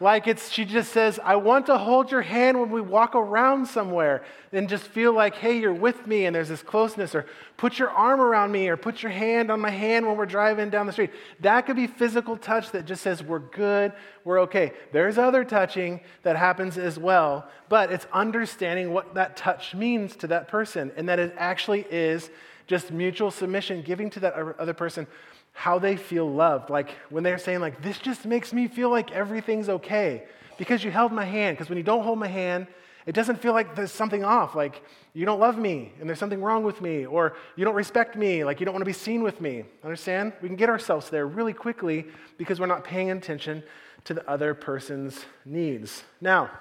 Like 0.02 0.28
it's, 0.28 0.50
she 0.50 0.66
just 0.66 0.92
says, 0.92 1.20
I 1.24 1.36
want 1.36 1.68
to 1.68 1.78
hold 1.78 2.10
your 2.10 2.24
hand 2.24 2.60
when 2.60 2.72
we 2.72 2.82
walk 2.82 3.14
around 3.14 3.68
somewhere 3.68 4.24
and 4.52 4.68
just 4.68 4.88
feel 4.88 5.14
like, 5.14 5.36
hey, 5.36 5.60
you're 5.60 5.72
with 5.72 6.08
me 6.08 6.26
and 6.26 6.36
there's 6.36 6.50
this 6.50 6.64
closeness. 6.64 7.14
Or 7.14 7.28
put 7.56 7.78
your 7.78 7.92
arm 7.92 8.20
around 8.20 8.52
me 8.52 8.68
or 8.68 8.78
put 8.78 9.04
your 9.04 9.12
hand 9.12 9.52
on 9.52 9.60
my 9.60 9.70
hand 9.70 10.08
when 10.08 10.18
we're 10.18 10.26
driving 10.26 10.72
down 10.72 10.88
the 10.88 10.92
street. 10.92 11.12
That 11.42 11.68
could 11.68 11.76
be 11.76 11.86
physical 11.86 12.36
touch 12.36 12.72
that 12.72 12.88
just 12.88 13.04
says, 13.04 13.22
we're 13.22 13.38
good, 13.38 13.94
we're 14.24 14.40
okay. 14.40 14.74
There's 14.92 15.20
other 15.20 15.44
touching 15.44 16.02
that 16.24 16.36
happens 16.36 16.80
as 16.80 16.98
well, 16.98 17.48
but 17.70 17.92
it's 17.92 18.08
understanding 18.12 18.94
what 18.94 19.14
that 19.14 19.38
touch 19.38 19.76
means 19.76 20.16
to 20.16 20.28
that 20.28 20.48
person 20.48 20.92
and 20.98 21.08
that 21.10 21.20
it 21.20 21.36
actually 21.38 21.86
is 21.92 22.32
just 22.66 22.90
mutual 22.90 23.30
submission, 23.30 23.84
giving 23.84 24.10
to 24.10 24.20
that 24.22 24.34
other 24.34 24.74
person 24.74 25.06
how 25.54 25.80
they 25.80 25.96
feel 25.96 26.30
loved. 26.30 26.70
Like 26.70 26.92
when 27.10 27.24
they're 27.24 27.38
saying, 27.38 27.60
like, 27.60 27.82
this 27.82 27.98
just 27.98 28.26
makes 28.26 28.54
me 28.54 28.68
feel 28.68 28.90
like 28.90 29.12
everything's 29.12 29.70
okay 29.70 30.24
because 30.58 30.84
you 30.84 30.92
held 30.92 31.12
my 31.12 31.26
hand. 31.26 31.58
Because 31.58 31.70
when 31.70 31.78
you 31.78 31.84
don't 31.84 32.04
hold 32.04 32.20
my 32.20 32.28
hand, 32.28 32.68
it 33.06 33.14
doesn't 33.14 33.42
feel 33.42 33.54
like 33.54 33.76
there's 33.76 33.92
something 33.92 34.24
off, 34.24 34.56
like 34.56 34.84
you 35.14 35.26
don't 35.26 35.40
love 35.40 35.58
me 35.58 35.92
and 36.00 36.08
there's 36.08 36.20
something 36.20 36.42
wrong 36.42 36.64
with 36.64 36.82
me, 36.82 37.06
or 37.06 37.36
you 37.56 37.66
don't 37.66 37.76
respect 37.76 38.16
me, 38.16 38.44
like 38.44 38.60
you 38.60 38.66
don't 38.66 38.74
want 38.74 38.82
to 38.82 38.90
be 38.90 38.94
seen 38.94 39.24
with 39.24 39.42
me. 39.42 39.66
Understand? 39.84 40.34
We 40.42 40.48
can 40.48 40.56
get 40.56 40.70
ourselves 40.70 41.10
there 41.10 41.26
really 41.26 41.54
quickly 41.54 42.06
because 42.38 42.60
we're 42.60 42.68
not 42.68 42.84
paying 42.84 43.10
attention 43.12 43.64
to 44.06 44.14
the 44.14 44.30
other 44.30 44.54
person's 44.54 45.26
needs. 45.46 46.04
Now, 46.22 46.52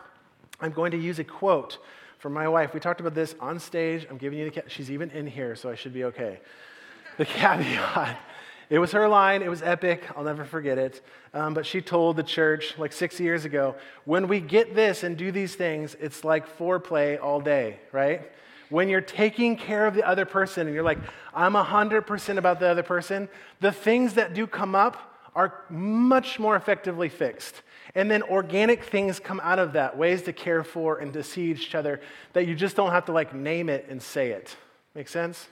I'm 0.61 0.73
going 0.73 0.93
to 0.93 0.99
use 0.99 1.19
a 1.19 1.25
quote 1.25 1.79
from 2.19 2.33
my 2.33 2.49
wife. 2.49 2.75
We 2.75 2.81
talked 2.81 3.01
about 3.01 3.15
this 3.15 3.35
on 3.41 3.59
stage. 3.59 4.07
I'm 4.11 4.19
giving 4.19 4.39
you 4.39 4.51
the, 4.51 4.63
she's 4.67 4.91
even 4.91 5.11
in 5.11 5.27
here, 5.27 5.57
so 5.57 5.71
I 5.71 5.75
should 5.75 5.95
be 5.95 6.05
okay. 6.05 6.41
The 7.17 7.25
caveat 7.27 8.19
it 8.71 8.79
was 8.79 8.93
her 8.93 9.09
line. 9.09 9.43
It 9.43 9.51
was 9.51 9.63
epic. 9.63 10.05
I'll 10.17 10.23
never 10.23 10.45
forget 10.45 10.79
it. 10.79 11.05
Um, 11.35 11.55
but 11.55 11.67
she 11.67 11.81
told 11.81 12.17
the 12.17 12.23
church 12.23 12.79
like 12.79 12.93
six 12.93 13.19
years 13.19 13.45
ago 13.45 13.75
when 14.05 14.29
we 14.29 14.41
get 14.41 14.77
this 14.77 15.03
and 15.03 15.17
do 15.17 15.33
these 15.33 15.57
things, 15.57 15.97
it's 16.01 16.25
like 16.25 16.57
foreplay 16.57 17.21
all 17.21 17.41
day, 17.41 17.81
right? 17.91 18.31
When 18.69 18.89
you're 18.89 19.01
taking 19.01 19.57
care 19.57 19.87
of 19.87 19.95
the 19.95 20.07
other 20.07 20.25
person 20.25 20.69
and 20.69 20.75
you're 20.75 20.85
like, 20.85 20.99
I'm 21.35 21.55
100% 21.55 22.39
about 22.39 22.61
the 22.61 22.69
other 22.69 22.85
person, 22.85 23.29
the 23.59 23.73
things 23.73 24.15
that 24.15 24.35
do 24.35 24.47
come 24.47 24.77
up 24.77 25.11
are 25.35 25.65
much 25.69 26.39
more 26.39 26.55
effectively 26.55 27.09
fixed. 27.09 27.63
And 27.97 28.09
then 28.09 28.23
organic 28.23 28.85
things 28.85 29.19
come 29.19 29.41
out 29.43 29.59
of 29.59 29.73
that, 29.73 29.99
ways 29.99 30.23
to 30.23 30.33
care 30.33 30.63
for 30.63 30.99
and 30.99 31.13
to 31.15 31.25
see 31.25 31.51
each 31.51 31.75
other 31.75 32.01
that 32.35 32.47
you 32.47 32.55
just 32.55 32.77
don't 32.77 32.93
have 32.93 33.07
to 33.07 33.13
like 33.13 33.35
name 33.35 33.69
it 33.69 33.87
and 33.89 34.01
say 34.01 34.31
it. 34.31 34.57
Make 34.95 35.09
sense? 35.09 35.49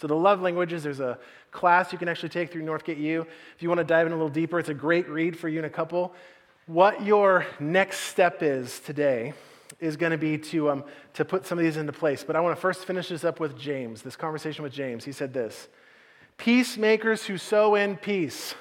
So, 0.00 0.06
the 0.06 0.14
love 0.14 0.40
languages, 0.40 0.82
there's 0.82 1.00
a 1.00 1.18
class 1.50 1.92
you 1.92 1.98
can 1.98 2.08
actually 2.08 2.28
take 2.28 2.52
through 2.52 2.62
Northgate 2.62 2.98
U. 2.98 3.26
If 3.56 3.62
you 3.62 3.68
want 3.68 3.78
to 3.78 3.84
dive 3.84 4.06
in 4.06 4.12
a 4.12 4.16
little 4.16 4.28
deeper, 4.28 4.58
it's 4.58 4.68
a 4.68 4.74
great 4.74 5.08
read 5.08 5.38
for 5.38 5.48
you 5.48 5.58
and 5.58 5.66
a 5.66 5.70
couple. 5.70 6.14
What 6.66 7.02
your 7.02 7.46
next 7.58 8.00
step 8.00 8.42
is 8.42 8.80
today 8.80 9.34
is 9.80 9.96
going 9.96 10.12
to 10.12 10.18
be 10.18 10.38
to, 10.38 10.70
um, 10.70 10.84
to 11.14 11.24
put 11.24 11.46
some 11.46 11.58
of 11.58 11.64
these 11.64 11.76
into 11.76 11.92
place. 11.92 12.24
But 12.24 12.36
I 12.36 12.40
want 12.40 12.56
to 12.56 12.60
first 12.60 12.84
finish 12.84 13.08
this 13.08 13.24
up 13.24 13.40
with 13.40 13.58
James, 13.58 14.02
this 14.02 14.16
conversation 14.16 14.62
with 14.62 14.72
James. 14.72 15.04
He 15.04 15.12
said 15.12 15.32
this 15.32 15.68
Peacemakers 16.36 17.24
who 17.26 17.38
sow 17.38 17.74
in 17.74 17.96
peace 17.96 18.54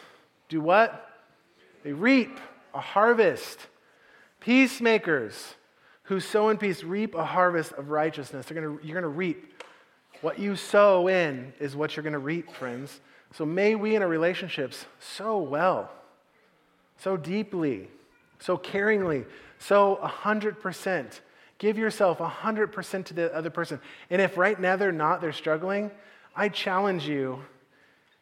do 0.50 0.62
what? 0.62 1.04
They 1.84 1.94
reap 1.94 2.40
a 2.74 2.80
harvest. 2.80 3.60
Peacemakers 4.40 5.56
who 6.04 6.20
sow 6.20 6.50
in 6.50 6.58
peace 6.58 6.84
reap 6.84 7.16
a 7.16 7.26
harvest 7.26 7.74
of 7.74 7.90
righteousness. 7.90 8.46
They're 8.46 8.62
gonna, 8.62 8.78
you're 8.82 8.94
going 9.00 9.04
to 9.04 9.10
reap 9.10 9.57
what 10.22 10.40
you 10.40 10.56
sow 10.56 11.08
in 11.08 11.54
is 11.60 11.76
what 11.76 11.96
you're 11.96 12.04
going 12.04 12.14
to 12.14 12.20
reap, 12.20 12.52
friends. 12.52 13.00
So 13.34 13.46
may 13.46 13.76
we 13.76 13.96
in 13.96 14.02
our 14.02 14.08
relationships 14.08 14.86
so 15.00 15.38
well, 15.38 15.92
so 16.98 17.18
deeply, 17.18 17.90
so 18.40 18.58
caringly, 18.58 19.26
so 19.60 20.00
100%. 20.02 21.20
Give 21.58 21.78
yourself 21.78 22.20
100% 22.20 23.06
to 23.06 23.14
the 23.14 23.34
other 23.34 23.50
person. 23.50 23.80
And 24.10 24.22
if 24.22 24.38
right 24.38 24.60
now 24.60 24.76
they're 24.76 24.92
not, 24.92 25.22
they're 25.22 25.34
struggling, 25.34 25.92
I 26.36 26.50
challenge 26.50 27.08
you 27.08 27.44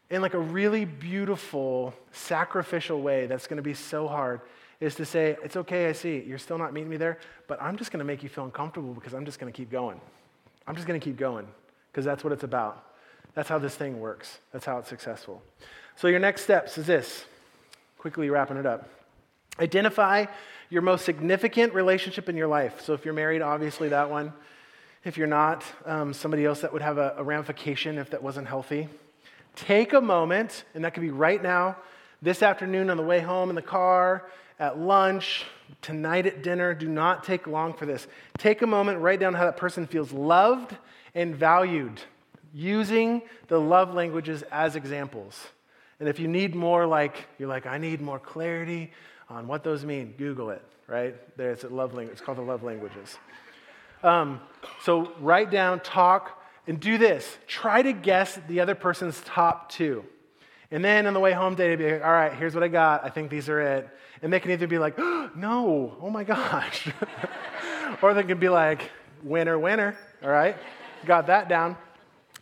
in 0.09 0.21
like 0.21 0.33
a 0.33 0.39
really 0.39 0.85
beautiful, 0.85 1.93
sacrificial 2.11 3.01
way 3.01 3.25
that's 3.27 3.47
going 3.47 3.57
to 3.57 3.63
be 3.63 3.73
so 3.73 4.07
hard 4.07 4.41
is 4.79 4.95
to 4.95 5.05
say, 5.05 5.37
it's 5.43 5.55
okay, 5.55 5.87
I 5.87 5.93
see, 5.93 6.23
you're 6.25 6.37
still 6.37 6.57
not 6.57 6.73
meeting 6.73 6.89
me 6.89 6.97
there, 6.97 7.19
but 7.47 7.61
I'm 7.61 7.77
just 7.77 7.91
going 7.91 7.99
to 7.99 8.05
make 8.05 8.23
you 8.23 8.29
feel 8.29 8.45
uncomfortable 8.45 8.93
because 8.93 9.13
I'm 9.13 9.25
just 9.25 9.39
going 9.39 9.51
to 9.51 9.55
keep 9.55 9.71
going. 9.71 9.99
I'm 10.67 10.75
just 10.75 10.87
going 10.87 10.99
to 10.99 11.03
keep 11.03 11.17
going 11.17 11.47
because 11.95 12.03
that's 12.03 12.25
what 12.25 12.33
it's 12.33 12.43
about. 12.43 12.83
That's 13.35 13.47
how 13.47 13.57
this 13.57 13.73
thing 13.73 14.01
works. 14.01 14.39
That's 14.51 14.65
how 14.65 14.79
it's 14.79 14.89
successful. 14.89 15.41
So, 15.95 16.09
your 16.09 16.19
next 16.19 16.41
steps 16.41 16.77
is 16.77 16.85
this 16.85 17.23
quickly 17.97 18.29
wrapping 18.29 18.57
it 18.57 18.65
up. 18.65 18.89
Identify 19.61 20.25
your 20.69 20.81
most 20.81 21.05
significant 21.05 21.73
relationship 21.73 22.27
in 22.27 22.35
your 22.35 22.49
life. 22.49 22.81
So, 22.81 22.91
if 22.91 23.05
you're 23.05 23.13
married, 23.13 23.41
obviously 23.41 23.87
that 23.89 24.09
one. 24.09 24.33
If 25.05 25.17
you're 25.17 25.25
not, 25.25 25.63
um, 25.85 26.11
somebody 26.11 26.43
else 26.43 26.59
that 26.61 26.73
would 26.73 26.81
have 26.81 26.97
a, 26.97 27.15
a 27.17 27.23
ramification 27.23 27.97
if 27.97 28.09
that 28.09 28.21
wasn't 28.21 28.49
healthy. 28.49 28.89
Take 29.55 29.93
a 29.93 30.01
moment, 30.01 30.65
and 30.73 30.83
that 30.83 30.93
could 30.93 31.01
be 31.01 31.11
right 31.11 31.41
now, 31.41 31.77
this 32.21 32.43
afternoon 32.43 32.89
on 32.89 32.97
the 32.97 33.03
way 33.03 33.21
home 33.21 33.47
in 33.47 33.55
the 33.55 33.61
car, 33.61 34.29
at 34.59 34.77
lunch, 34.77 35.45
tonight 35.81 36.25
at 36.25 36.43
dinner. 36.43 36.73
Do 36.73 36.89
not 36.89 37.23
take 37.23 37.47
long 37.47 37.73
for 37.73 37.85
this. 37.85 38.05
Take 38.37 38.63
a 38.63 38.67
moment, 38.67 38.99
write 38.99 39.21
down 39.21 39.33
how 39.33 39.45
that 39.45 39.55
person 39.55 39.87
feels 39.87 40.11
loved 40.11 40.75
and 41.15 41.35
valued, 41.35 42.01
using 42.53 43.21
the 43.47 43.59
love 43.59 43.93
languages 43.93 44.43
as 44.51 44.75
examples. 44.75 45.47
And 45.99 46.09
if 46.09 46.19
you 46.19 46.27
need 46.27 46.53
more, 46.53 46.85
like, 46.85 47.27
you're 47.39 47.49
like, 47.49 47.65
I 47.65 47.77
need 47.77 48.01
more 48.01 48.19
clarity 48.19 48.91
on 49.29 49.47
what 49.47 49.63
those 49.63 49.85
mean, 49.85 50.13
Google 50.17 50.49
it, 50.51 50.61
right? 50.87 51.15
There's 51.37 51.63
a 51.63 51.69
love 51.69 51.93
language. 51.93 52.17
It's 52.17 52.21
called 52.21 52.37
the 52.37 52.43
love 52.43 52.63
languages. 52.63 53.17
Um, 54.03 54.41
so 54.83 55.11
write 55.19 55.49
down, 55.49 55.79
talk, 55.79 56.43
and 56.67 56.79
do 56.79 56.97
this. 56.97 57.37
Try 57.47 57.81
to 57.81 57.93
guess 57.93 58.37
the 58.47 58.59
other 58.59 58.75
person's 58.75 59.21
top 59.21 59.71
two. 59.71 60.03
And 60.71 60.83
then 60.83 61.07
on 61.07 61.13
the 61.13 61.19
way 61.19 61.31
home 61.31 61.55
day, 61.55 61.75
be 61.75 61.91
like, 61.91 62.03
all 62.03 62.11
right, 62.11 62.33
here's 62.33 62.53
what 62.53 62.63
I 62.63 62.67
got. 62.67 63.05
I 63.05 63.09
think 63.09 63.29
these 63.29 63.49
are 63.49 63.61
it. 63.61 63.89
And 64.21 64.33
they 64.33 64.39
can 64.39 64.51
either 64.51 64.67
be 64.67 64.77
like, 64.77 64.95
oh, 64.97 65.29
no, 65.35 65.95
oh 66.01 66.09
my 66.09 66.23
gosh. 66.23 66.89
or 68.01 68.13
they 68.13 68.23
can 68.23 68.39
be 68.39 68.49
like, 68.49 68.91
winner, 69.23 69.57
winner, 69.57 69.97
all 70.21 70.29
right? 70.29 70.57
Got 71.05 71.27
that 71.27 71.49
down. 71.49 71.77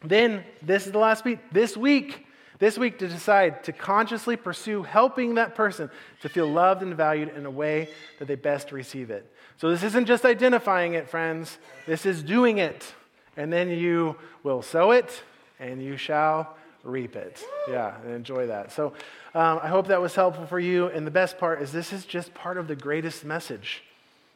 Then, 0.04 0.44
this 0.62 0.86
is 0.86 0.92
the 0.92 1.00
last 1.00 1.24
week. 1.24 1.40
This 1.52 1.78
week, 1.78 2.26
this 2.60 2.78
week 2.78 3.00
to 3.00 3.08
decide 3.08 3.64
to 3.64 3.72
consciously 3.72 4.36
pursue 4.36 4.84
helping 4.84 5.36
that 5.36 5.56
person 5.56 5.90
to 6.22 6.30
feel 6.30 6.48
loved 6.48 6.82
and 6.82 6.96
valued 6.96 7.36
in 7.36 7.46
a 7.46 7.52
way 7.52 7.90
that 8.20 8.28
they 8.28 8.36
best 8.36 8.72
receive 8.72 9.10
it. 9.10 9.30
So, 9.58 9.70
this 9.70 9.84
isn't 9.84 10.06
just 10.06 10.26
identifying 10.26 10.94
it, 10.94 11.10
friends, 11.10 11.58
this 11.86 12.06
is 12.06 12.22
doing 12.22 12.58
it. 12.58 12.94
And 13.38 13.52
then 13.52 13.70
you 13.70 14.16
will 14.44 14.62
sow 14.62 14.92
it 14.92 15.24
and 15.60 15.82
you 15.82 15.98
shall 15.98 16.56
reap 16.84 17.16
it. 17.16 17.44
Yeah, 17.70 17.96
and 18.04 18.14
enjoy 18.14 18.48
that. 18.48 18.72
So, 18.72 18.94
um, 19.34 19.60
I 19.64 19.70
hope 19.70 19.88
that 19.88 20.02
was 20.02 20.14
helpful 20.14 20.46
for 20.46 20.60
you. 20.60 20.88
And 20.88 21.08
the 21.08 21.12
best 21.12 21.38
part 21.38 21.62
is, 21.62 21.72
this 21.72 21.94
is 21.94 22.06
just 22.06 22.34
part 22.34 22.58
of 22.58 22.68
the 22.68 22.76
greatest 22.76 23.24
message 23.24 23.84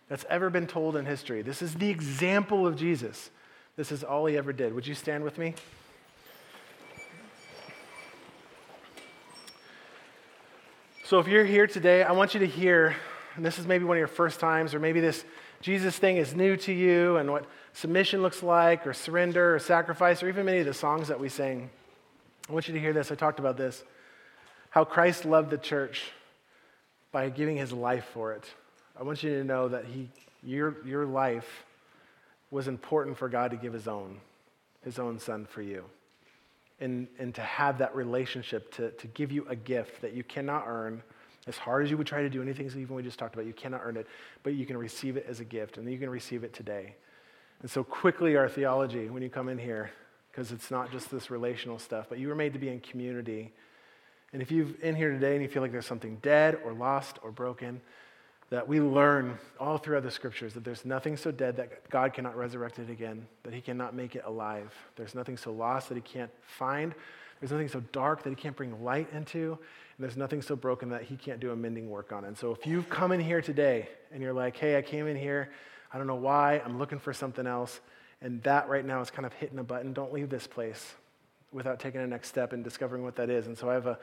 that's 0.09 0.25
ever 0.29 0.49
been 0.49 0.67
told 0.67 0.95
in 0.95 1.05
history. 1.05 1.41
This 1.41 1.61
is 1.61 1.75
the 1.75 1.89
example 1.89 2.65
of 2.65 2.77
Jesus. 2.77 3.29
This 3.77 3.91
is 3.91 4.03
all 4.03 4.25
he 4.25 4.35
ever 4.37 4.51
did. 4.51 4.73
Would 4.73 4.87
you 4.87 4.95
stand 4.95 5.23
with 5.23 5.37
me? 5.37 5.53
So, 11.03 11.19
if 11.19 11.27
you're 11.27 11.45
here 11.45 11.67
today, 11.67 12.01
I 12.01 12.11
want 12.11 12.33
you 12.33 12.39
to 12.39 12.47
hear, 12.47 12.95
and 13.35 13.45
this 13.45 13.59
is 13.59 13.67
maybe 13.67 13.85
one 13.85 13.95
of 13.95 13.99
your 13.99 14.07
first 14.07 14.39
times, 14.39 14.73
or 14.73 14.79
maybe 14.79 14.99
this 14.99 15.23
Jesus 15.61 15.95
thing 15.95 16.17
is 16.17 16.33
new 16.35 16.57
to 16.57 16.73
you, 16.73 17.17
and 17.17 17.31
what 17.31 17.45
submission 17.73 18.23
looks 18.23 18.41
like, 18.41 18.87
or 18.87 18.93
surrender, 18.93 19.55
or 19.55 19.59
sacrifice, 19.59 20.23
or 20.23 20.27
even 20.27 20.43
many 20.43 20.57
of 20.57 20.65
the 20.65 20.73
songs 20.73 21.07
that 21.09 21.19
we 21.19 21.29
sing. 21.29 21.69
I 22.49 22.53
want 22.53 22.67
you 22.67 22.73
to 22.73 22.79
hear 22.79 22.93
this. 22.93 23.11
I 23.11 23.15
talked 23.15 23.39
about 23.39 23.57
this. 23.57 23.83
How 24.71 24.85
Christ 24.85 25.23
loved 25.23 25.51
the 25.51 25.57
church 25.57 26.03
by 27.11 27.29
giving 27.29 27.57
his 27.57 27.71
life 27.71 28.05
for 28.11 28.33
it. 28.33 28.43
I 28.99 29.03
want 29.03 29.21
you 29.21 29.37
to 29.37 29.43
know 29.43 29.67
that 29.67 29.85
he, 29.85 30.09
your, 30.41 30.83
your 30.83 31.05
life 31.05 31.63
was 32.51 32.67
important 32.67 33.17
for 33.17 33.29
God 33.29 33.51
to 33.51 33.57
give 33.57 33.73
his 33.73 33.87
own, 33.87 34.17
his 34.83 34.99
own 34.99 35.19
son 35.19 35.45
for 35.45 35.61
you. 35.61 35.83
And, 36.79 37.07
and 37.17 37.33
to 37.35 37.41
have 37.41 37.79
that 37.79 37.95
relationship, 37.95 38.71
to, 38.75 38.91
to 38.91 39.07
give 39.07 39.31
you 39.31 39.45
a 39.49 39.55
gift 39.55 40.01
that 40.01 40.13
you 40.13 40.23
cannot 40.23 40.65
earn, 40.67 41.01
as 41.47 41.57
hard 41.57 41.83
as 41.83 41.89
you 41.89 41.97
would 41.97 42.07
try 42.07 42.21
to 42.21 42.29
do 42.29 42.41
anything, 42.41 42.67
even 42.67 42.95
we 42.95 43.01
just 43.01 43.17
talked 43.17 43.33
about, 43.33 43.47
you 43.47 43.53
cannot 43.53 43.81
earn 43.83 43.97
it, 43.97 44.05
but 44.43 44.53
you 44.53 44.65
can 44.65 44.77
receive 44.77 45.17
it 45.17 45.25
as 45.27 45.39
a 45.39 45.45
gift, 45.45 45.77
and 45.77 45.89
you 45.91 45.97
can 45.97 46.09
receive 46.09 46.43
it 46.43 46.53
today. 46.53 46.95
And 47.61 47.71
so, 47.71 47.83
quickly, 47.83 48.35
our 48.35 48.47
theology, 48.47 49.09
when 49.09 49.23
you 49.23 49.29
come 49.29 49.49
in 49.49 49.57
here, 49.57 49.89
because 50.29 50.51
it's 50.51 50.69
not 50.69 50.91
just 50.91 51.09
this 51.09 51.31
relational 51.31 51.79
stuff, 51.79 52.05
but 52.09 52.19
you 52.19 52.27
were 52.27 52.35
made 52.35 52.53
to 52.53 52.59
be 52.59 52.69
in 52.69 52.79
community. 52.79 53.51
And 54.33 54.41
if 54.41 54.51
you're 54.51 54.67
in 54.83 54.95
here 54.95 55.11
today 55.11 55.33
and 55.33 55.41
you 55.41 55.49
feel 55.49 55.63
like 55.63 55.71
there's 55.71 55.87
something 55.87 56.17
dead 56.21 56.59
or 56.63 56.73
lost 56.73 57.17
or 57.23 57.31
broken, 57.31 57.81
that 58.49 58.67
we 58.67 58.79
learn 58.79 59.37
all 59.59 59.77
throughout 59.77 60.03
the 60.03 60.11
scriptures 60.11 60.53
that 60.53 60.63
there's 60.63 60.85
nothing 60.85 61.17
so 61.17 61.31
dead 61.31 61.57
that 61.57 61.89
God 61.89 62.13
cannot 62.13 62.37
resurrect 62.37 62.79
it 62.79 62.89
again, 62.89 63.27
that 63.43 63.53
he 63.53 63.61
cannot 63.61 63.93
make 63.93 64.15
it 64.15 64.23
alive. 64.25 64.73
There's 64.95 65.13
nothing 65.13 65.37
so 65.37 65.51
lost 65.51 65.89
that 65.89 65.95
he 65.95 66.01
can't 66.01 66.31
find. 66.41 66.95
There's 67.39 67.51
nothing 67.51 67.67
so 67.67 67.81
dark 67.91 68.23
that 68.23 68.29
He 68.29 68.35
can't 68.35 68.55
bring 68.55 68.83
light 68.83 69.09
into. 69.13 69.51
And 69.51 70.03
there's 70.03 70.17
nothing 70.17 70.41
so 70.41 70.55
broken 70.55 70.89
that 70.89 71.03
He 71.03 71.15
can't 71.15 71.39
do 71.39 71.51
a 71.51 71.55
mending 71.55 71.89
work 71.89 72.11
on. 72.11 72.25
And 72.25 72.37
so 72.37 72.51
if 72.51 72.65
you've 72.65 72.89
come 72.89 73.11
in 73.11 73.19
here 73.19 73.41
today 73.41 73.89
and 74.11 74.21
you're 74.21 74.33
like, 74.33 74.57
hey, 74.57 74.77
I 74.77 74.81
came 74.81 75.07
in 75.07 75.15
here, 75.15 75.49
I 75.91 75.97
don't 75.97 76.07
know 76.07 76.15
why, 76.15 76.61
I'm 76.65 76.77
looking 76.77 76.99
for 76.99 77.13
something 77.13 77.47
else, 77.47 77.79
and 78.21 78.41
that 78.43 78.67
right 78.67 78.85
now 78.85 79.01
is 79.01 79.09
kind 79.09 79.25
of 79.25 79.33
hitting 79.33 79.59
a 79.59 79.63
button, 79.63 79.93
don't 79.93 80.11
leave 80.11 80.29
this 80.29 80.47
place 80.47 80.95
without 81.51 81.79
taking 81.79 82.01
a 82.01 82.07
next 82.07 82.27
step 82.27 82.53
and 82.53 82.63
discovering 82.63 83.03
what 83.03 83.15
that 83.15 83.29
is. 83.29 83.47
And 83.47 83.57
so 83.57 83.69
I 83.69 83.73
have 83.73 83.87
a, 83.87 83.97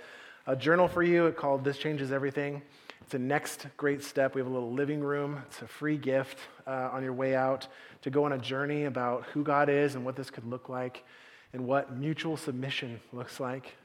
a 0.46 0.56
journal 0.56 0.88
for 0.88 1.02
you 1.02 1.30
called 1.32 1.64
This 1.64 1.76
Changes 1.76 2.10
Everything. 2.10 2.62
It's 3.02 3.14
a 3.14 3.18
next 3.18 3.66
great 3.76 4.02
step. 4.02 4.34
We 4.34 4.40
have 4.40 4.48
a 4.48 4.52
little 4.52 4.72
living 4.72 5.00
room. 5.00 5.42
It's 5.46 5.62
a 5.62 5.66
free 5.66 5.96
gift 5.96 6.38
uh, 6.66 6.90
on 6.92 7.02
your 7.02 7.12
way 7.12 7.34
out 7.34 7.68
to 8.02 8.10
go 8.10 8.24
on 8.24 8.32
a 8.32 8.38
journey 8.38 8.84
about 8.84 9.24
who 9.32 9.44
God 9.44 9.68
is 9.68 9.94
and 9.94 10.04
what 10.04 10.16
this 10.16 10.30
could 10.30 10.46
look 10.46 10.68
like 10.68 11.04
and 11.52 11.66
what 11.66 11.96
mutual 11.96 12.36
submission 12.36 13.00
looks 13.12 13.40
like 13.40 13.76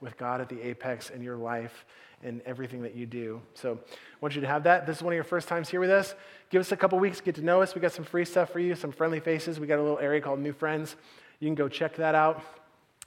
with 0.00 0.16
God 0.16 0.40
at 0.40 0.48
the 0.48 0.60
apex 0.60 1.10
in 1.10 1.22
your 1.22 1.36
life 1.36 1.84
and 2.22 2.42
everything 2.42 2.82
that 2.82 2.94
you 2.94 3.06
do. 3.06 3.40
So 3.54 3.78
I 3.82 4.16
want 4.20 4.34
you 4.34 4.40
to 4.42 4.46
have 4.46 4.64
that. 4.64 4.86
This 4.86 4.98
is 4.98 5.02
one 5.02 5.12
of 5.12 5.16
your 5.16 5.24
first 5.24 5.48
times 5.48 5.68
here 5.68 5.80
with 5.80 5.90
us. 5.90 6.14
Give 6.50 6.60
us 6.60 6.70
a 6.70 6.76
couple 6.76 6.98
weeks, 6.98 7.20
get 7.20 7.34
to 7.36 7.42
know 7.42 7.62
us. 7.62 7.74
We 7.74 7.80
got 7.80 7.92
some 7.92 8.04
free 8.04 8.24
stuff 8.24 8.50
for 8.50 8.60
you, 8.60 8.74
some 8.74 8.92
friendly 8.92 9.20
faces. 9.20 9.58
We 9.58 9.66
got 9.66 9.78
a 9.78 9.82
little 9.82 9.98
area 9.98 10.20
called 10.20 10.40
New 10.40 10.52
Friends. 10.52 10.96
You 11.38 11.48
can 11.48 11.54
go 11.54 11.68
check 11.68 11.96
that 11.96 12.14
out 12.14 12.42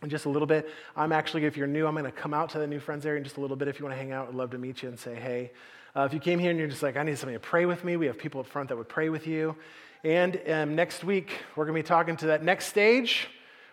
in 0.03 0.09
just 0.09 0.25
a 0.25 0.29
little 0.29 0.45
bit. 0.45 0.69
I'm 0.95 1.11
actually, 1.11 1.45
if 1.45 1.57
you're 1.57 1.67
new, 1.67 1.87
I'm 1.87 1.93
going 1.93 2.05
to 2.05 2.11
come 2.11 2.33
out 2.33 2.49
to 2.51 2.59
the 2.59 2.67
New 2.67 2.79
Friends 2.79 3.05
area 3.05 3.17
in 3.17 3.23
just 3.23 3.37
a 3.37 3.41
little 3.41 3.55
bit. 3.55 3.67
If 3.67 3.79
you 3.79 3.85
want 3.85 3.95
to 3.95 3.99
hang 3.99 4.11
out, 4.11 4.27
I'd 4.27 4.35
love 4.35 4.51
to 4.51 4.57
meet 4.57 4.83
you 4.83 4.89
and 4.89 4.99
say 4.99 5.15
hey. 5.15 5.51
Uh, 5.95 6.01
if 6.01 6.13
you 6.13 6.19
came 6.19 6.39
here 6.39 6.49
and 6.49 6.59
you're 6.59 6.67
just 6.67 6.83
like, 6.83 6.97
I 6.97 7.03
need 7.03 7.17
somebody 7.17 7.35
to 7.35 7.39
pray 7.39 7.65
with 7.65 7.83
me, 7.83 7.97
we 7.97 8.07
have 8.07 8.17
people 8.17 8.41
up 8.41 8.47
front 8.47 8.69
that 8.69 8.77
would 8.77 8.89
pray 8.89 9.09
with 9.09 9.27
you. 9.27 9.55
And 10.03 10.39
um, 10.49 10.75
next 10.75 11.03
week, 11.03 11.31
we're 11.55 11.65
going 11.65 11.77
to 11.77 11.83
be 11.83 11.87
talking 11.87 12.17
to 12.17 12.27
that 12.27 12.43
next 12.43 12.65
stage, 12.65 13.27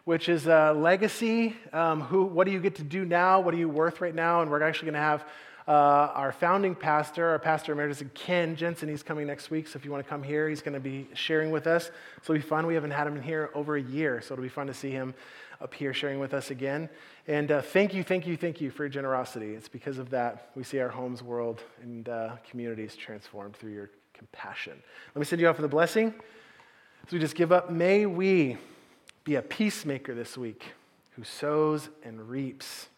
which 0.05 0.29
is 0.29 0.47
uh, 0.47 0.75
legacy. 0.75 1.57
Um, 1.73 2.03
who, 2.03 2.25
what 2.25 2.47
do 2.47 2.53
you 2.53 2.61
get 2.61 2.77
to 2.77 2.85
do 2.85 3.05
now? 3.05 3.41
What 3.41 3.55
are 3.55 3.59
you 3.59 3.69
worth 3.69 4.01
right 4.01 4.15
now? 4.15 4.43
And 4.43 4.51
we're 4.51 4.63
actually 4.63 4.87
going 4.87 4.95
to 4.95 5.01
have 5.01 5.25
uh, 5.67 6.13
our 6.15 6.33
founding 6.33 6.75
pastor, 6.75 7.29
our 7.29 7.39
pastor 7.39 7.73
emeritus, 7.73 8.03
Ken 8.15 8.57
Jensen, 8.57 8.89
he's 8.89 9.03
coming 9.03 9.27
next 9.27 9.51
week. 9.51 9.69
So 9.69 9.79
if 9.79 9.85
you 9.85 9.91
want 9.91 10.05
to 10.05 10.09
come 10.09 10.23
here, 10.23 10.49
he's 10.49 10.63
going 10.63 10.75
to 10.75 10.81
be 10.81 11.09
sharing 11.15 11.51
with 11.51 11.67
us. 11.67 11.91
So 12.23 12.33
it'll 12.33 12.43
be 12.43 12.49
fun. 12.49 12.67
We 12.67 12.75
haven't 12.75 12.91
had 12.91 13.07
him 13.07 13.17
in 13.17 13.23
here 13.23 13.51
over 13.55 13.77
a 13.77 13.83
year, 13.83 14.21
so 14.21 14.35
it'll 14.35 14.43
be 14.43 14.49
fun 14.49 14.67
to 14.67 14.75
see 14.75 14.91
him 14.91 15.15
up 15.61 15.75
here 15.75 15.93
sharing 15.93 16.19
with 16.19 16.35
us 16.35 16.51
again. 16.51 16.89
And 17.27 17.51
uh, 17.51 17.63
thank 17.63 17.95
you, 17.95 18.03
thank 18.03 18.27
you, 18.27 18.37
thank 18.37 18.61
you 18.61 18.71
for 18.71 18.85
your 18.85 18.91
generosity. 18.91 19.55
It's 19.55 19.69
because 19.69 19.99
of 19.99 20.11
that 20.11 20.51
we 20.55 20.65
see 20.65 20.81
our 20.81 20.89
homes, 20.89 21.23
world, 21.23 21.63
and 21.83 22.09
uh, 22.09 22.37
communities 22.49 22.97
transformed 22.97 23.57
through 23.57 23.73
your 23.73 23.91
compassion. 24.15 24.81
Let 25.15 25.21
me 25.21 25.25
send 25.25 25.41
you 25.41 25.49
off 25.49 25.57
with 25.57 25.65
a 25.65 25.69
blessing. 25.69 26.15
As 27.07 27.13
we 27.13 27.19
just 27.19 27.35
give 27.35 27.53
up, 27.53 27.71
may 27.71 28.07
we 28.07 28.57
be 29.25 29.35
a 29.37 29.43
peacemaker 29.43 30.15
this 30.15 30.37
week 30.37 30.65
who 31.13 31.25
sows 31.25 31.89
and 32.05 32.29
reaps 32.29 32.89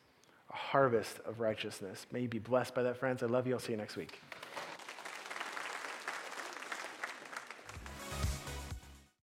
a 0.51 0.57
harvest 0.57 1.19
of 1.25 1.41
righteousness. 1.41 2.07
May 2.13 2.21
you 2.21 2.29
be 2.29 2.39
blessed 2.39 2.75
by 2.75 2.83
that, 2.83 2.97
friends. 2.97 3.23
I 3.23 3.27
love 3.27 3.47
you. 3.47 3.55
I'll 3.55 3.61
see 3.61 3.73
you 3.73 3.79
next 3.79 3.97
week. 3.97 4.21